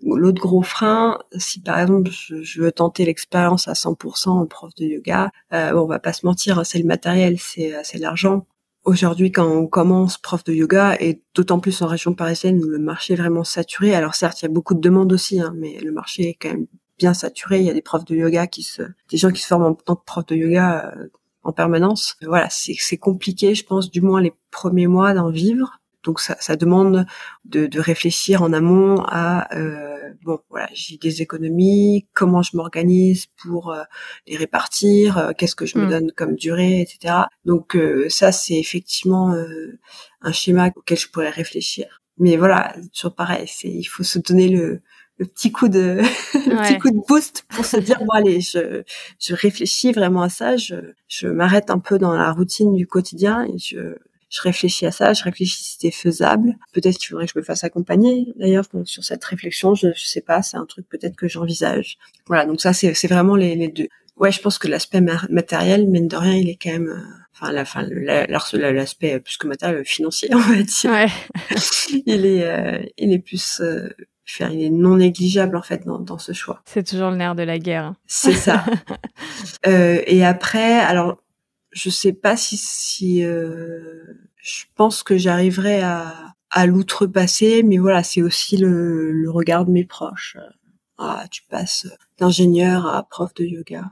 l'autre 0.00 0.40
gros 0.40 0.62
frein, 0.62 1.18
si 1.36 1.60
par 1.60 1.80
exemple 1.80 2.08
je, 2.12 2.62
veux 2.62 2.70
tenter 2.70 3.04
l'expérience 3.04 3.66
à 3.66 3.72
100% 3.72 4.28
en 4.28 4.46
prof 4.46 4.72
de 4.76 4.84
yoga, 4.84 5.32
on 5.50 5.86
va 5.86 5.98
pas 5.98 6.12
se 6.12 6.24
mentir, 6.24 6.60
hein, 6.60 6.64
c'est 6.64 6.78
le 6.78 6.86
matériel, 6.86 7.40
c'est 7.40 7.98
l'argent 7.98 8.46
aujourd'hui 8.86 9.32
quand 9.32 9.46
on 9.46 9.66
commence 9.66 10.16
prof 10.16 10.44
de 10.44 10.54
yoga 10.54 10.96
et 11.00 11.20
d'autant 11.34 11.58
plus 11.58 11.82
en 11.82 11.86
région 11.86 12.14
parisienne 12.14 12.60
le 12.64 12.78
marché 12.78 13.12
est 13.12 13.16
vraiment 13.16 13.44
saturé. 13.44 13.94
Alors 13.94 14.14
certes, 14.14 14.40
il 14.40 14.46
y 14.46 14.48
a 14.48 14.52
beaucoup 14.52 14.74
de 14.74 14.80
demandes 14.80 15.12
aussi, 15.12 15.40
hein, 15.40 15.52
mais 15.56 15.78
le 15.80 15.92
marché 15.92 16.30
est 16.30 16.34
quand 16.40 16.48
même 16.48 16.66
bien 16.98 17.12
saturé. 17.12 17.58
Il 17.58 17.66
y 17.66 17.70
a 17.70 17.74
des 17.74 17.82
profs 17.82 18.04
de 18.04 18.14
yoga 18.14 18.46
qui 18.46 18.62
se, 18.62 18.82
des 19.10 19.16
gens 19.18 19.30
qui 19.30 19.42
se 19.42 19.48
forment 19.48 19.64
en 19.64 19.74
tant 19.74 19.96
que 19.96 20.04
prof 20.06 20.24
de 20.26 20.36
yoga 20.36 20.94
euh, 20.96 21.08
en 21.42 21.52
permanence. 21.52 22.16
Voilà, 22.22 22.48
c'est 22.50 22.96
compliqué, 22.96 23.54
je 23.54 23.64
pense, 23.64 23.90
du 23.90 24.00
moins 24.00 24.20
les 24.20 24.32
premiers 24.50 24.86
mois 24.86 25.12
d'en 25.14 25.30
vivre. 25.30 25.80
Donc 26.06 26.20
ça, 26.20 26.36
ça 26.38 26.54
demande 26.54 27.04
de, 27.44 27.66
de, 27.66 27.80
réfléchir 27.80 28.42
en 28.42 28.52
amont 28.52 29.02
à 29.08 29.52
euh, 29.56 29.96
bon 30.22 30.38
voilà 30.50 30.68
j'ai 30.72 30.98
des 30.98 31.20
économies, 31.20 32.06
comment 32.14 32.42
je 32.42 32.56
m'organise 32.56 33.26
pour 33.42 33.72
euh, 33.72 33.82
les 34.28 34.36
répartir, 34.36 35.18
euh, 35.18 35.32
qu'est-ce 35.36 35.56
que 35.56 35.66
je 35.66 35.78
me 35.78 35.86
hmm. 35.86 35.90
donne 35.90 36.12
comme 36.12 36.36
durée, 36.36 36.80
etc. 36.80 37.14
Donc 37.44 37.74
euh, 37.74 38.06
ça 38.08 38.30
c'est 38.30 38.54
effectivement 38.54 39.34
un 40.22 40.32
schéma 40.32 40.70
auquel 40.76 40.96
je 40.96 41.08
pourrais 41.08 41.30
réfléchir. 41.30 42.00
Mais 42.18 42.36
voilà 42.36 42.76
toujours 42.94 43.16
pareil, 43.16 43.46
c'est 43.48 43.68
il 43.68 43.84
faut 43.84 44.04
se 44.04 44.20
donner 44.20 44.48
le, 44.48 44.82
le 45.18 45.26
petit 45.26 45.50
coup 45.50 45.68
de 45.68 46.02
le 46.34 46.62
petit 46.62 46.78
coup 46.78 46.90
de 46.90 47.00
boost 47.08 47.44
pour 47.48 47.64
se 47.64 47.78
dire 47.78 47.98
bon 47.98 48.12
allez 48.12 48.40
je 48.40 48.84
je 49.18 49.34
réfléchis 49.34 49.90
vraiment 49.90 50.22
à 50.22 50.28
ça 50.28 50.56
je 50.56 50.76
je 51.08 51.26
m'arrête 51.26 51.70
un 51.70 51.80
peu 51.80 51.98
dans 51.98 52.14
la 52.14 52.30
routine 52.30 52.76
du 52.76 52.86
quotidien 52.86 53.44
et 53.44 53.58
je 53.58 53.96
je 54.36 54.42
réfléchis 54.42 54.86
à 54.86 54.90
ça, 54.90 55.12
je 55.12 55.22
réfléchis 55.24 55.62
si 55.62 55.72
c'était 55.72 55.90
faisable. 55.90 56.56
Peut-être 56.72 56.98
qu'il 56.98 57.08
faudrait 57.08 57.26
que 57.26 57.32
je 57.34 57.38
me 57.38 57.44
fasse 57.44 57.64
accompagner. 57.64 58.32
D'ailleurs, 58.36 58.64
sur 58.84 59.04
cette 59.04 59.24
réflexion, 59.24 59.74
je, 59.74 59.88
je 59.94 60.04
sais 60.04 60.20
pas, 60.20 60.42
c'est 60.42 60.56
un 60.56 60.66
truc 60.66 60.88
peut-être 60.88 61.16
que 61.16 61.28
j'envisage. 61.28 61.98
Voilà, 62.26 62.44
donc 62.44 62.60
ça, 62.60 62.72
c'est, 62.72 62.92
vraiment 63.06 63.36
les, 63.36 63.54
les, 63.54 63.68
deux. 63.68 63.88
Ouais, 64.16 64.32
je 64.32 64.40
pense 64.40 64.58
que 64.58 64.68
l'aspect 64.68 65.00
matériel, 65.30 65.86
mine 65.88 66.08
de 66.08 66.16
rien, 66.16 66.34
il 66.34 66.48
est 66.48 66.58
quand 66.60 66.72
même, 66.72 66.88
euh, 66.88 67.02
enfin, 67.34 67.52
la, 67.52 67.64
fin, 67.64 67.82
l'aspect 67.82 69.20
plus 69.20 69.36
que 69.36 69.46
matériel, 69.46 69.84
financier, 69.84 70.28
on 70.34 70.38
va 70.38 70.62
dire. 70.62 70.90
Ouais. 70.90 71.08
il 72.06 72.26
est, 72.26 72.46
euh, 72.46 72.82
il 72.98 73.12
est 73.12 73.18
plus, 73.18 73.60
euh, 73.60 73.88
il 74.40 74.62
est 74.62 74.70
non 74.70 74.96
négligeable 74.96 75.56
en 75.56 75.62
fait 75.62 75.84
dans, 75.86 75.98
dans 75.98 76.18
ce 76.18 76.32
choix. 76.32 76.62
C'est 76.64 76.86
toujours 76.86 77.10
le 77.10 77.16
nerf 77.16 77.34
de 77.34 77.42
la 77.42 77.58
guerre. 77.58 77.94
C'est 78.06 78.32
ça. 78.32 78.64
euh, 79.66 80.02
et 80.06 80.24
après, 80.24 80.80
alors 80.80 81.22
je 81.72 81.90
sais 81.90 82.12
pas 82.12 82.36
si, 82.36 82.56
si 82.56 83.24
euh, 83.24 84.02
je 84.46 84.64
pense 84.76 85.02
que 85.02 85.18
j'arriverai 85.18 85.82
à, 85.82 86.34
à 86.50 86.66
l'outrepasser, 86.66 87.64
mais 87.64 87.78
voilà, 87.78 88.04
c'est 88.04 88.22
aussi 88.22 88.56
le, 88.56 89.10
le, 89.10 89.30
regard 89.30 89.64
de 89.64 89.72
mes 89.72 89.84
proches. 89.84 90.36
Ah, 90.98 91.24
tu 91.30 91.42
passes 91.50 91.88
d'ingénieur 92.18 92.86
à 92.86 93.02
prof 93.02 93.34
de 93.34 93.44
yoga. 93.44 93.90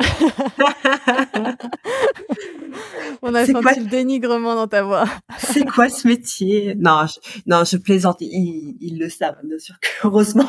On 3.22 3.34
a 3.34 3.44
senti 3.44 3.80
le 3.80 3.86
dénigrement 3.86 4.54
dans 4.54 4.66
ta 4.66 4.82
voix. 4.82 5.04
c'est 5.38 5.62
quoi 5.64 5.90
ce 5.90 6.08
métier? 6.08 6.74
Non, 6.76 7.04
je, 7.06 7.18
non, 7.46 7.64
je 7.64 7.76
plaisante. 7.76 8.16
Ils, 8.20 8.76
ils, 8.80 8.98
le 8.98 9.10
savent, 9.10 9.36
bien 9.44 9.58
sûr 9.58 9.78
que 9.80 9.88
heureusement, 10.04 10.48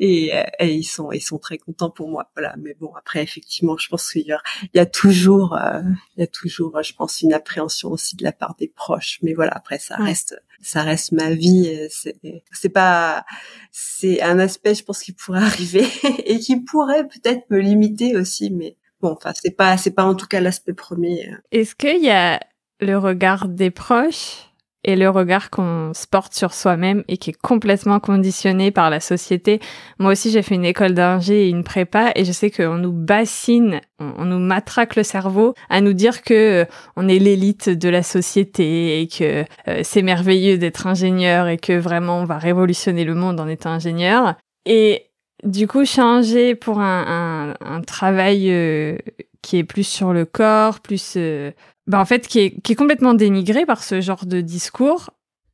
et, 0.00 0.32
et, 0.58 0.74
ils 0.74 0.84
sont, 0.84 1.12
ils 1.12 1.20
sont 1.20 1.38
très 1.38 1.58
contents 1.58 1.90
pour 1.90 2.08
moi. 2.08 2.30
Voilà. 2.34 2.54
Mais 2.58 2.74
bon, 2.80 2.90
après, 2.96 3.22
effectivement, 3.22 3.76
je 3.76 3.88
pense 3.88 4.10
qu'il 4.10 4.26
y 4.26 4.32
a, 4.32 4.40
il 4.62 4.78
y 4.78 4.80
a 4.80 4.86
toujours, 4.86 5.54
euh, 5.54 5.82
il 6.16 6.20
y 6.20 6.22
a 6.22 6.26
toujours, 6.26 6.82
je 6.82 6.94
pense, 6.94 7.20
une 7.20 7.34
appréhension 7.34 7.90
aussi 7.90 8.16
de 8.16 8.24
la 8.24 8.32
part 8.32 8.54
des 8.58 8.68
proches. 8.68 9.18
Mais 9.22 9.34
voilà, 9.34 9.52
après, 9.54 9.78
ça 9.78 9.96
reste, 9.96 10.40
ça 10.62 10.82
reste 10.82 11.12
ma 11.12 11.30
vie. 11.30 11.88
C'est, 11.90 12.16
c'est 12.52 12.68
pas, 12.68 13.24
c'est 13.72 14.22
un 14.22 14.38
aspect, 14.38 14.74
je 14.74 14.84
pense, 14.84 15.02
qui 15.02 15.12
pourrait 15.12 15.42
arriver 15.42 15.86
et 16.24 16.38
qui 16.38 16.60
pourrait 16.60 17.06
peut-être 17.06 17.48
me 17.50 17.58
limiter 17.58 18.16
aussi, 18.16 18.50
mais 18.50 18.76
bon, 19.00 19.12
enfin, 19.12 19.32
c'est 19.34 19.56
pas, 19.56 19.76
c'est 19.76 19.92
pas 19.92 20.04
en 20.04 20.14
tout 20.14 20.26
cas 20.26 20.40
l'aspect 20.40 20.74
premier. 20.74 21.30
Est-ce 21.52 21.74
qu'il 21.74 22.02
y 22.02 22.10
a 22.10 22.40
le 22.80 22.96
regard 22.96 23.48
des 23.48 23.70
proches 23.70 24.47
et 24.84 24.96
le 24.96 25.10
regard 25.10 25.50
qu'on 25.50 25.92
se 25.94 26.06
porte 26.06 26.34
sur 26.34 26.54
soi-même 26.54 27.02
et 27.08 27.16
qui 27.16 27.30
est 27.30 27.40
complètement 27.40 28.00
conditionné 28.00 28.70
par 28.70 28.90
la 28.90 29.00
société. 29.00 29.60
Moi 29.98 30.12
aussi, 30.12 30.30
j'ai 30.30 30.42
fait 30.42 30.54
une 30.54 30.64
école 30.64 30.94
d'ingé 30.94 31.46
et 31.46 31.48
une 31.48 31.64
prépa 31.64 32.12
et 32.14 32.24
je 32.24 32.32
sais 32.32 32.50
qu'on 32.50 32.76
nous 32.76 32.92
bassine, 32.92 33.80
on, 33.98 34.24
nous 34.24 34.38
matraque 34.38 34.96
le 34.96 35.02
cerveau 35.02 35.54
à 35.68 35.80
nous 35.80 35.92
dire 35.92 36.22
que 36.22 36.62
euh, 36.62 36.64
on 36.96 37.08
est 37.08 37.18
l'élite 37.18 37.68
de 37.68 37.88
la 37.88 38.02
société 38.02 39.00
et 39.00 39.08
que 39.08 39.44
euh, 39.68 39.80
c'est 39.82 40.02
merveilleux 40.02 40.58
d'être 40.58 40.86
ingénieur 40.86 41.48
et 41.48 41.58
que 41.58 41.76
vraiment 41.76 42.20
on 42.20 42.24
va 42.24 42.38
révolutionner 42.38 43.04
le 43.04 43.14
monde 43.14 43.40
en 43.40 43.48
étant 43.48 43.70
ingénieur. 43.70 44.36
Et 44.64 45.08
du 45.44 45.66
coup, 45.66 45.84
changer 45.84 46.54
pour 46.54 46.80
un, 46.80 47.54
un, 47.60 47.74
un 47.74 47.80
travail 47.80 48.50
euh, 48.50 48.96
qui 49.42 49.58
est 49.58 49.64
plus 49.64 49.86
sur 49.86 50.12
le 50.12 50.24
corps, 50.24 50.80
plus, 50.80 51.14
euh, 51.16 51.52
bah 51.88 51.98
en 51.98 52.04
fait, 52.04 52.28
qui 52.28 52.38
est, 52.38 52.60
qui 52.60 52.72
est 52.72 52.76
complètement 52.76 53.14
dénigré 53.14 53.66
par 53.66 53.82
ce 53.82 54.00
genre 54.00 54.26
de 54.26 54.40
discours. 54.40 55.10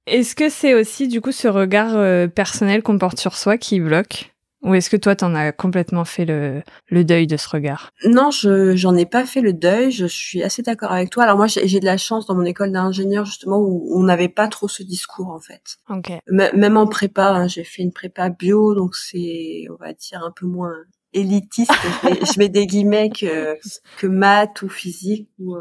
Est-ce 0.06 0.34
que 0.34 0.50
c'est 0.50 0.74
aussi 0.74 1.08
du 1.08 1.20
coup 1.20 1.32
ce 1.32 1.48
regard 1.48 1.96
euh, 1.96 2.26
personnel 2.26 2.82
qu'on 2.82 2.98
porte 2.98 3.18
sur 3.18 3.36
soi 3.36 3.56
qui 3.56 3.80
bloque? 3.80 4.34
Ou 4.64 4.74
est-ce 4.74 4.88
que 4.88 4.96
toi, 4.96 5.14
t'en 5.14 5.34
as 5.34 5.52
complètement 5.52 6.06
fait 6.06 6.24
le, 6.24 6.62
le 6.88 7.04
deuil 7.04 7.26
de 7.26 7.36
ce 7.36 7.48
regard? 7.48 7.90
Non, 8.06 8.30
je 8.30 8.74
j'en 8.74 8.96
ai 8.96 9.04
pas 9.04 9.26
fait 9.26 9.42
le 9.42 9.52
deuil. 9.52 9.90
Je 9.90 10.06
suis 10.06 10.42
assez 10.42 10.62
d'accord 10.62 10.90
avec 10.90 11.10
toi. 11.10 11.24
Alors 11.24 11.36
moi, 11.36 11.46
j'ai 11.46 11.80
de 11.80 11.84
la 11.84 11.98
chance 11.98 12.26
dans 12.26 12.34
mon 12.34 12.44
école 12.44 12.72
d'ingénieur 12.72 13.26
justement 13.26 13.58
où 13.58 13.92
on 13.94 14.02
n'avait 14.02 14.30
pas 14.30 14.48
trop 14.48 14.66
ce 14.66 14.82
discours 14.82 15.28
en 15.28 15.38
fait. 15.38 15.76
Ok. 15.90 16.12
même 16.28 16.76
en 16.78 16.86
prépa, 16.86 17.28
hein, 17.28 17.46
j'ai 17.46 17.62
fait 17.62 17.82
une 17.82 17.92
prépa 17.92 18.30
bio, 18.30 18.74
donc 18.74 18.96
c'est, 18.96 19.66
on 19.70 19.76
va 19.76 19.92
dire, 19.92 20.24
un 20.24 20.32
peu 20.34 20.46
moins 20.46 20.74
élitiste. 21.12 21.70
je, 22.02 22.38
mets, 22.38 22.48
des 22.48 22.66
guillemets 22.66 23.10
que 23.10 23.56
que 23.98 24.06
maths 24.06 24.62
ou 24.62 24.70
physique 24.70 25.28
ou 25.38 25.56
euh, 25.56 25.60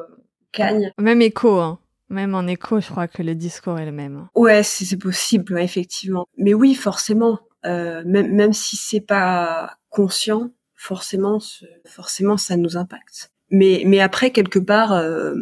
cagne. 0.53 0.91
Même 0.97 1.21
éco, 1.21 1.59
hein. 1.59 1.79
Même 2.09 2.35
en 2.35 2.45
écho, 2.45 2.79
je 2.79 2.89
crois 2.89 3.07
que 3.07 3.23
le 3.23 3.33
discours 3.33 3.79
est 3.79 3.85
le 3.85 3.91
même. 3.91 4.27
Ouais, 4.35 4.61
c'est 4.61 4.97
possible, 4.97 5.59
effectivement. 5.59 6.27
Mais 6.37 6.53
oui, 6.53 6.75
forcément. 6.75 7.39
Euh, 7.65 8.03
même, 8.05 8.31
même 8.33 8.53
si 8.53 8.75
c'est 8.75 9.01
pas 9.01 9.77
conscient, 9.89 10.51
forcément, 10.75 11.39
forcément, 11.85 12.37
ça 12.37 12.55
nous 12.55 12.77
impacte. 12.77 13.31
Mais, 13.49 13.83
mais 13.85 13.99
après, 13.99 14.31
quelque 14.31 14.59
part, 14.59 14.93
euh, 14.93 15.33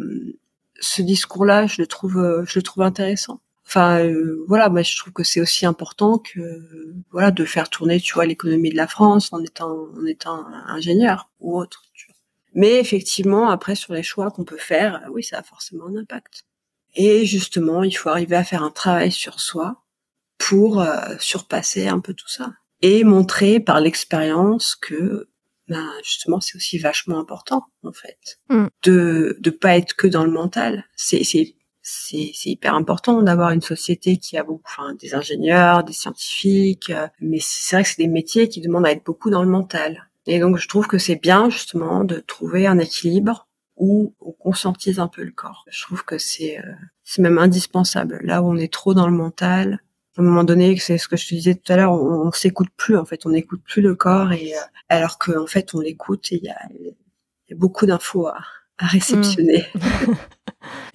ce 0.80 1.02
discours-là, 1.02 1.66
je 1.66 1.82
le 1.82 1.86
trouve, 1.86 2.18
euh, 2.18 2.44
je 2.46 2.58
le 2.58 2.62
trouve 2.62 2.84
intéressant. 2.84 3.40
Enfin, 3.66 4.10
voilà, 4.48 4.68
moi, 4.68 4.82
je 4.82 4.96
trouve 4.96 5.12
que 5.12 5.24
c'est 5.24 5.40
aussi 5.40 5.64
important 5.66 6.18
que, 6.18 6.94
voilà, 7.10 7.30
de 7.30 7.44
faire 7.44 7.70
tourner, 7.70 8.00
tu 8.00 8.14
vois, 8.14 8.26
l'économie 8.26 8.70
de 8.70 8.76
la 8.76 8.86
France 8.86 9.32
en 9.32 9.42
étant, 9.42 9.88
en 9.96 10.06
étant 10.06 10.46
ingénieur 10.66 11.30
ou 11.40 11.58
autre. 11.58 11.84
Tu 11.94 12.06
vois. 12.06 12.11
Mais 12.54 12.78
effectivement, 12.78 13.48
après, 13.50 13.74
sur 13.74 13.94
les 13.94 14.02
choix 14.02 14.30
qu'on 14.30 14.44
peut 14.44 14.58
faire, 14.58 15.02
oui, 15.12 15.22
ça 15.22 15.38
a 15.38 15.42
forcément 15.42 15.86
un 15.86 15.96
impact. 15.96 16.44
Et 16.94 17.24
justement, 17.24 17.82
il 17.82 17.92
faut 17.92 18.10
arriver 18.10 18.36
à 18.36 18.44
faire 18.44 18.62
un 18.62 18.70
travail 18.70 19.10
sur 19.10 19.40
soi 19.40 19.82
pour 20.38 20.80
euh, 20.80 21.14
surpasser 21.18 21.88
un 21.88 22.00
peu 22.00 22.14
tout 22.14 22.28
ça 22.28 22.52
et 22.82 23.04
montrer 23.04 23.60
par 23.60 23.80
l'expérience 23.80 24.74
que 24.74 25.28
ben, 25.68 25.88
justement 26.02 26.40
c'est 26.40 26.56
aussi 26.56 26.78
vachement 26.78 27.20
important 27.20 27.64
en 27.84 27.92
fait 27.92 28.40
mm. 28.50 28.66
de 28.82 29.38
de 29.40 29.50
pas 29.50 29.76
être 29.76 29.94
que 29.94 30.08
dans 30.08 30.24
le 30.24 30.32
mental 30.32 30.84
c'est 30.96 31.22
c'est 31.22 31.54
c'est 31.80 32.32
c'est 32.34 32.50
hyper 32.50 32.74
important 32.74 33.22
d'avoir 33.22 33.50
une 33.50 33.62
société 33.62 34.16
qui 34.16 34.36
a 34.36 34.42
beaucoup 34.42 34.64
enfin 34.66 34.94
des 34.94 35.14
ingénieurs 35.14 35.84
des 35.84 35.92
scientifiques 35.92 36.90
euh, 36.90 37.06
mais 37.20 37.38
c'est 37.40 37.76
vrai 37.76 37.84
que 37.84 37.88
c'est 37.88 38.02
des 38.02 38.08
métiers 38.08 38.48
qui 38.48 38.60
demandent 38.60 38.86
à 38.86 38.90
être 38.90 39.04
beaucoup 39.04 39.30
dans 39.30 39.44
le 39.44 39.48
mental 39.48 40.10
et 40.26 40.38
donc 40.38 40.56
je 40.56 40.68
trouve 40.68 40.86
que 40.86 40.98
c'est 40.98 41.20
bien 41.20 41.50
justement 41.50 42.04
de 42.04 42.16
trouver 42.16 42.66
un 42.66 42.78
équilibre 42.78 43.48
où 43.76 44.14
on 44.20 44.32
conscientise 44.32 45.00
un 45.00 45.08
peu 45.08 45.22
le 45.22 45.32
corps 45.32 45.64
je 45.70 45.82
trouve 45.82 46.04
que 46.04 46.18
c'est 46.18 46.58
euh, 46.58 46.72
c'est 47.04 47.22
même 47.22 47.38
indispensable 47.38 48.20
là 48.22 48.42
où 48.42 48.46
on 48.46 48.56
est 48.56 48.72
trop 48.72 48.94
dans 48.94 49.06
le 49.06 49.16
mental 49.16 49.80
à 50.16 50.20
un 50.20 50.24
moment 50.24 50.44
donné, 50.44 50.76
c'est 50.76 50.98
ce 50.98 51.08
que 51.08 51.16
je 51.16 51.26
te 51.26 51.34
disais 51.34 51.54
tout 51.54 51.72
à 51.72 51.76
l'heure, 51.76 51.92
on, 51.92 52.28
on 52.28 52.32
s'écoute 52.32 52.68
plus 52.76 52.96
en 52.96 53.04
fait, 53.04 53.24
on 53.24 53.30
n'écoute 53.30 53.62
plus 53.64 53.80
le 53.80 53.94
corps 53.94 54.32
et 54.32 54.52
euh, 54.54 54.60
alors 54.88 55.18
qu'en 55.18 55.46
fait 55.46 55.74
on 55.74 55.80
l'écoute 55.80 56.32
et 56.32 56.36
il 56.36 56.44
y 56.44 56.50
a, 56.50 57.54
beaucoup 57.54 57.86
d'infos 57.86 58.26
à, 58.26 58.38
réceptionner. 58.78 59.64
Mm. 59.74 60.12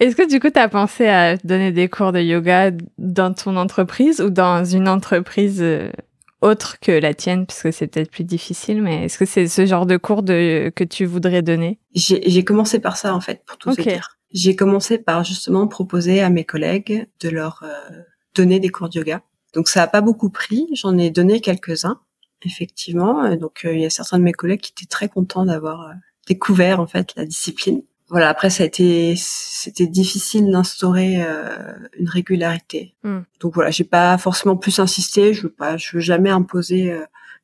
Est-ce 0.00 0.16
que 0.16 0.28
du 0.28 0.40
coup 0.40 0.50
tu 0.50 0.58
as 0.58 0.68
pensé 0.68 1.06
à 1.06 1.36
donner 1.36 1.72
des 1.72 1.88
cours 1.88 2.12
de 2.12 2.20
yoga 2.20 2.70
dans 2.98 3.32
ton 3.32 3.56
entreprise 3.56 4.20
ou 4.20 4.30
dans 4.30 4.64
une 4.64 4.88
entreprise 4.88 5.62
euh, 5.62 5.90
autre 6.40 6.78
que 6.80 6.92
la 6.92 7.14
tienne, 7.14 7.46
parce 7.46 7.62
que 7.62 7.70
c'est 7.70 7.86
peut-être 7.88 8.10
plus 8.10 8.24
difficile, 8.24 8.82
mais 8.82 9.04
est-ce 9.04 9.18
que 9.18 9.24
c'est 9.24 9.48
ce 9.48 9.66
genre 9.66 9.86
de 9.86 9.96
cours 9.96 10.22
de, 10.22 10.70
que 10.74 10.84
tu 10.84 11.04
voudrais 11.04 11.42
donner? 11.42 11.78
J'ai 11.94 12.44
commencé 12.44 12.78
par 12.78 12.96
ça 12.96 13.14
en 13.14 13.20
fait, 13.20 13.42
pour 13.44 13.58
tout 13.58 13.72
dire. 13.72 14.18
J'ai 14.30 14.54
commencé 14.54 14.98
par 14.98 15.24
justement 15.24 15.66
proposer 15.66 16.20
à 16.20 16.28
mes 16.28 16.44
collègues 16.44 17.08
de 17.20 17.28
leur 17.30 17.62
euh, 17.62 18.00
donner 18.34 18.60
des 18.60 18.68
cours 18.68 18.88
de 18.88 18.98
yoga. 18.98 19.22
Donc 19.54 19.68
ça 19.68 19.82
a 19.82 19.86
pas 19.86 20.02
beaucoup 20.02 20.28
pris, 20.28 20.68
j'en 20.74 20.98
ai 20.98 21.10
donné 21.10 21.40
quelques-uns 21.40 22.00
effectivement. 22.44 23.34
Donc 23.36 23.64
euh, 23.64 23.74
il 23.74 23.80
y 23.80 23.86
a 23.86 23.90
certains 23.90 24.18
de 24.18 24.24
mes 24.24 24.32
collègues 24.32 24.60
qui 24.60 24.72
étaient 24.72 24.88
très 24.88 25.08
contents 25.08 25.44
d'avoir 25.44 25.88
euh, 25.88 25.92
découvert 26.26 26.80
en 26.80 26.86
fait 26.86 27.14
la 27.16 27.24
discipline. 27.24 27.82
Voilà, 28.10 28.28
après 28.28 28.50
ça 28.50 28.62
a 28.62 28.66
été 28.66 29.14
c'était 29.16 29.86
difficile 29.86 30.50
d'instaurer 30.50 31.22
euh, 31.22 31.72
une 31.98 32.08
régularité. 32.08 32.94
Hmm. 33.02 33.20
Donc 33.40 33.54
voilà, 33.54 33.70
j'ai 33.70 33.84
pas 33.84 34.16
forcément 34.18 34.56
plus 34.56 34.78
insisté, 34.78 35.34
je 35.34 35.42
veux 35.42 35.52
pas 35.52 35.76
je 35.76 35.96
veux 35.96 36.00
jamais 36.00 36.30
imposer 36.30 36.94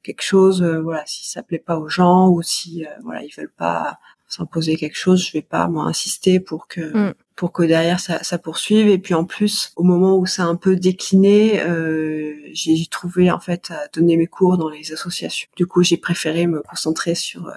quelque 0.02 0.22
chose 0.22 0.62
voilà, 0.62 1.02
si 1.06 1.28
ça 1.28 1.42
plaît 1.42 1.58
pas 1.58 1.78
aux 1.78 1.88
gens 1.88 2.28
ou 2.28 2.42
si 2.42 2.84
voilà, 3.02 3.22
ils 3.22 3.34
veulent 3.36 3.52
pas 3.56 3.98
s'imposer 4.34 4.76
quelque 4.76 4.96
chose, 4.96 5.24
je 5.24 5.32
vais 5.32 5.42
pas 5.42 5.68
moi 5.68 5.84
insister 5.84 6.40
pour 6.40 6.66
que 6.66 6.80
mm. 6.80 7.14
pour 7.36 7.52
que 7.52 7.62
derrière 7.62 8.00
ça, 8.00 8.22
ça, 8.22 8.38
poursuive. 8.38 8.88
Et 8.88 8.98
puis 8.98 9.14
en 9.14 9.24
plus, 9.24 9.72
au 9.76 9.82
moment 9.82 10.16
où 10.16 10.26
ça 10.26 10.44
a 10.44 10.46
un 10.46 10.56
peu 10.56 10.76
décliné, 10.76 11.60
euh, 11.60 12.34
j'ai 12.52 12.86
trouvé 12.86 13.30
en 13.30 13.40
fait 13.40 13.70
à 13.70 13.88
donner 13.92 14.16
mes 14.16 14.26
cours 14.26 14.58
dans 14.58 14.68
les 14.68 14.92
associations. 14.92 15.48
Du 15.56 15.66
coup, 15.66 15.82
j'ai 15.82 15.96
préféré 15.96 16.46
me 16.46 16.62
concentrer 16.62 17.14
sur 17.14 17.48
euh, 17.48 17.52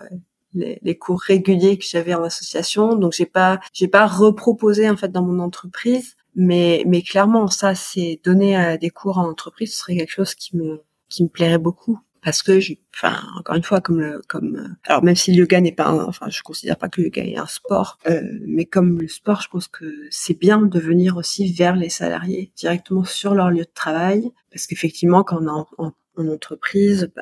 les, 0.53 0.79
les, 0.81 0.97
cours 0.97 1.19
réguliers 1.19 1.77
que 1.77 1.85
j'avais 1.87 2.13
en 2.13 2.23
association. 2.23 2.95
Donc 2.95 3.13
j'ai 3.13 3.25
pas 3.25 3.59
j'ai 3.73 3.87
pas 3.87 4.07
reproposé 4.07 4.89
en 4.89 4.97
fait 4.97 5.11
dans 5.11 5.23
mon 5.23 5.39
entreprise. 5.39 6.15
Mais, 6.39 6.83
mais 6.85 7.01
clairement, 7.01 7.47
ça, 7.47 7.73
c'est 7.73 8.21
donner 8.23 8.55
euh, 8.55 8.77
des 8.77 8.91
cours 8.91 9.17
en 9.17 9.27
entreprise, 9.27 9.73
ce 9.73 9.79
serait 9.79 9.97
quelque 9.97 10.11
chose 10.11 10.35
qui 10.35 10.55
me, 10.55 10.83
qui 11.09 11.23
me 11.23 11.29
plairait 11.29 11.57
beaucoup 11.57 11.99
parce 12.23 12.43
que 12.43 12.59
je, 12.59 12.73
enfin 12.93 13.21
encore 13.37 13.55
une 13.55 13.63
fois 13.63 13.79
comme 13.79 14.01
le 14.01 14.21
comme 14.27 14.57
euh, 14.57 14.67
alors 14.85 15.03
même 15.03 15.15
si 15.15 15.31
le 15.31 15.37
yoga 15.37 15.61
n'est 15.61 15.71
pas 15.71 15.91
enfin 16.07 16.29
je 16.29 16.41
considère 16.41 16.75
pas 16.75 16.89
que 16.89 16.99
le 16.99 17.05
yoga 17.07 17.23
est 17.23 17.37
un 17.37 17.45
sport 17.45 17.99
euh, 18.09 18.21
mais 18.45 18.65
comme 18.65 18.99
le 18.99 19.07
sport 19.07 19.41
je 19.41 19.47
pense 19.47 19.67
que 19.67 19.85
c'est 20.09 20.37
bien 20.37 20.61
de 20.61 20.79
venir 20.79 21.15
aussi 21.15 21.53
vers 21.53 21.75
les 21.75 21.89
salariés 21.89 22.51
directement 22.57 23.03
sur 23.03 23.33
leur 23.33 23.49
lieu 23.49 23.63
de 23.63 23.71
travail 23.73 24.31
parce 24.51 24.67
qu'effectivement 24.67 25.23
quand 25.23 25.37
on 25.41 25.47
est 25.47 25.65
en, 25.77 25.93
entreprise 26.33 27.11
bah, 27.15 27.21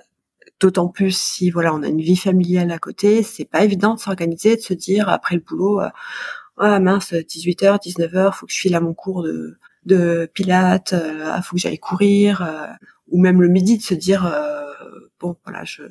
d'autant 0.60 0.88
plus 0.88 1.16
si 1.18 1.50
voilà 1.50 1.74
on 1.74 1.84
a 1.84 1.88
une 1.88 2.02
vie 2.02 2.16
familiale 2.16 2.72
à 2.72 2.80
côté 2.80 3.24
c'est 3.24 3.46
pas 3.46 3.64
évident 3.64 3.96
de 3.96 4.00
s'organiser 4.00 4.56
de 4.56 4.62
se 4.62 4.74
dire 4.74 5.10
après 5.10 5.36
le 5.36 5.42
boulot 5.42 5.82
euh, 5.82 5.90
ah 6.58 6.80
mince 6.80 7.14
18h 7.14 7.82
19h 7.82 8.34
faut 8.34 8.46
que 8.46 8.54
je 8.54 8.60
file 8.60 8.76
à 8.76 8.80
mon 8.80 8.94
cours 8.94 9.24
de 9.24 9.58
de 9.86 10.30
pilates 10.34 10.94
ah 10.94 11.42
faut 11.42 11.56
que 11.56 11.62
j'aille 11.62 11.80
courir 11.80 12.48
ou 13.10 13.22
même 13.22 13.42
le 13.42 13.50
midi 13.50 13.78
de 13.78 13.84
se 13.84 13.94
dire 13.94 14.26
bon 15.20 15.36
voilà, 15.46 15.64
je 15.64 15.84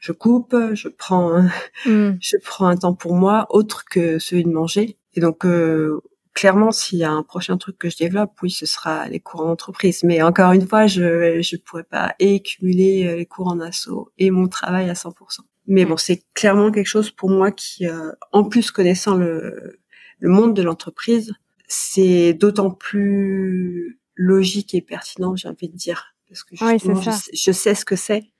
je 0.00 0.10
coupe, 0.10 0.56
je 0.74 0.88
prends 0.88 1.42
mm. 1.86 2.16
je 2.20 2.36
prends 2.44 2.66
un 2.66 2.76
temps 2.76 2.94
pour 2.94 3.14
moi 3.14 3.46
autre 3.50 3.84
que 3.88 4.18
celui 4.18 4.42
de 4.42 4.50
manger. 4.50 4.98
Et 5.14 5.20
donc 5.20 5.46
euh, 5.46 6.00
clairement, 6.34 6.70
s'il 6.70 6.98
y 6.98 7.04
a 7.04 7.10
un 7.10 7.22
prochain 7.22 7.56
truc 7.56 7.78
que 7.78 7.90
je 7.90 7.96
développe, 7.96 8.32
oui, 8.42 8.50
ce 8.50 8.66
sera 8.66 9.08
les 9.08 9.20
cours 9.20 9.42
en 9.42 9.50
entreprise. 9.50 10.02
Mais 10.04 10.22
encore 10.22 10.52
une 10.52 10.66
fois, 10.66 10.86
je 10.86 11.40
je 11.42 11.56
pourrais 11.56 11.84
pas 11.84 12.14
écumuler 12.18 13.06
euh, 13.06 13.16
les 13.16 13.26
cours 13.26 13.48
en 13.48 13.60
assaut 13.60 14.10
et 14.18 14.30
mon 14.30 14.48
travail 14.48 14.88
à 14.90 14.94
100%. 14.94 15.40
Mais 15.68 15.84
bon, 15.84 15.96
c'est 15.96 16.24
clairement 16.34 16.72
quelque 16.72 16.88
chose 16.88 17.10
pour 17.10 17.30
moi 17.30 17.52
qui, 17.52 17.86
euh, 17.86 18.10
en 18.32 18.44
plus 18.44 18.70
connaissant 18.70 19.16
le 19.16 19.78
le 20.18 20.28
monde 20.28 20.54
de 20.54 20.62
l'entreprise, 20.62 21.32
c'est 21.66 22.32
d'autant 22.32 22.70
plus 22.70 23.98
logique 24.14 24.72
et 24.74 24.80
pertinent, 24.80 25.34
j'ai 25.34 25.48
envie 25.48 25.68
de 25.68 25.76
dire, 25.76 26.14
parce 26.28 26.44
que 26.44 26.54
je 26.54 27.52
sais 27.52 27.74
ce 27.74 27.84
que 27.84 27.96
c'est 27.96 28.32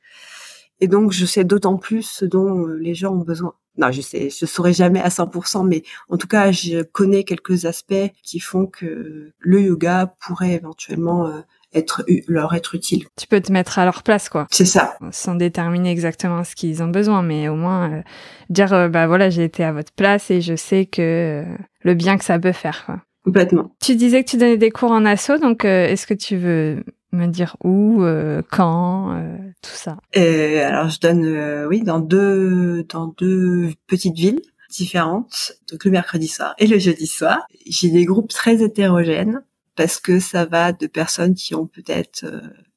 et 0.83 0.89
donc, 0.89 1.13
je 1.13 1.25
sais 1.25 1.45
d'autant 1.45 1.77
plus 1.77 2.03
ce 2.03 2.25
dont 2.25 2.67
euh, 2.67 2.75
les 2.75 2.93
gens 2.93 3.13
ont 3.13 3.23
besoin. 3.23 3.55
Non, 3.79 3.93
je 3.93 4.01
sais, 4.01 4.31
je 4.31 4.47
saurais 4.47 4.73
jamais 4.73 5.01
à 5.01 5.11
100%, 5.11 5.65
mais 5.65 5.85
en 6.09 6.17
tout 6.17 6.27
cas, 6.27 6.51
je 6.51 6.83
connais 6.83 7.23
quelques 7.23 7.67
aspects 7.67 8.11
qui 8.25 8.41
font 8.41 8.67
que 8.67 9.31
le 9.39 9.61
yoga 9.61 10.13
pourrait 10.19 10.55
éventuellement 10.55 11.29
euh, 11.29 11.41
être 11.73 12.05
leur 12.27 12.53
être 12.53 12.75
utile. 12.75 13.05
Tu 13.17 13.29
peux 13.29 13.41
te 13.41 13.53
mettre 13.53 13.79
à 13.79 13.85
leur 13.85 14.03
place, 14.03 14.29
quoi. 14.29 14.49
C'est 14.51 14.65
ça. 14.65 14.97
Sans 15.13 15.37
déterminer 15.37 15.93
exactement 15.93 16.43
ce 16.43 16.57
qu'ils 16.57 16.83
ont 16.83 16.89
besoin, 16.89 17.23
mais 17.23 17.49
au 17.49 17.55
moins 17.55 17.93
euh, 17.93 18.03
dire, 18.51 18.91
bah 18.91 19.07
voilà, 19.07 19.31
j'ai 19.31 19.45
été 19.45 19.63
à 19.63 19.71
votre 19.71 19.93
place 19.93 20.33
et 20.33 20.41
je 20.41 20.57
sais 20.57 20.87
que 20.87 21.45
le 21.85 21.95
bien 21.95 22.19
que 22.19 22.25
ça 22.25 22.41
peut 22.41 22.51
faire, 22.51 22.85
quoi. 22.87 23.01
Complètement. 23.25 23.73
Tu 23.81 23.95
disais 23.95 24.25
que 24.25 24.31
tu 24.31 24.37
donnais 24.37 24.57
des 24.57 24.73
cours 24.73 24.91
en 24.91 25.05
asso, 25.05 25.39
donc 25.41 25.65
est-ce 25.65 26.09
que 26.09 26.15
tu 26.15 26.37
veux 26.37 26.83
me 27.13 27.27
dire 27.27 27.57
où, 27.63 28.03
euh, 28.03 28.43
quand, 28.51 29.15
euh, 29.15 29.37
tout 29.63 29.75
ça. 29.75 29.99
Euh, 30.17 30.67
alors 30.67 30.89
je 30.89 31.01
donne, 31.01 31.25
euh, 31.25 31.69
oui, 31.69 31.83
dans 31.83 32.01
deux 32.01 32.85
dans 32.89 33.09
deux 33.19 33.71
petites 33.87 34.17
villes 34.17 34.43
différentes, 34.71 35.53
donc 35.71 35.85
le 35.85 35.91
mercredi 35.91 36.29
soir 36.29 36.55
et 36.59 36.67
le 36.67 36.79
jeudi 36.79 37.07
soir. 37.07 37.47
J'ai 37.67 37.91
des 37.91 38.07
groupes 38.07 38.31
très 38.31 38.63
hétérogènes 38.63 39.45
parce 39.77 40.01
que 40.01 40.19
ça 40.19 40.47
va 40.47 40.73
de 40.73 40.87
personnes 40.87 41.35
qui 41.35 41.55
ont 41.55 41.67
peut-être 41.67 42.25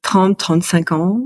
30, 0.02 0.38
35 0.38 0.92
ans 0.92 1.20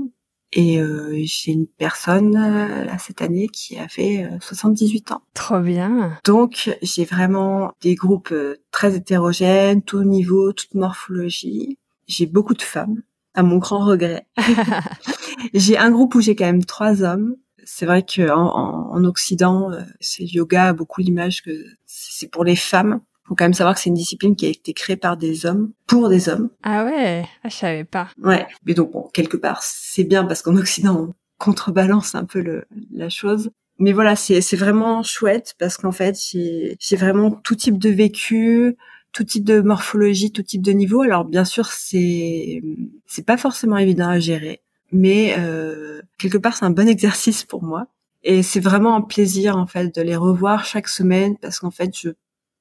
et 0.53 0.79
j'ai 1.25 1.51
une 1.51 1.67
personne 1.67 2.33
là 2.33 2.97
cette 2.99 3.21
année 3.21 3.47
qui 3.49 3.77
a 3.77 3.89
fait 3.89 4.29
78 4.39 5.11
ans. 5.11 5.21
Trop 5.33 5.59
bien. 5.59 6.17
Donc 6.23 6.77
j'ai 6.81 7.03
vraiment 7.03 7.73
des 7.81 7.95
groupes 7.95 8.33
très 8.71 8.95
hétérogènes, 8.95 9.81
tout 9.81 10.03
niveau, 10.03 10.53
toute 10.53 10.73
morphologie 10.73 11.77
j'ai 12.11 12.25
beaucoup 12.25 12.53
de 12.53 12.61
femmes, 12.61 13.01
à 13.33 13.43
mon 13.43 13.57
grand 13.57 13.85
regret. 13.85 14.27
j'ai 15.53 15.77
un 15.77 15.91
groupe 15.91 16.15
où 16.15 16.21
j'ai 16.21 16.35
quand 16.35 16.45
même 16.45 16.65
trois 16.65 17.03
hommes. 17.03 17.35
C'est 17.63 17.85
vrai 17.85 18.03
que 18.03 18.29
en, 18.29 19.03
Occident, 19.05 19.71
euh, 19.71 19.81
c'est 19.99 20.25
yoga 20.25 20.69
a 20.69 20.73
beaucoup 20.73 21.01
l'image 21.01 21.41
que 21.41 21.51
c'est 21.85 22.29
pour 22.29 22.43
les 22.43 22.55
femmes. 22.55 23.01
Faut 23.23 23.35
quand 23.35 23.45
même 23.45 23.53
savoir 23.53 23.75
que 23.75 23.81
c'est 23.81 23.89
une 23.89 23.95
discipline 23.95 24.35
qui 24.35 24.45
a 24.45 24.49
été 24.49 24.73
créée 24.73 24.97
par 24.97 25.15
des 25.15 25.45
hommes 25.45 25.71
pour 25.87 26.09
des 26.09 26.27
hommes. 26.27 26.49
Ah 26.63 26.83
ouais, 26.83 27.23
ah, 27.43 27.49
je 27.49 27.55
savais 27.55 27.85
pas. 27.85 28.09
Ouais, 28.21 28.45
mais 28.65 28.73
donc 28.73 28.91
bon, 28.91 29.09
quelque 29.13 29.37
part 29.37 29.61
c'est 29.63 30.03
bien 30.03 30.25
parce 30.25 30.41
qu'en 30.41 30.57
Occident 30.57 30.95
on 30.99 31.13
contrebalance 31.37 32.13
un 32.15 32.25
peu 32.25 32.41
le, 32.41 32.65
la 32.91 33.09
chose. 33.09 33.51
Mais 33.79 33.93
voilà, 33.93 34.15
c'est 34.15 34.55
vraiment 34.55 35.01
chouette 35.01 35.55
parce 35.59 35.77
qu'en 35.77 35.91
fait 35.91 36.19
j'ai 36.19 36.95
vraiment 36.97 37.31
tout 37.31 37.55
type 37.55 37.77
de 37.77 37.89
vécu, 37.89 38.75
tout 39.13 39.23
type 39.23 39.43
de 39.43 39.61
morphologie, 39.61 40.31
tout 40.31 40.43
type 40.43 40.61
de 40.61 40.71
niveau. 40.71 41.01
Alors 41.01 41.25
bien 41.25 41.45
sûr 41.45 41.67
c'est 41.67 42.61
c'est 43.07 43.25
pas 43.25 43.37
forcément 43.37 43.77
évident 43.77 44.09
à 44.09 44.19
gérer, 44.19 44.61
mais 44.91 45.35
euh, 45.37 46.01
quelque 46.17 46.37
part 46.37 46.55
c'est 46.55 46.65
un 46.65 46.71
bon 46.71 46.87
exercice 46.87 47.43
pour 47.43 47.63
moi 47.63 47.87
et 48.23 48.43
c'est 48.43 48.59
vraiment 48.59 48.95
un 48.95 49.01
plaisir 49.01 49.57
en 49.57 49.67
fait 49.67 49.93
de 49.95 50.01
les 50.01 50.15
revoir 50.15 50.65
chaque 50.65 50.87
semaine 50.87 51.37
parce 51.37 51.59
qu'en 51.59 51.71
fait 51.71 51.91
je 51.97 52.09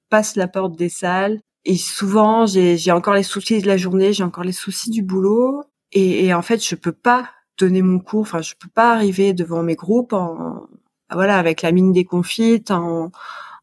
passe 0.09 0.37
la 0.37 0.49
porte 0.49 0.77
des 0.77 0.89
salles 0.89 1.41
et 1.65 1.77
souvent 1.77 2.47
j'ai 2.47 2.93
encore 2.93 3.15
les 3.15 3.23
soucis 3.23 3.61
de 3.61 3.67
la 3.67 3.77
journée, 3.77 4.13
j'ai 4.13 4.25
encore 4.25 4.45
les 4.45 4.53
soucis 4.53 4.91
du 4.91 5.03
boulot 5.03 5.63
et, 5.93 6.27
et, 6.27 6.35
en 6.35 6.43
fait 6.43 6.65
je 6.65 6.75
peux 6.75 6.93
pas 6.93 7.29
donner 7.59 7.83
mon 7.83 7.99
cours, 7.99 8.23
enfin 8.23 8.41
je 8.41 8.55
peux 8.59 8.69
pas 8.69 8.93
arriver 8.93 9.35
devant 9.35 9.63
mes 9.63 9.75
groupes 9.75 10.13
en 10.13 10.67
voilà 11.13 11.39
avec 11.39 11.63
la 11.63 11.73
mine 11.73 11.93
déconfite 11.93 12.71
en 12.71 13.13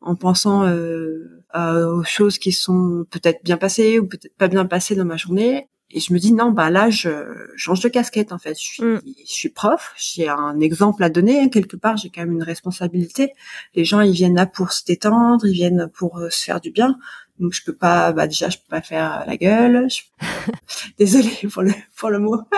en 0.01 0.15
pensant 0.15 0.65
euh, 0.65 1.36
aux 1.55 2.03
choses 2.03 2.37
qui 2.37 2.51
sont 2.51 3.05
peut-être 3.09 3.43
bien 3.43 3.57
passées 3.57 3.99
ou 3.99 4.07
peut-être 4.07 4.35
pas 4.37 4.47
bien 4.47 4.65
passées 4.65 4.95
dans 4.95 5.05
ma 5.05 5.17
journée. 5.17 5.69
Et 5.89 6.01
je 6.01 6.11
me 6.11 6.19
dis 6.19 6.33
non 6.33 6.51
bah 6.51 6.69
là 6.69 6.89
je 6.89 7.09
change 7.55 7.79
de 7.79 7.87
casquette 7.87 8.33
en 8.33 8.37
fait. 8.37 8.55
Je 8.55 8.63
suis 8.63 8.83
mm. 8.83 9.01
je 9.25 9.31
suis 9.31 9.49
prof. 9.49 9.93
J'ai 9.97 10.27
un 10.27 10.59
exemple 10.59 11.01
à 11.03 11.09
donner. 11.09 11.49
Quelque 11.49 11.77
part 11.77 11.95
j'ai 11.95 12.09
quand 12.09 12.21
même 12.21 12.33
une 12.33 12.43
responsabilité. 12.43 13.33
Les 13.73 13.85
gens 13.85 14.01
ils 14.01 14.11
viennent 14.11 14.35
là 14.35 14.45
pour 14.45 14.73
se 14.73 14.83
détendre. 14.83 15.45
Ils 15.45 15.53
viennent 15.53 15.89
pour 15.93 16.17
euh, 16.19 16.29
se 16.29 16.43
faire 16.43 16.59
du 16.59 16.71
bien. 16.71 16.97
Donc 17.39 17.53
je 17.53 17.63
peux 17.63 17.75
pas 17.75 18.11
bah 18.11 18.27
déjà 18.27 18.49
je 18.49 18.57
peux 18.57 18.69
pas 18.69 18.81
faire 18.81 19.23
la 19.25 19.37
gueule. 19.37 19.87
Je... 19.89 20.01
désolée 20.97 21.47
pour 21.51 21.61
le 21.61 21.71
pour 21.95 22.09
le 22.09 22.19
mot. 22.19 22.41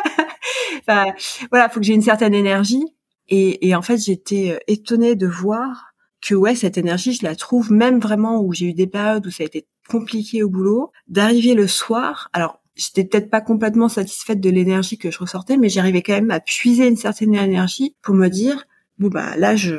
Enfin 0.82 1.14
voilà 1.52 1.70
faut 1.70 1.80
que 1.80 1.86
j'ai 1.86 1.94
une 1.94 2.02
certaine 2.02 2.34
énergie. 2.34 2.84
Et, 3.28 3.68
et 3.68 3.76
en 3.76 3.84
fait 3.84 3.98
j'étais 3.98 4.54
euh, 4.54 4.60
étonnée 4.68 5.16
de 5.16 5.28
voir 5.28 5.89
que 6.22 6.36
ouais 6.36 6.56
cette 6.56 6.78
énergie 6.78 7.14
je 7.14 7.24
la 7.24 7.36
trouve 7.36 7.72
même 7.72 8.00
vraiment 8.00 8.42
où 8.42 8.54
j'ai 8.54 8.68
eu 8.68 8.74
des 8.74 8.88
périodes 8.88 9.26
où 9.26 9.32
ça 9.32 9.44
a 9.44 9.46
été 9.46 9.68
compliqué 9.88 10.44
au 10.44 10.50
boulot. 10.50 10.92
D'arriver 11.08 11.54
le 11.54 11.68
soir 11.68 12.30
alors 12.34 12.62
j'étais 12.76 13.04
peut-être 13.04 13.30
pas 13.30 13.42
complètement 13.42 13.90
satisfaite 13.90 14.40
de 14.40 14.50
l'énergie 14.50 14.98
que 14.98 15.12
je 15.12 15.20
ressortais, 15.20 15.58
mais 15.58 15.70
j'arrivais 15.70 16.02
quand 16.02 16.14
même 16.14 16.32
à 16.32 16.40
puiser 16.40 16.88
une 16.88 16.96
certaine 16.96 17.36
énergie 17.36 17.96
pour 18.02 18.16
me 18.16 18.28
dire 18.30 18.66
bon 18.98 19.10
bah 19.10 19.36
là 19.38 19.56
je 19.56 19.78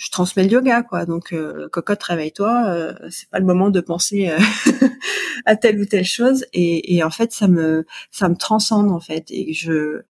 je 0.00 0.10
transmets 0.10 0.44
le 0.44 0.50
yoga 0.50 0.82
quoi. 0.82 1.04
Donc 1.04 1.32
euh, 1.32 1.68
cocotte 1.68 2.02
réveille-toi, 2.02 2.64
euh, 2.68 2.94
c'est 3.10 3.28
pas 3.28 3.38
le 3.38 3.44
moment 3.44 3.68
de 3.68 3.80
penser 3.80 4.30
euh, 4.30 4.38
à 5.44 5.56
telle 5.56 5.78
ou 5.78 5.84
telle 5.84 6.06
chose. 6.06 6.46
Et, 6.54 6.96
et 6.96 7.04
en 7.04 7.10
fait 7.10 7.32
ça 7.32 7.48
me 7.48 7.84
ça 8.10 8.28
me 8.30 8.34
transcende 8.34 8.90
en 8.90 9.00
fait. 9.00 9.26
Et 9.30 9.52
je 9.52 10.00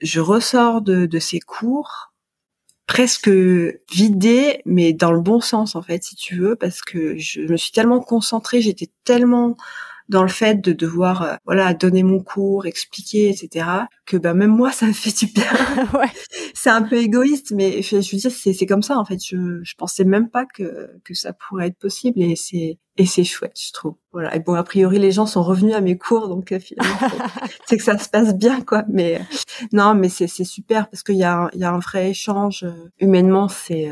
je 0.00 0.20
ressors 0.20 0.82
de, 0.82 1.06
de 1.06 1.18
ces 1.20 1.38
cours 1.40 2.12
presque 2.88 3.30
vidé, 3.92 4.62
mais 4.64 4.92
dans 4.94 5.12
le 5.12 5.20
bon 5.20 5.40
sens 5.40 5.76
en 5.76 5.82
fait, 5.82 6.02
si 6.02 6.16
tu 6.16 6.36
veux, 6.36 6.56
parce 6.56 6.80
que 6.80 7.16
je 7.18 7.42
me 7.42 7.56
suis 7.56 7.70
tellement 7.70 8.00
concentrée, 8.00 8.60
j'étais 8.62 8.88
tellement 9.04 9.56
dans 10.08 10.22
le 10.22 10.28
fait 10.28 10.56
de 10.56 10.72
devoir 10.72 11.22
euh, 11.22 11.34
voilà 11.44 11.74
donner 11.74 12.02
mon 12.02 12.20
cours, 12.20 12.66
expliquer, 12.66 13.30
etc. 13.30 13.66
Que 14.06 14.16
ben 14.16 14.34
même 14.34 14.54
moi 14.54 14.72
ça 14.72 14.86
me 14.86 14.92
fait 14.92 15.16
du 15.16 15.32
bien. 15.32 15.44
ouais. 15.94 16.10
C'est 16.54 16.70
un 16.70 16.82
peu 16.82 16.96
égoïste, 16.96 17.52
mais 17.52 17.82
je, 17.82 17.96
veux 17.96 18.18
dire 18.18 18.30
c'est 18.30 18.52
c'est 18.52 18.66
comme 18.66 18.82
ça 18.82 18.98
en 18.98 19.04
fait. 19.04 19.18
Je 19.24 19.60
je 19.62 19.74
pensais 19.76 20.04
même 20.04 20.30
pas 20.30 20.46
que 20.46 20.90
que 21.04 21.14
ça 21.14 21.32
pourrait 21.32 21.68
être 21.68 21.78
possible 21.78 22.22
et 22.22 22.36
c'est 22.36 22.78
et 22.96 23.06
c'est 23.06 23.24
chouette 23.24 23.58
je 23.60 23.72
trouve. 23.72 23.94
Voilà. 24.12 24.34
Et 24.34 24.40
bon 24.40 24.54
a 24.54 24.62
priori 24.64 24.98
les 24.98 25.12
gens 25.12 25.26
sont 25.26 25.42
revenus 25.42 25.74
à 25.74 25.80
mes 25.80 25.98
cours 25.98 26.28
donc 26.28 26.52
euh, 26.52 26.58
finalement 26.58 26.98
c'est 27.66 27.76
que 27.78 27.84
ça 27.84 27.98
se 27.98 28.08
passe 28.08 28.34
bien 28.34 28.60
quoi. 28.60 28.84
Mais 28.88 29.16
euh, 29.16 29.24
non 29.72 29.94
mais 29.94 30.08
c'est 30.08 30.26
c'est 30.26 30.44
super 30.44 30.88
parce 30.88 31.02
qu'il 31.02 31.16
y 31.16 31.24
a 31.24 31.50
il 31.52 31.60
y 31.60 31.64
a 31.64 31.72
un 31.72 31.78
vrai 31.78 32.10
échange 32.10 32.66
humainement 33.00 33.48
c'est 33.48 33.88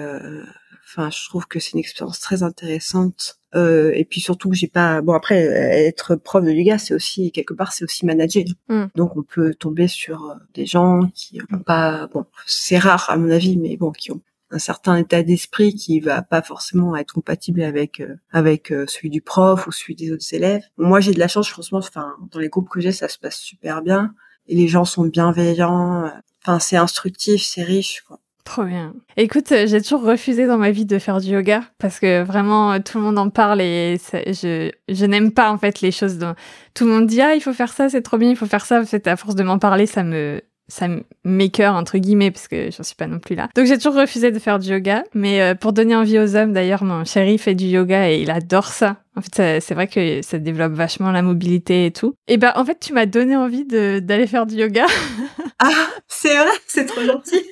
Enfin, 0.88 1.10
je 1.10 1.28
trouve 1.28 1.46
que 1.48 1.58
c'est 1.58 1.72
une 1.72 1.80
expérience 1.80 2.20
très 2.20 2.44
intéressante. 2.44 3.40
Euh, 3.56 3.90
et 3.94 4.04
puis 4.04 4.20
surtout 4.20 4.50
que 4.50 4.56
j'ai 4.56 4.68
pas. 4.68 5.00
Bon 5.00 5.14
après, 5.14 5.36
être 5.36 6.14
prof 6.16 6.44
de 6.44 6.50
yoga, 6.50 6.78
c'est 6.78 6.94
aussi 6.94 7.32
quelque 7.32 7.54
part, 7.54 7.72
c'est 7.72 7.84
aussi 7.84 8.04
manager. 8.04 8.44
Mm. 8.68 8.84
Donc 8.94 9.16
on 9.16 9.22
peut 9.22 9.54
tomber 9.54 9.88
sur 9.88 10.30
euh, 10.30 10.34
des 10.54 10.66
gens 10.66 11.08
qui 11.14 11.40
ont 11.52 11.58
pas. 11.58 12.06
Bon, 12.08 12.26
c'est 12.46 12.78
rare 12.78 13.06
à 13.08 13.16
mon 13.16 13.30
avis, 13.30 13.56
mais 13.56 13.76
bon, 13.76 13.92
qui 13.92 14.12
ont 14.12 14.20
un 14.50 14.58
certain 14.58 14.96
état 14.96 15.22
d'esprit 15.22 15.74
qui 15.74 16.00
va 16.00 16.22
pas 16.22 16.42
forcément 16.42 16.96
être 16.96 17.12
compatible 17.12 17.62
avec 17.62 18.00
euh, 18.00 18.16
avec 18.30 18.70
euh, 18.70 18.84
celui 18.86 19.10
du 19.10 19.22
prof 19.22 19.66
ou 19.66 19.72
celui 19.72 19.94
des 19.94 20.12
autres 20.12 20.32
élèves. 20.34 20.62
Moi, 20.76 21.00
j'ai 21.00 21.12
de 21.12 21.18
la 21.18 21.28
chance, 21.28 21.48
franchement. 21.48 21.78
Enfin, 21.78 22.14
dans 22.30 22.40
les 22.40 22.48
groupes 22.48 22.68
que 22.68 22.80
j'ai, 22.80 22.92
ça 22.92 23.08
se 23.08 23.18
passe 23.18 23.38
super 23.38 23.82
bien 23.82 24.14
et 24.46 24.54
les 24.54 24.68
gens 24.68 24.84
sont 24.84 25.06
bienveillants. 25.06 26.12
Enfin, 26.42 26.58
c'est 26.58 26.76
instructif, 26.76 27.42
c'est 27.42 27.64
riche. 27.64 28.02
Quoi. 28.06 28.20
Trop 28.46 28.62
bien. 28.62 28.94
Écoute, 29.16 29.50
euh, 29.50 29.66
j'ai 29.66 29.82
toujours 29.82 30.02
refusé 30.02 30.46
dans 30.46 30.56
ma 30.56 30.70
vie 30.70 30.86
de 30.86 30.98
faire 31.00 31.20
du 31.20 31.30
yoga 31.30 31.62
parce 31.78 31.98
que 31.98 32.22
vraiment 32.22 32.72
euh, 32.72 32.78
tout 32.78 32.96
le 32.96 33.04
monde 33.04 33.18
en 33.18 33.28
parle 33.28 33.60
et 33.60 33.98
je, 34.12 34.70
je 34.88 35.04
n'aime 35.04 35.32
pas 35.32 35.50
en 35.50 35.58
fait 35.58 35.80
les 35.80 35.90
choses 35.90 36.16
dont 36.16 36.34
tout 36.72 36.84
le 36.86 36.92
monde 36.92 37.06
dit 37.06 37.20
ah 37.20 37.34
il 37.34 37.40
faut 37.40 37.52
faire 37.52 37.72
ça 37.72 37.88
c'est 37.88 38.02
trop 38.02 38.18
bien 38.18 38.30
il 38.30 38.36
faut 38.36 38.46
faire 38.46 38.64
ça 38.64 38.80
en 38.80 38.84
fait 38.84 39.08
à 39.08 39.16
force 39.16 39.34
de 39.34 39.42
m'en 39.42 39.58
parler 39.58 39.86
ça 39.86 40.04
me 40.04 40.40
ça 40.68 40.86
m'écœure 41.24 41.74
entre 41.74 41.98
guillemets 41.98 42.30
parce 42.30 42.48
que 42.48 42.70
j'en 42.70 42.82
suis 42.82 42.96
pas 42.96 43.06
non 43.06 43.18
plus 43.18 43.34
là. 43.34 43.48
Donc 43.54 43.66
j'ai 43.66 43.76
toujours 43.76 43.94
refusé 43.94 44.30
de 44.30 44.38
faire 44.38 44.58
du 44.58 44.70
yoga, 44.70 45.04
mais 45.14 45.40
euh, 45.40 45.54
pour 45.54 45.72
donner 45.72 45.94
envie 45.94 46.18
aux 46.18 46.36
hommes 46.36 46.52
d'ailleurs, 46.52 46.84
mon 46.84 47.04
chéri 47.04 47.38
fait 47.38 47.54
du 47.54 47.66
yoga 47.66 48.10
et 48.10 48.20
il 48.20 48.30
adore 48.30 48.68
ça. 48.68 48.96
En 49.16 49.22
fait, 49.22 49.60
c'est 49.60 49.74
vrai 49.74 49.88
que 49.88 50.20
ça 50.22 50.38
développe 50.38 50.72
vachement 50.72 51.10
la 51.10 51.22
mobilité 51.22 51.86
et 51.86 51.90
tout. 51.90 52.14
Et 52.28 52.36
ben 52.36 52.52
en 52.54 52.64
fait, 52.64 52.78
tu 52.78 52.92
m'as 52.92 53.06
donné 53.06 53.34
envie 53.34 53.64
d'aller 53.64 54.26
faire 54.26 54.46
du 54.46 54.56
yoga. 54.56 54.86
ah, 55.58 55.88
c'est 56.06 56.36
vrai, 56.36 56.52
c'est 56.66 56.84
trop 56.84 57.02
gentil. 57.02 57.42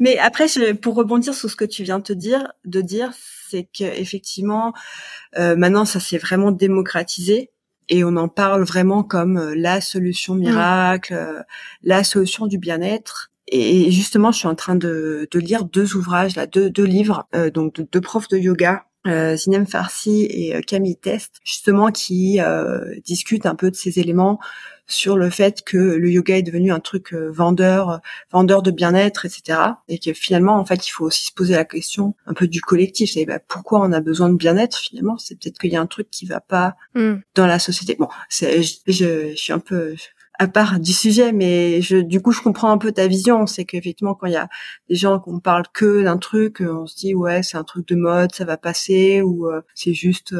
Mais 0.00 0.18
après, 0.18 0.48
je, 0.48 0.72
pour 0.72 0.94
rebondir 0.94 1.34
sur 1.34 1.48
ce 1.48 1.56
que 1.56 1.64
tu 1.64 1.82
viens 1.82 1.98
de 1.98 2.04
te 2.04 2.12
dire, 2.12 2.52
de 2.66 2.82
dire, 2.82 3.12
c'est 3.48 3.68
que 3.76 3.84
effectivement, 3.84 4.74
euh, 5.38 5.56
maintenant, 5.56 5.86
ça 5.86 5.98
s'est 5.98 6.18
vraiment 6.18 6.52
démocratisé 6.52 7.50
et 7.88 8.04
on 8.04 8.16
en 8.16 8.28
parle 8.28 8.62
vraiment 8.64 9.02
comme 9.02 9.38
euh, 9.38 9.54
la 9.56 9.80
solution 9.80 10.34
miracle, 10.34 11.14
euh, 11.14 11.42
la 11.82 12.04
solution 12.04 12.46
du 12.46 12.58
bien-être. 12.58 13.30
Et 13.50 13.90
justement, 13.90 14.30
je 14.30 14.38
suis 14.38 14.48
en 14.48 14.54
train 14.54 14.76
de, 14.76 15.26
de 15.30 15.38
lire 15.38 15.64
deux 15.64 15.96
ouvrages, 15.96 16.36
là, 16.36 16.46
deux, 16.46 16.68
deux 16.68 16.84
livres, 16.84 17.26
euh, 17.34 17.50
donc 17.50 17.76
de 17.76 17.88
deux 17.90 18.00
profs 18.00 18.28
de 18.28 18.36
yoga, 18.36 18.84
euh, 19.08 19.36
Zinem 19.36 19.66
Farsi 19.66 20.24
et 20.24 20.60
Camille 20.62 20.96
Test, 20.96 21.36
justement 21.44 21.90
qui 21.90 22.40
euh, 22.40 22.94
discutent 23.04 23.46
un 23.46 23.54
peu 23.54 23.70
de 23.70 23.76
ces 23.76 23.98
éléments 23.98 24.38
sur 24.88 25.18
le 25.18 25.28
fait 25.28 25.62
que 25.62 25.76
le 25.76 26.10
yoga 26.10 26.38
est 26.38 26.42
devenu 26.42 26.72
un 26.72 26.80
truc 26.80 27.12
euh, 27.12 27.30
vendeur, 27.30 27.90
euh, 27.90 27.98
vendeur 28.32 28.62
de 28.62 28.70
bien-être, 28.70 29.26
etc. 29.26 29.60
Et 29.88 29.98
que 29.98 30.14
finalement, 30.14 30.58
en 30.58 30.64
fait, 30.64 30.86
il 30.86 30.90
faut 30.90 31.04
aussi 31.04 31.26
se 31.26 31.32
poser 31.32 31.54
la 31.54 31.66
question 31.66 32.14
un 32.26 32.32
peu 32.32 32.48
du 32.48 32.62
collectif. 32.62 33.12
C'est 33.12 33.26
bah, 33.26 33.38
pourquoi 33.38 33.80
on 33.82 33.92
a 33.92 34.00
besoin 34.00 34.30
de 34.30 34.36
bien-être 34.36 34.78
finalement? 34.78 35.18
C'est 35.18 35.38
peut-être 35.38 35.58
qu'il 35.58 35.70
y 35.70 35.76
a 35.76 35.80
un 35.80 35.86
truc 35.86 36.10
qui 36.10 36.24
va 36.24 36.40
pas 36.40 36.74
mm. 36.94 37.16
dans 37.34 37.46
la 37.46 37.58
société. 37.58 37.96
Bon, 37.98 38.08
je, 38.30 38.62
je, 38.86 39.34
suis 39.36 39.52
un 39.52 39.58
peu 39.58 39.94
à 40.38 40.48
part 40.48 40.80
du 40.80 40.92
sujet, 40.92 41.32
mais 41.32 41.82
je, 41.82 41.96
du 41.96 42.20
coup, 42.22 42.32
je 42.32 42.40
comprends 42.40 42.70
un 42.70 42.78
peu 42.78 42.92
ta 42.92 43.06
vision. 43.08 43.46
C'est 43.46 43.64
qu'effectivement, 43.64 44.14
quand 44.14 44.26
il 44.26 44.34
y 44.34 44.36
a 44.36 44.48
des 44.88 44.94
gens 44.94 45.18
qu'on 45.20 45.40
parle 45.40 45.64
que 45.72 46.02
d'un 46.02 46.18
truc, 46.18 46.60
on 46.60 46.86
se 46.86 46.96
dit 46.96 47.14
ouais, 47.14 47.42
c'est 47.42 47.56
un 47.56 47.64
truc 47.64 47.86
de 47.88 47.96
mode, 47.96 48.34
ça 48.34 48.44
va 48.44 48.56
passer, 48.56 49.22
ou 49.22 49.48
euh, 49.48 49.62
c'est 49.74 49.94
juste 49.94 50.34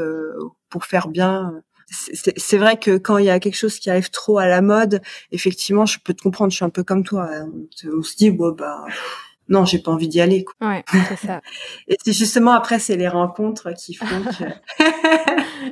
pour 0.70 0.84
faire 0.84 1.08
bien 1.08 1.62
c'est 1.90 2.58
vrai 2.58 2.78
que 2.78 2.98
quand 2.98 3.18
il 3.18 3.24
y 3.24 3.30
a 3.30 3.40
quelque 3.40 3.56
chose 3.56 3.78
qui 3.78 3.90
arrive 3.90 4.10
trop 4.10 4.38
à 4.38 4.46
la 4.46 4.60
mode, 4.60 5.00
effectivement, 5.32 5.86
je 5.86 5.98
peux 6.04 6.14
te 6.14 6.22
comprendre. 6.22 6.50
Je 6.50 6.56
suis 6.56 6.64
un 6.64 6.70
peu 6.70 6.84
comme 6.84 7.02
toi. 7.02 7.28
On, 7.84 8.02
se 8.02 8.16
dit, 8.16 8.30
bon 8.30 8.52
bah 8.52 8.84
non, 9.48 9.64
j'ai 9.64 9.78
pas 9.78 9.90
envie 9.90 10.08
d'y 10.08 10.20
aller. 10.20 10.44
Quoi. 10.44 10.68
Ouais, 10.68 10.84
c'est 11.08 11.26
ça. 11.26 11.40
Et 11.88 11.96
c'est 12.04 12.12
justement 12.12 12.52
après, 12.52 12.78
c'est 12.78 12.96
les 12.96 13.08
rencontres 13.08 13.72
qui 13.72 13.94
font 13.94 14.06
que. 14.06 14.44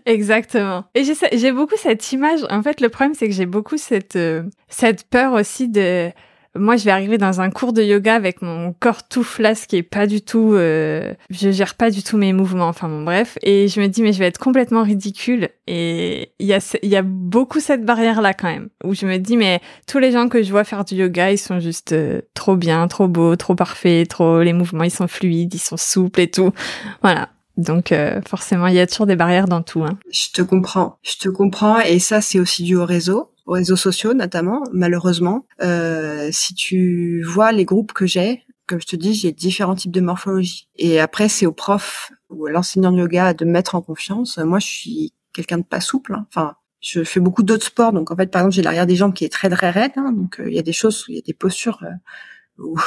Exactement. 0.07 0.85
Et 0.95 1.05
j'ai 1.05 1.53
beaucoup 1.53 1.77
cette 1.77 2.13
image. 2.13 2.41
En 2.51 2.63
fait, 2.63 2.81
le 2.81 2.89
problème, 2.89 3.15
c'est 3.15 3.29
que 3.29 3.35
j'ai 3.35 3.47
beaucoup 3.47 3.77
cette 3.77 4.17
euh, 4.17 4.45
cette 4.69 5.05
peur 5.09 5.33
aussi 5.33 5.69
de 5.69 6.11
moi, 6.59 6.77
je 6.77 6.85
vais 6.85 6.91
arriver 6.91 7.19
dans 7.19 7.41
un 7.41 7.51
cours 7.51 7.73
de 7.73 7.83
yoga 7.83 8.15
avec 8.15 8.43
mon 8.43 8.73
corps 8.73 9.09
tout 9.09 9.23
flasque 9.23 9.75
et 9.75 9.83
pas 9.83 10.07
du 10.07 10.21
tout, 10.21 10.53
euh, 10.55 11.15
je 11.31 11.51
gère 11.51 11.75
pas 11.75 11.91
du 11.91 12.03
tout 12.03 12.17
mes 12.17 12.33
mouvements. 12.33 12.69
Enfin 12.69 12.89
bon, 12.89 13.03
bref. 13.03 13.39
Et 13.43 13.69
je 13.69 13.81
me 13.81 13.89
dis, 13.89 14.03
mais 14.03 14.13
je 14.13 14.19
vais 14.19 14.27
être 14.27 14.39
complètement 14.39 14.83
ridicule. 14.83 15.49
Et 15.67 16.33
il 16.39 16.47
y 16.47 16.55
a, 16.55 16.77
il 16.83 16.89
y 16.89 16.97
a 16.97 17.03
beaucoup 17.03 17.61
cette 17.61 17.85
barrière 17.85 18.21
là 18.21 18.35
quand 18.35 18.49
même, 18.49 18.69
où 18.85 18.95
je 18.95 19.07
me 19.07 19.19
dis, 19.19 19.37
mais 19.37 19.61
tous 19.87 19.99
les 19.99 20.13
gens 20.13 20.29
que 20.29 20.43
je 20.43 20.51
vois 20.51 20.65
faire 20.65 20.85
du 20.85 20.95
yoga, 20.95 21.33
ils 21.33 21.39
sont 21.39 21.61
juste 21.61 21.93
euh, 21.93 22.21
trop 22.35 22.57
bien, 22.57 22.87
trop 22.89 23.09
beaux, 23.09 23.37
trop 23.37 23.55
parfaits, 23.55 24.09
trop, 24.09 24.43
les 24.43 24.53
mouvements, 24.53 24.85
ils 24.85 24.91
sont 24.91 25.09
fluides, 25.09 25.55
ils 25.55 25.59
sont 25.59 25.77
souples 25.77 26.21
et 26.21 26.31
tout. 26.31 26.53
Voilà. 27.03 27.31
Donc 27.57 27.91
euh, 27.91 28.21
forcément, 28.29 28.67
il 28.67 28.75
y 28.75 28.81
a 28.81 28.87
toujours 28.87 29.07
des 29.07 29.17
barrières 29.17 29.49
dans 29.49 29.63
tout. 29.63 29.83
Hein. 29.83 29.99
Je 30.11 30.29
te 30.33 30.43
comprends, 30.43 30.99
je 31.03 31.17
te 31.19 31.29
comprends, 31.29 31.81
et 31.81 31.99
ça 31.99 32.21
c'est 32.21 32.39
aussi 32.39 32.65
dû 32.65 32.77
au 32.77 32.85
réseau 32.85 33.31
aux 33.47 33.53
réseaux 33.53 33.77
sociaux 33.77 34.15
notamment, 34.15 34.63
malheureusement. 34.73 35.47
Euh, 35.63 36.29
si 36.33 36.55
tu 36.55 37.23
vois 37.23 37.53
les 37.53 37.65
groupes 37.65 37.93
que 37.93 38.07
j'ai, 38.07 38.45
comme 38.67 38.81
je 38.81 38.87
te 38.87 38.97
dis, 38.97 39.15
j'ai 39.15 39.33
différents 39.33 39.77
types 39.77 39.93
de 39.93 40.01
morphologie. 40.01 40.69
Et 40.77 41.01
après, 41.01 41.29
c'est 41.29 41.47
aux 41.47 41.53
profs 41.53 42.13
ou 42.29 42.47
l'enseignant 42.47 42.93
de 42.93 42.99
yoga 42.99 43.33
de 43.33 43.45
mettre 43.45 43.77
en 43.77 43.81
confiance. 43.83 44.39
Moi, 44.39 44.59
je 44.59 44.67
suis 44.67 45.13
quelqu'un 45.33 45.59
de 45.59 45.65
pas 45.65 45.81
souple. 45.81 46.15
Hein. 46.15 46.27
Enfin, 46.29 46.57
je 46.81 47.05
fais 47.05 47.21
beaucoup 47.21 47.43
d'autres 47.43 47.67
sports, 47.67 47.93
donc 47.93 48.11
en 48.11 48.17
fait, 48.17 48.31
par 48.31 48.43
exemple, 48.43 48.55
j'ai 48.55 48.63
l'arrière 48.63 48.87
des 48.87 48.97
jambes 48.97 49.15
qui 49.15 49.25
est 49.25 49.33
très 49.33 49.49
très 49.49 49.71
raide. 49.71 49.93
Hein. 49.97 50.13
donc 50.13 50.41
il 50.45 50.53
y 50.53 50.59
a 50.59 50.63
des 50.63 50.73
choses, 50.73 51.05
il 51.09 51.17
y 51.17 51.19
a 51.19 51.23
des 51.23 51.35
postures 51.35 51.83
où 52.59 52.79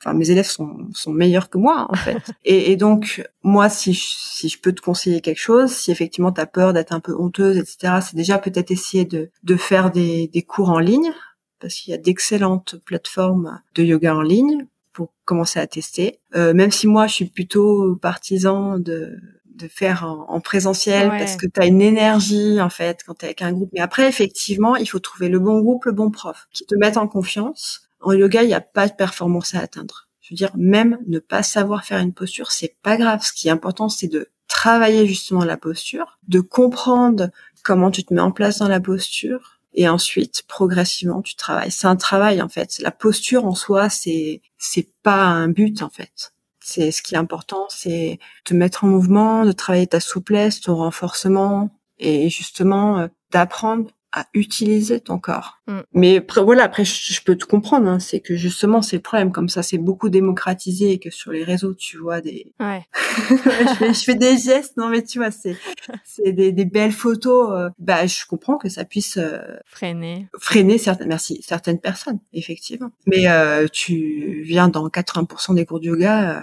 enfin 0.00 0.16
mes 0.16 0.30
élèves 0.30 0.46
sont, 0.46 0.88
sont 0.94 1.12
meilleurs 1.12 1.50
que 1.50 1.58
moi 1.58 1.86
en 1.90 1.94
fait. 1.94 2.18
et, 2.44 2.72
et, 2.72 2.76
donc 2.76 3.22
moi 3.42 3.68
si 3.68 3.92
je, 3.92 4.04
si 4.04 4.48
je 4.48 4.58
peux 4.58 4.72
te 4.72 4.80
conseiller 4.80 5.20
quelque 5.20 5.40
chose, 5.40 5.70
si 5.70 5.90
effectivement 5.90 6.32
tu 6.32 6.40
as 6.40 6.46
peur 6.46 6.72
d'être 6.72 6.92
un 6.92 7.00
peu 7.00 7.14
honteuse, 7.14 7.56
etc., 7.58 8.00
c'est 8.02 8.16
déjà 8.16 8.38
peut-être 8.38 8.70
essayer 8.70 9.04
de, 9.04 9.30
de 9.42 9.56
faire 9.56 9.90
des, 9.90 10.28
des 10.28 10.42
cours 10.42 10.70
en 10.70 10.78
ligne 10.78 11.12
parce 11.60 11.74
qu'il 11.74 11.90
y 11.90 11.94
a 11.94 11.98
d'excellentes 11.98 12.76
plateformes 12.84 13.60
de 13.74 13.82
yoga 13.82 14.16
en 14.16 14.22
ligne 14.22 14.66
pour 14.92 15.12
commencer 15.24 15.60
à 15.60 15.66
tester. 15.66 16.18
Euh, 16.34 16.54
même 16.54 16.70
si 16.70 16.86
moi 16.86 17.06
je 17.06 17.14
suis 17.14 17.26
plutôt 17.26 17.96
partisan 17.96 18.78
de 18.78 19.18
de 19.60 19.68
faire 19.68 20.04
en, 20.04 20.40
présentiel 20.40 21.10
parce 21.10 21.36
que 21.36 21.46
tu 21.46 21.60
as 21.60 21.66
une 21.66 21.82
énergie 21.82 22.62
en 22.62 22.70
fait 22.70 23.02
quand 23.06 23.14
tu 23.14 23.24
es 23.24 23.28
avec 23.28 23.42
un 23.42 23.52
groupe. 23.52 23.68
Mais 23.74 23.80
après 23.80 24.08
effectivement, 24.08 24.74
il 24.76 24.86
faut 24.86 24.98
trouver 24.98 25.28
le 25.28 25.38
bon 25.38 25.60
groupe, 25.60 25.84
le 25.84 25.92
bon 25.92 26.10
prof 26.10 26.48
qui 26.50 26.64
te 26.64 26.74
mette 26.76 26.96
en 26.96 27.06
confiance 27.06 27.89
en 28.00 28.12
yoga, 28.12 28.42
il 28.42 28.48
n'y 28.48 28.54
a 28.54 28.60
pas 28.60 28.88
de 28.88 28.94
performance 28.94 29.54
à 29.54 29.60
atteindre. 29.60 30.08
Je 30.20 30.34
veux 30.34 30.36
dire, 30.36 30.52
même 30.56 30.98
ne 31.06 31.18
pas 31.18 31.42
savoir 31.42 31.84
faire 31.84 31.98
une 31.98 32.12
posture, 32.12 32.52
c'est 32.52 32.76
pas 32.82 32.96
grave. 32.96 33.24
Ce 33.24 33.32
qui 33.32 33.48
est 33.48 33.50
important, 33.50 33.88
c'est 33.88 34.08
de 34.08 34.28
travailler 34.48 35.06
justement 35.06 35.44
la 35.44 35.56
posture, 35.56 36.18
de 36.28 36.40
comprendre 36.40 37.30
comment 37.64 37.90
tu 37.90 38.04
te 38.04 38.12
mets 38.14 38.20
en 38.20 38.32
place 38.32 38.58
dans 38.58 38.68
la 38.68 38.80
posture, 38.80 39.60
et 39.72 39.88
ensuite, 39.88 40.42
progressivement, 40.48 41.22
tu 41.22 41.36
travailles. 41.36 41.70
C'est 41.70 41.86
un 41.86 41.96
travail 41.96 42.42
en 42.42 42.48
fait. 42.48 42.78
La 42.80 42.90
posture 42.90 43.46
en 43.46 43.54
soi, 43.54 43.88
c'est 43.88 44.42
c'est 44.58 44.88
pas 45.02 45.22
un 45.22 45.48
but 45.48 45.82
en 45.82 45.90
fait. 45.90 46.32
C'est 46.60 46.90
ce 46.90 47.02
qui 47.02 47.14
est 47.14 47.18
important, 47.18 47.66
c'est 47.70 48.18
de 48.48 48.54
mettre 48.54 48.84
en 48.84 48.88
mouvement, 48.88 49.44
de 49.44 49.52
travailler 49.52 49.86
ta 49.86 50.00
souplesse, 50.00 50.60
ton 50.60 50.76
renforcement, 50.76 51.70
et 51.98 52.28
justement 52.28 52.98
euh, 52.98 53.08
d'apprendre 53.30 53.90
à 54.12 54.26
utiliser 54.34 55.00
ton 55.00 55.18
corps. 55.18 55.60
Mm. 55.66 55.80
Mais 55.92 56.16
après, 56.18 56.42
voilà, 56.42 56.64
après 56.64 56.84
je, 56.84 57.22
peux 57.22 57.36
te 57.36 57.44
comprendre, 57.44 57.88
hein, 57.88 57.98
c'est 57.98 58.20
que 58.20 58.36
justement 58.36 58.82
c'est 58.82 58.96
le 58.96 59.02
problème, 59.02 59.32
comme 59.32 59.48
ça 59.48 59.62
c'est 59.62 59.78
beaucoup 59.78 60.08
démocratisé 60.08 60.92
et 60.92 60.98
que 60.98 61.10
sur 61.10 61.32
les 61.32 61.44
réseaux 61.44 61.74
tu 61.74 61.96
vois 61.98 62.20
des, 62.20 62.52
ouais. 62.60 62.86
je, 63.30 64.02
fais, 64.04 64.14
des 64.14 64.38
gestes, 64.38 64.76
non 64.76 64.88
mais 64.88 65.02
tu 65.02 65.18
vois 65.18 65.30
c'est 65.30 65.56
c'est 66.04 66.32
des, 66.32 66.52
des, 66.52 66.64
belles 66.64 66.92
photos, 66.92 67.50
euh, 67.52 67.68
bah 67.78 68.06
je 68.06 68.24
comprends 68.26 68.56
que 68.56 68.68
ça 68.68 68.84
puisse 68.84 69.16
euh, 69.16 69.38
freiner 69.64 70.28
freiner 70.38 70.78
certaines, 70.78 71.08
merci 71.08 71.40
certaines 71.42 71.78
personnes 71.78 72.18
effectivement. 72.32 72.90
Mais 73.06 73.28
euh, 73.28 73.66
tu 73.72 74.42
viens 74.44 74.68
dans 74.68 74.88
80% 74.88 75.54
des 75.54 75.64
cours 75.64 75.80
de 75.80 75.86
yoga. 75.86 76.36
Euh, 76.36 76.40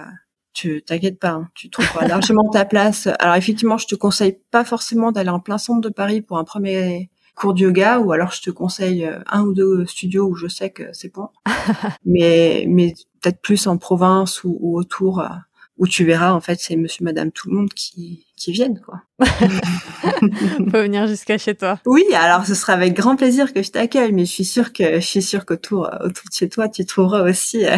tu 0.54 0.82
t'inquiètes 0.82 1.20
pas, 1.20 1.30
hein, 1.30 1.48
tu 1.54 1.70
trouveras 1.70 2.06
largement 2.08 2.48
ta 2.48 2.64
place. 2.64 3.08
Alors 3.20 3.36
effectivement, 3.36 3.78
je 3.78 3.86
te 3.86 3.94
conseille 3.94 4.38
pas 4.50 4.64
forcément 4.64 5.12
d'aller 5.12 5.30
en 5.30 5.40
plein 5.40 5.58
centre 5.58 5.80
de 5.80 5.92
Paris 5.92 6.20
pour 6.20 6.38
un 6.38 6.44
premier 6.44 7.10
cours 7.38 7.54
de 7.54 7.60
yoga 7.60 8.00
ou 8.00 8.12
alors 8.12 8.32
je 8.32 8.42
te 8.42 8.50
conseille 8.50 9.04
euh, 9.04 9.20
un 9.26 9.42
ou 9.42 9.54
deux 9.54 9.86
studios 9.86 10.26
où 10.26 10.34
je 10.34 10.48
sais 10.48 10.70
que 10.70 10.92
c'est 10.92 11.14
bon. 11.14 11.28
mais 12.04 12.66
mais 12.68 12.94
peut-être 13.20 13.40
plus 13.40 13.66
en 13.66 13.78
province 13.78 14.44
ou, 14.44 14.56
ou 14.60 14.76
autour 14.76 15.20
euh, 15.20 15.28
où 15.78 15.86
tu 15.86 16.04
verras 16.04 16.32
en 16.32 16.40
fait 16.40 16.58
c'est 16.60 16.76
monsieur 16.76 17.04
madame 17.04 17.30
tout 17.30 17.48
le 17.48 17.56
monde 17.56 17.72
qui 17.72 18.26
qui 18.38 18.52
viennent 18.52 18.80
quoi. 18.80 19.02
Faut 20.70 20.82
venir 20.82 21.06
jusqu'à 21.06 21.38
chez 21.38 21.54
toi. 21.54 21.80
Oui, 21.86 22.04
alors 22.14 22.46
ce 22.46 22.54
sera 22.54 22.74
avec 22.74 22.94
grand 22.94 23.16
plaisir 23.16 23.52
que 23.52 23.62
je 23.62 23.70
t'accueille, 23.70 24.12
mais 24.12 24.24
je 24.24 24.30
suis 24.30 24.44
sûre 24.44 24.72
que 24.72 25.00
je 25.00 25.06
suis 25.06 25.22
sûre 25.22 25.44
qu'autour 25.44 25.90
autour 26.00 26.24
de 26.30 26.34
chez 26.34 26.48
toi, 26.48 26.68
tu 26.68 26.86
trouveras 26.86 27.22
aussi 27.22 27.66
euh, 27.66 27.76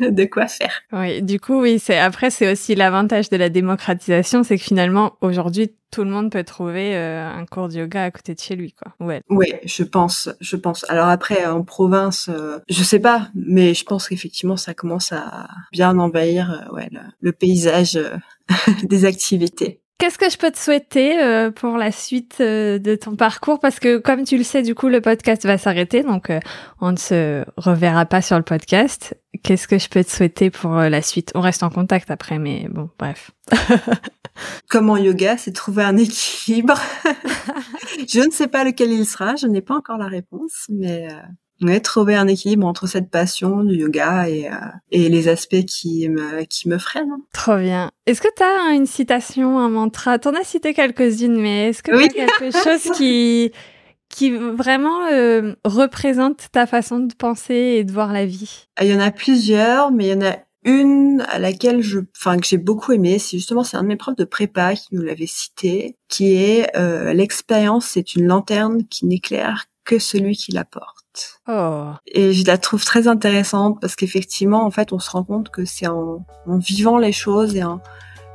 de 0.10 0.24
quoi 0.24 0.46
faire. 0.46 0.82
Oui, 0.92 1.22
du 1.22 1.40
coup 1.40 1.60
oui, 1.60 1.78
c'est 1.78 1.98
après 1.98 2.30
c'est 2.30 2.50
aussi 2.52 2.74
l'avantage 2.74 3.30
de 3.30 3.36
la 3.36 3.48
démocratisation, 3.48 4.42
c'est 4.42 4.58
que 4.58 4.64
finalement 4.64 5.16
aujourd'hui 5.20 5.70
tout 5.90 6.02
le 6.02 6.10
monde 6.10 6.32
peut 6.32 6.42
trouver 6.42 6.96
euh, 6.96 7.24
un 7.24 7.46
cours 7.46 7.68
de 7.68 7.74
yoga 7.74 8.04
à 8.04 8.10
côté 8.10 8.34
de 8.34 8.40
chez 8.40 8.56
lui, 8.56 8.72
quoi. 8.72 8.92
Ouais. 8.98 9.22
Oui, 9.30 9.54
je 9.64 9.84
pense, 9.84 10.28
je 10.40 10.56
pense. 10.56 10.84
Alors 10.90 11.06
après, 11.06 11.46
en 11.46 11.62
province, 11.62 12.28
euh, 12.28 12.58
je 12.68 12.82
sais 12.82 12.98
pas, 12.98 13.28
mais 13.36 13.74
je 13.74 13.84
pense 13.84 14.08
qu'effectivement, 14.08 14.56
ça 14.56 14.74
commence 14.74 15.12
à 15.12 15.46
bien 15.72 15.96
envahir, 16.00 16.68
ouais, 16.72 16.90
le 17.20 17.32
paysage 17.32 17.96
des 18.82 19.04
activités. 19.04 19.83
Qu'est-ce 19.98 20.18
que 20.18 20.28
je 20.28 20.36
peux 20.36 20.50
te 20.50 20.58
souhaiter 20.58 21.22
euh, 21.22 21.52
pour 21.52 21.76
la 21.76 21.92
suite 21.92 22.38
euh, 22.40 22.78
de 22.78 22.96
ton 22.96 23.14
parcours? 23.14 23.60
Parce 23.60 23.78
que 23.78 23.98
comme 23.98 24.24
tu 24.24 24.36
le 24.36 24.42
sais, 24.42 24.62
du 24.62 24.74
coup, 24.74 24.88
le 24.88 25.00
podcast 25.00 25.46
va 25.46 25.56
s'arrêter, 25.56 26.02
donc 26.02 26.30
euh, 26.30 26.40
on 26.80 26.90
ne 26.90 26.96
se 26.96 27.44
reverra 27.56 28.04
pas 28.04 28.20
sur 28.20 28.36
le 28.36 28.42
podcast. 28.42 29.16
Qu'est-ce 29.44 29.68
que 29.68 29.78
je 29.78 29.88
peux 29.88 30.02
te 30.02 30.10
souhaiter 30.10 30.50
pour 30.50 30.74
la 30.74 31.00
suite? 31.00 31.30
On 31.36 31.40
reste 31.40 31.62
en 31.62 31.70
contact 31.70 32.10
après, 32.10 32.40
mais 32.40 32.66
bon, 32.70 32.90
bref. 32.98 33.30
Comme 34.68 34.90
en 34.90 34.96
yoga, 34.96 35.36
c'est 35.36 35.52
trouver 35.52 35.84
un 35.84 35.96
équilibre. 35.96 36.80
je 38.08 38.26
ne 38.26 38.32
sais 38.32 38.48
pas 38.48 38.64
lequel 38.64 38.90
il 38.90 39.06
sera, 39.06 39.36
je 39.36 39.46
n'ai 39.46 39.62
pas 39.62 39.74
encore 39.74 39.98
la 39.98 40.08
réponse, 40.08 40.66
mais 40.70 41.08
ouais, 41.62 41.80
trouver 41.80 42.14
un 42.14 42.28
équilibre 42.28 42.66
entre 42.66 42.86
cette 42.86 43.10
passion 43.10 43.64
du 43.64 43.76
yoga 43.76 44.28
et, 44.28 44.48
euh, 44.48 44.54
et 44.90 45.08
les 45.08 45.28
aspects 45.28 45.64
qui 45.64 46.08
me, 46.08 46.44
qui 46.44 46.68
me 46.68 46.78
freinent. 46.78 47.16
Trop 47.32 47.56
bien. 47.56 47.90
Est-ce 48.06 48.20
que 48.20 48.28
tu 48.36 48.42
as 48.42 48.74
une 48.74 48.86
citation, 48.86 49.58
un 49.58 49.68
mantra? 49.68 50.18
T'en 50.18 50.34
as 50.34 50.44
cité 50.44 50.74
quelques-unes, 50.74 51.40
mais 51.40 51.68
est-ce 51.68 51.82
que 51.82 51.90
tu 51.90 52.20
as 52.20 52.26
quelque 52.26 52.50
chose 52.64 52.92
qui, 52.96 53.52
qui 54.08 54.30
vraiment 54.30 55.06
euh, 55.12 55.54
représente 55.64 56.46
ta 56.52 56.66
façon 56.66 57.00
de 57.00 57.14
penser 57.14 57.76
et 57.78 57.84
de 57.84 57.92
voir 57.92 58.12
la 58.12 58.26
vie? 58.26 58.66
Il 58.80 58.88
y 58.88 58.94
en 58.94 59.00
a 59.00 59.10
plusieurs, 59.10 59.90
mais 59.90 60.06
il 60.06 60.10
y 60.10 60.14
en 60.14 60.26
a 60.26 60.36
une 60.64 61.24
à 61.28 61.38
laquelle 61.38 61.82
je, 61.82 62.00
enfin 62.16 62.38
que 62.38 62.46
j'ai 62.46 62.56
beaucoup 62.56 62.92
aimé, 62.92 63.18
c'est 63.18 63.36
justement 63.36 63.64
c'est 63.64 63.76
un 63.76 63.82
de 63.82 63.88
mes 63.88 63.96
profs 63.96 64.16
de 64.16 64.24
prépa 64.24 64.74
qui 64.74 64.94
nous 64.94 65.02
l'avait 65.02 65.26
cité, 65.26 65.98
qui 66.08 66.36
est 66.36 66.74
euh, 66.76 67.12
l'expérience 67.12 67.86
c'est 67.86 68.14
une 68.14 68.26
lanterne 68.26 68.86
qui 68.88 69.04
n'éclaire 69.04 69.66
que 69.84 69.98
celui 69.98 70.36
qui 70.36 70.52
la 70.52 70.64
porte. 70.64 70.93
Oh. 71.48 71.86
Et 72.06 72.32
je 72.32 72.46
la 72.46 72.58
trouve 72.58 72.84
très 72.84 73.08
intéressante 73.08 73.80
parce 73.80 73.96
qu'effectivement, 73.96 74.64
en 74.64 74.70
fait, 74.70 74.92
on 74.92 74.98
se 74.98 75.10
rend 75.10 75.24
compte 75.24 75.50
que 75.50 75.64
c'est 75.64 75.86
en, 75.86 76.24
vivant 76.46 76.98
les 76.98 77.12
choses 77.12 77.56
et 77.56 77.64
en, 77.64 77.80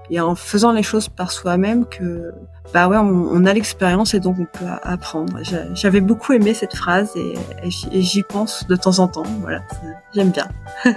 et 0.10 0.20
en 0.20 0.36
faisant 0.36 0.72
les 0.72 0.84
choses 0.84 1.10
par 1.10 1.32
soi-même 1.32 1.86
que, 1.86 2.32
bah 2.74 2.88
ouais, 2.88 2.98
on, 2.98 3.46
a 3.46 3.54
l'expérience 3.54 4.14
et 4.14 4.20
donc 4.20 4.38
on 4.40 4.46
peut 4.46 4.66
apprendre. 4.84 5.40
J'avais 5.74 6.02
beaucoup 6.02 6.34
aimé 6.34 6.54
cette 6.54 6.76
phrase 6.76 7.12
et, 7.16 7.34
et 7.64 8.02
j'y 8.02 8.24
pense 8.24 8.68
de 8.68 8.76
temps 8.76 9.00
en 9.00 9.08
temps. 9.08 9.24
Voilà, 9.42 9.62
j'aime 10.14 10.32
bien. 10.32 10.48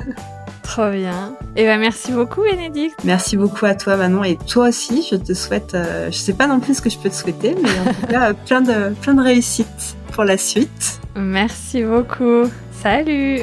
Trop 0.62 0.91
bien. 0.91 1.35
Et 1.57 1.62
eh 1.62 1.66
ben 1.66 1.78
merci 1.78 2.12
beaucoup 2.12 2.43
Bénédicte. 2.43 2.95
Merci 3.05 3.37
beaucoup 3.37 3.66
à 3.66 3.74
toi 3.74 3.97
Manon 3.97 4.24
et 4.24 4.37
toi 4.37 4.68
aussi. 4.68 5.07
Je 5.11 5.16
te 5.16 5.35
souhaite, 5.35 5.74
euh, 5.74 6.11
je 6.11 6.16
sais 6.16 6.33
pas 6.33 6.47
non 6.47 6.61
plus 6.61 6.74
ce 6.74 6.83
que 6.83 6.89
je 6.89 6.99
peux 6.99 7.11
te 7.11 7.14
souhaiter, 7.14 7.57
mais 7.61 7.68
en 7.68 7.93
tout 7.93 8.07
cas 8.11 8.33
plein 8.33 8.61
de 8.61 8.95
plein 9.01 9.14
de 9.14 9.22
réussites 9.22 9.97
pour 10.13 10.25
la 10.25 10.37
suite. 10.37 11.01
Merci 11.17 11.83
beaucoup. 11.83 12.51
Salut 12.83 13.43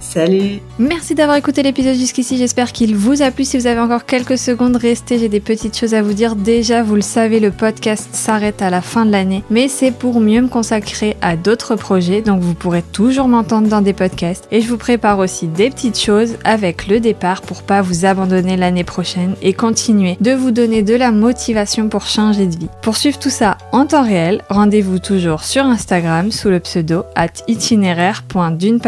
Salut 0.00 0.58
Merci 0.80 1.14
d'avoir 1.14 1.36
écouté 1.36 1.62
l'épisode 1.62 1.94
jusqu'ici, 1.94 2.36
j'espère 2.36 2.72
qu'il 2.72 2.96
vous 2.96 3.22
a 3.22 3.30
plu. 3.30 3.44
Si 3.44 3.56
vous 3.56 3.68
avez 3.68 3.78
encore 3.78 4.04
quelques 4.04 4.36
secondes, 4.36 4.74
restez, 4.74 5.18
j'ai 5.20 5.28
des 5.28 5.38
petites 5.38 5.78
choses 5.78 5.94
à 5.94 6.02
vous 6.02 6.12
dire. 6.12 6.34
Déjà, 6.34 6.82
vous 6.82 6.96
le 6.96 7.00
savez, 7.00 7.38
le 7.38 7.52
podcast 7.52 8.08
s'arrête 8.12 8.62
à 8.62 8.68
la 8.68 8.80
fin 8.80 9.06
de 9.06 9.12
l'année, 9.12 9.44
mais 9.48 9.68
c'est 9.68 9.92
pour 9.92 10.20
mieux 10.20 10.40
me 10.40 10.48
consacrer 10.48 11.16
à 11.22 11.36
d'autres 11.36 11.76
projets, 11.76 12.20
donc 12.20 12.40
vous 12.40 12.54
pourrez 12.54 12.82
toujours 12.82 13.28
m'entendre 13.28 13.68
dans 13.68 13.80
des 13.80 13.92
podcasts. 13.92 14.48
Et 14.50 14.60
je 14.60 14.68
vous 14.68 14.76
prépare 14.76 15.20
aussi 15.20 15.46
des 15.46 15.70
petites 15.70 15.98
choses 15.98 16.36
avec 16.42 16.88
le 16.88 16.98
départ 16.98 17.42
pour 17.42 17.62
pas 17.62 17.82
vous 17.82 18.06
abandonner 18.06 18.56
l'année 18.56 18.84
prochaine 18.84 19.36
et 19.40 19.52
continuer 19.52 20.16
de 20.20 20.32
vous 20.32 20.50
donner 20.50 20.82
de 20.82 20.96
la 20.96 21.12
motivation 21.12 21.88
pour 21.88 22.06
changer 22.06 22.46
de 22.46 22.56
vie. 22.56 22.68
Pour 22.82 22.96
suivre 22.96 23.20
tout 23.20 23.30
ça 23.30 23.56
en 23.70 23.86
temps 23.86 24.04
réel, 24.04 24.42
rendez-vous 24.48 24.98
toujours 24.98 25.44
sur 25.44 25.64
Instagram 25.64 26.32
sous 26.32 26.48
le 26.48 26.58
pseudo 26.58 27.04
at 27.14 27.28
itinéraire.d'une 27.46 28.79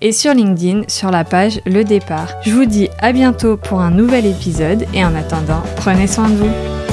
et 0.00 0.12
sur 0.12 0.34
LinkedIn 0.34 0.82
sur 0.88 1.10
la 1.10 1.24
page 1.24 1.60
Le 1.66 1.84
Départ. 1.84 2.28
Je 2.44 2.50
vous 2.52 2.64
dis 2.64 2.88
à 3.00 3.12
bientôt 3.12 3.56
pour 3.56 3.80
un 3.80 3.90
nouvel 3.90 4.26
épisode 4.26 4.86
et 4.94 5.04
en 5.04 5.14
attendant, 5.14 5.62
prenez 5.76 6.06
soin 6.06 6.28
de 6.28 6.34
vous. 6.34 6.85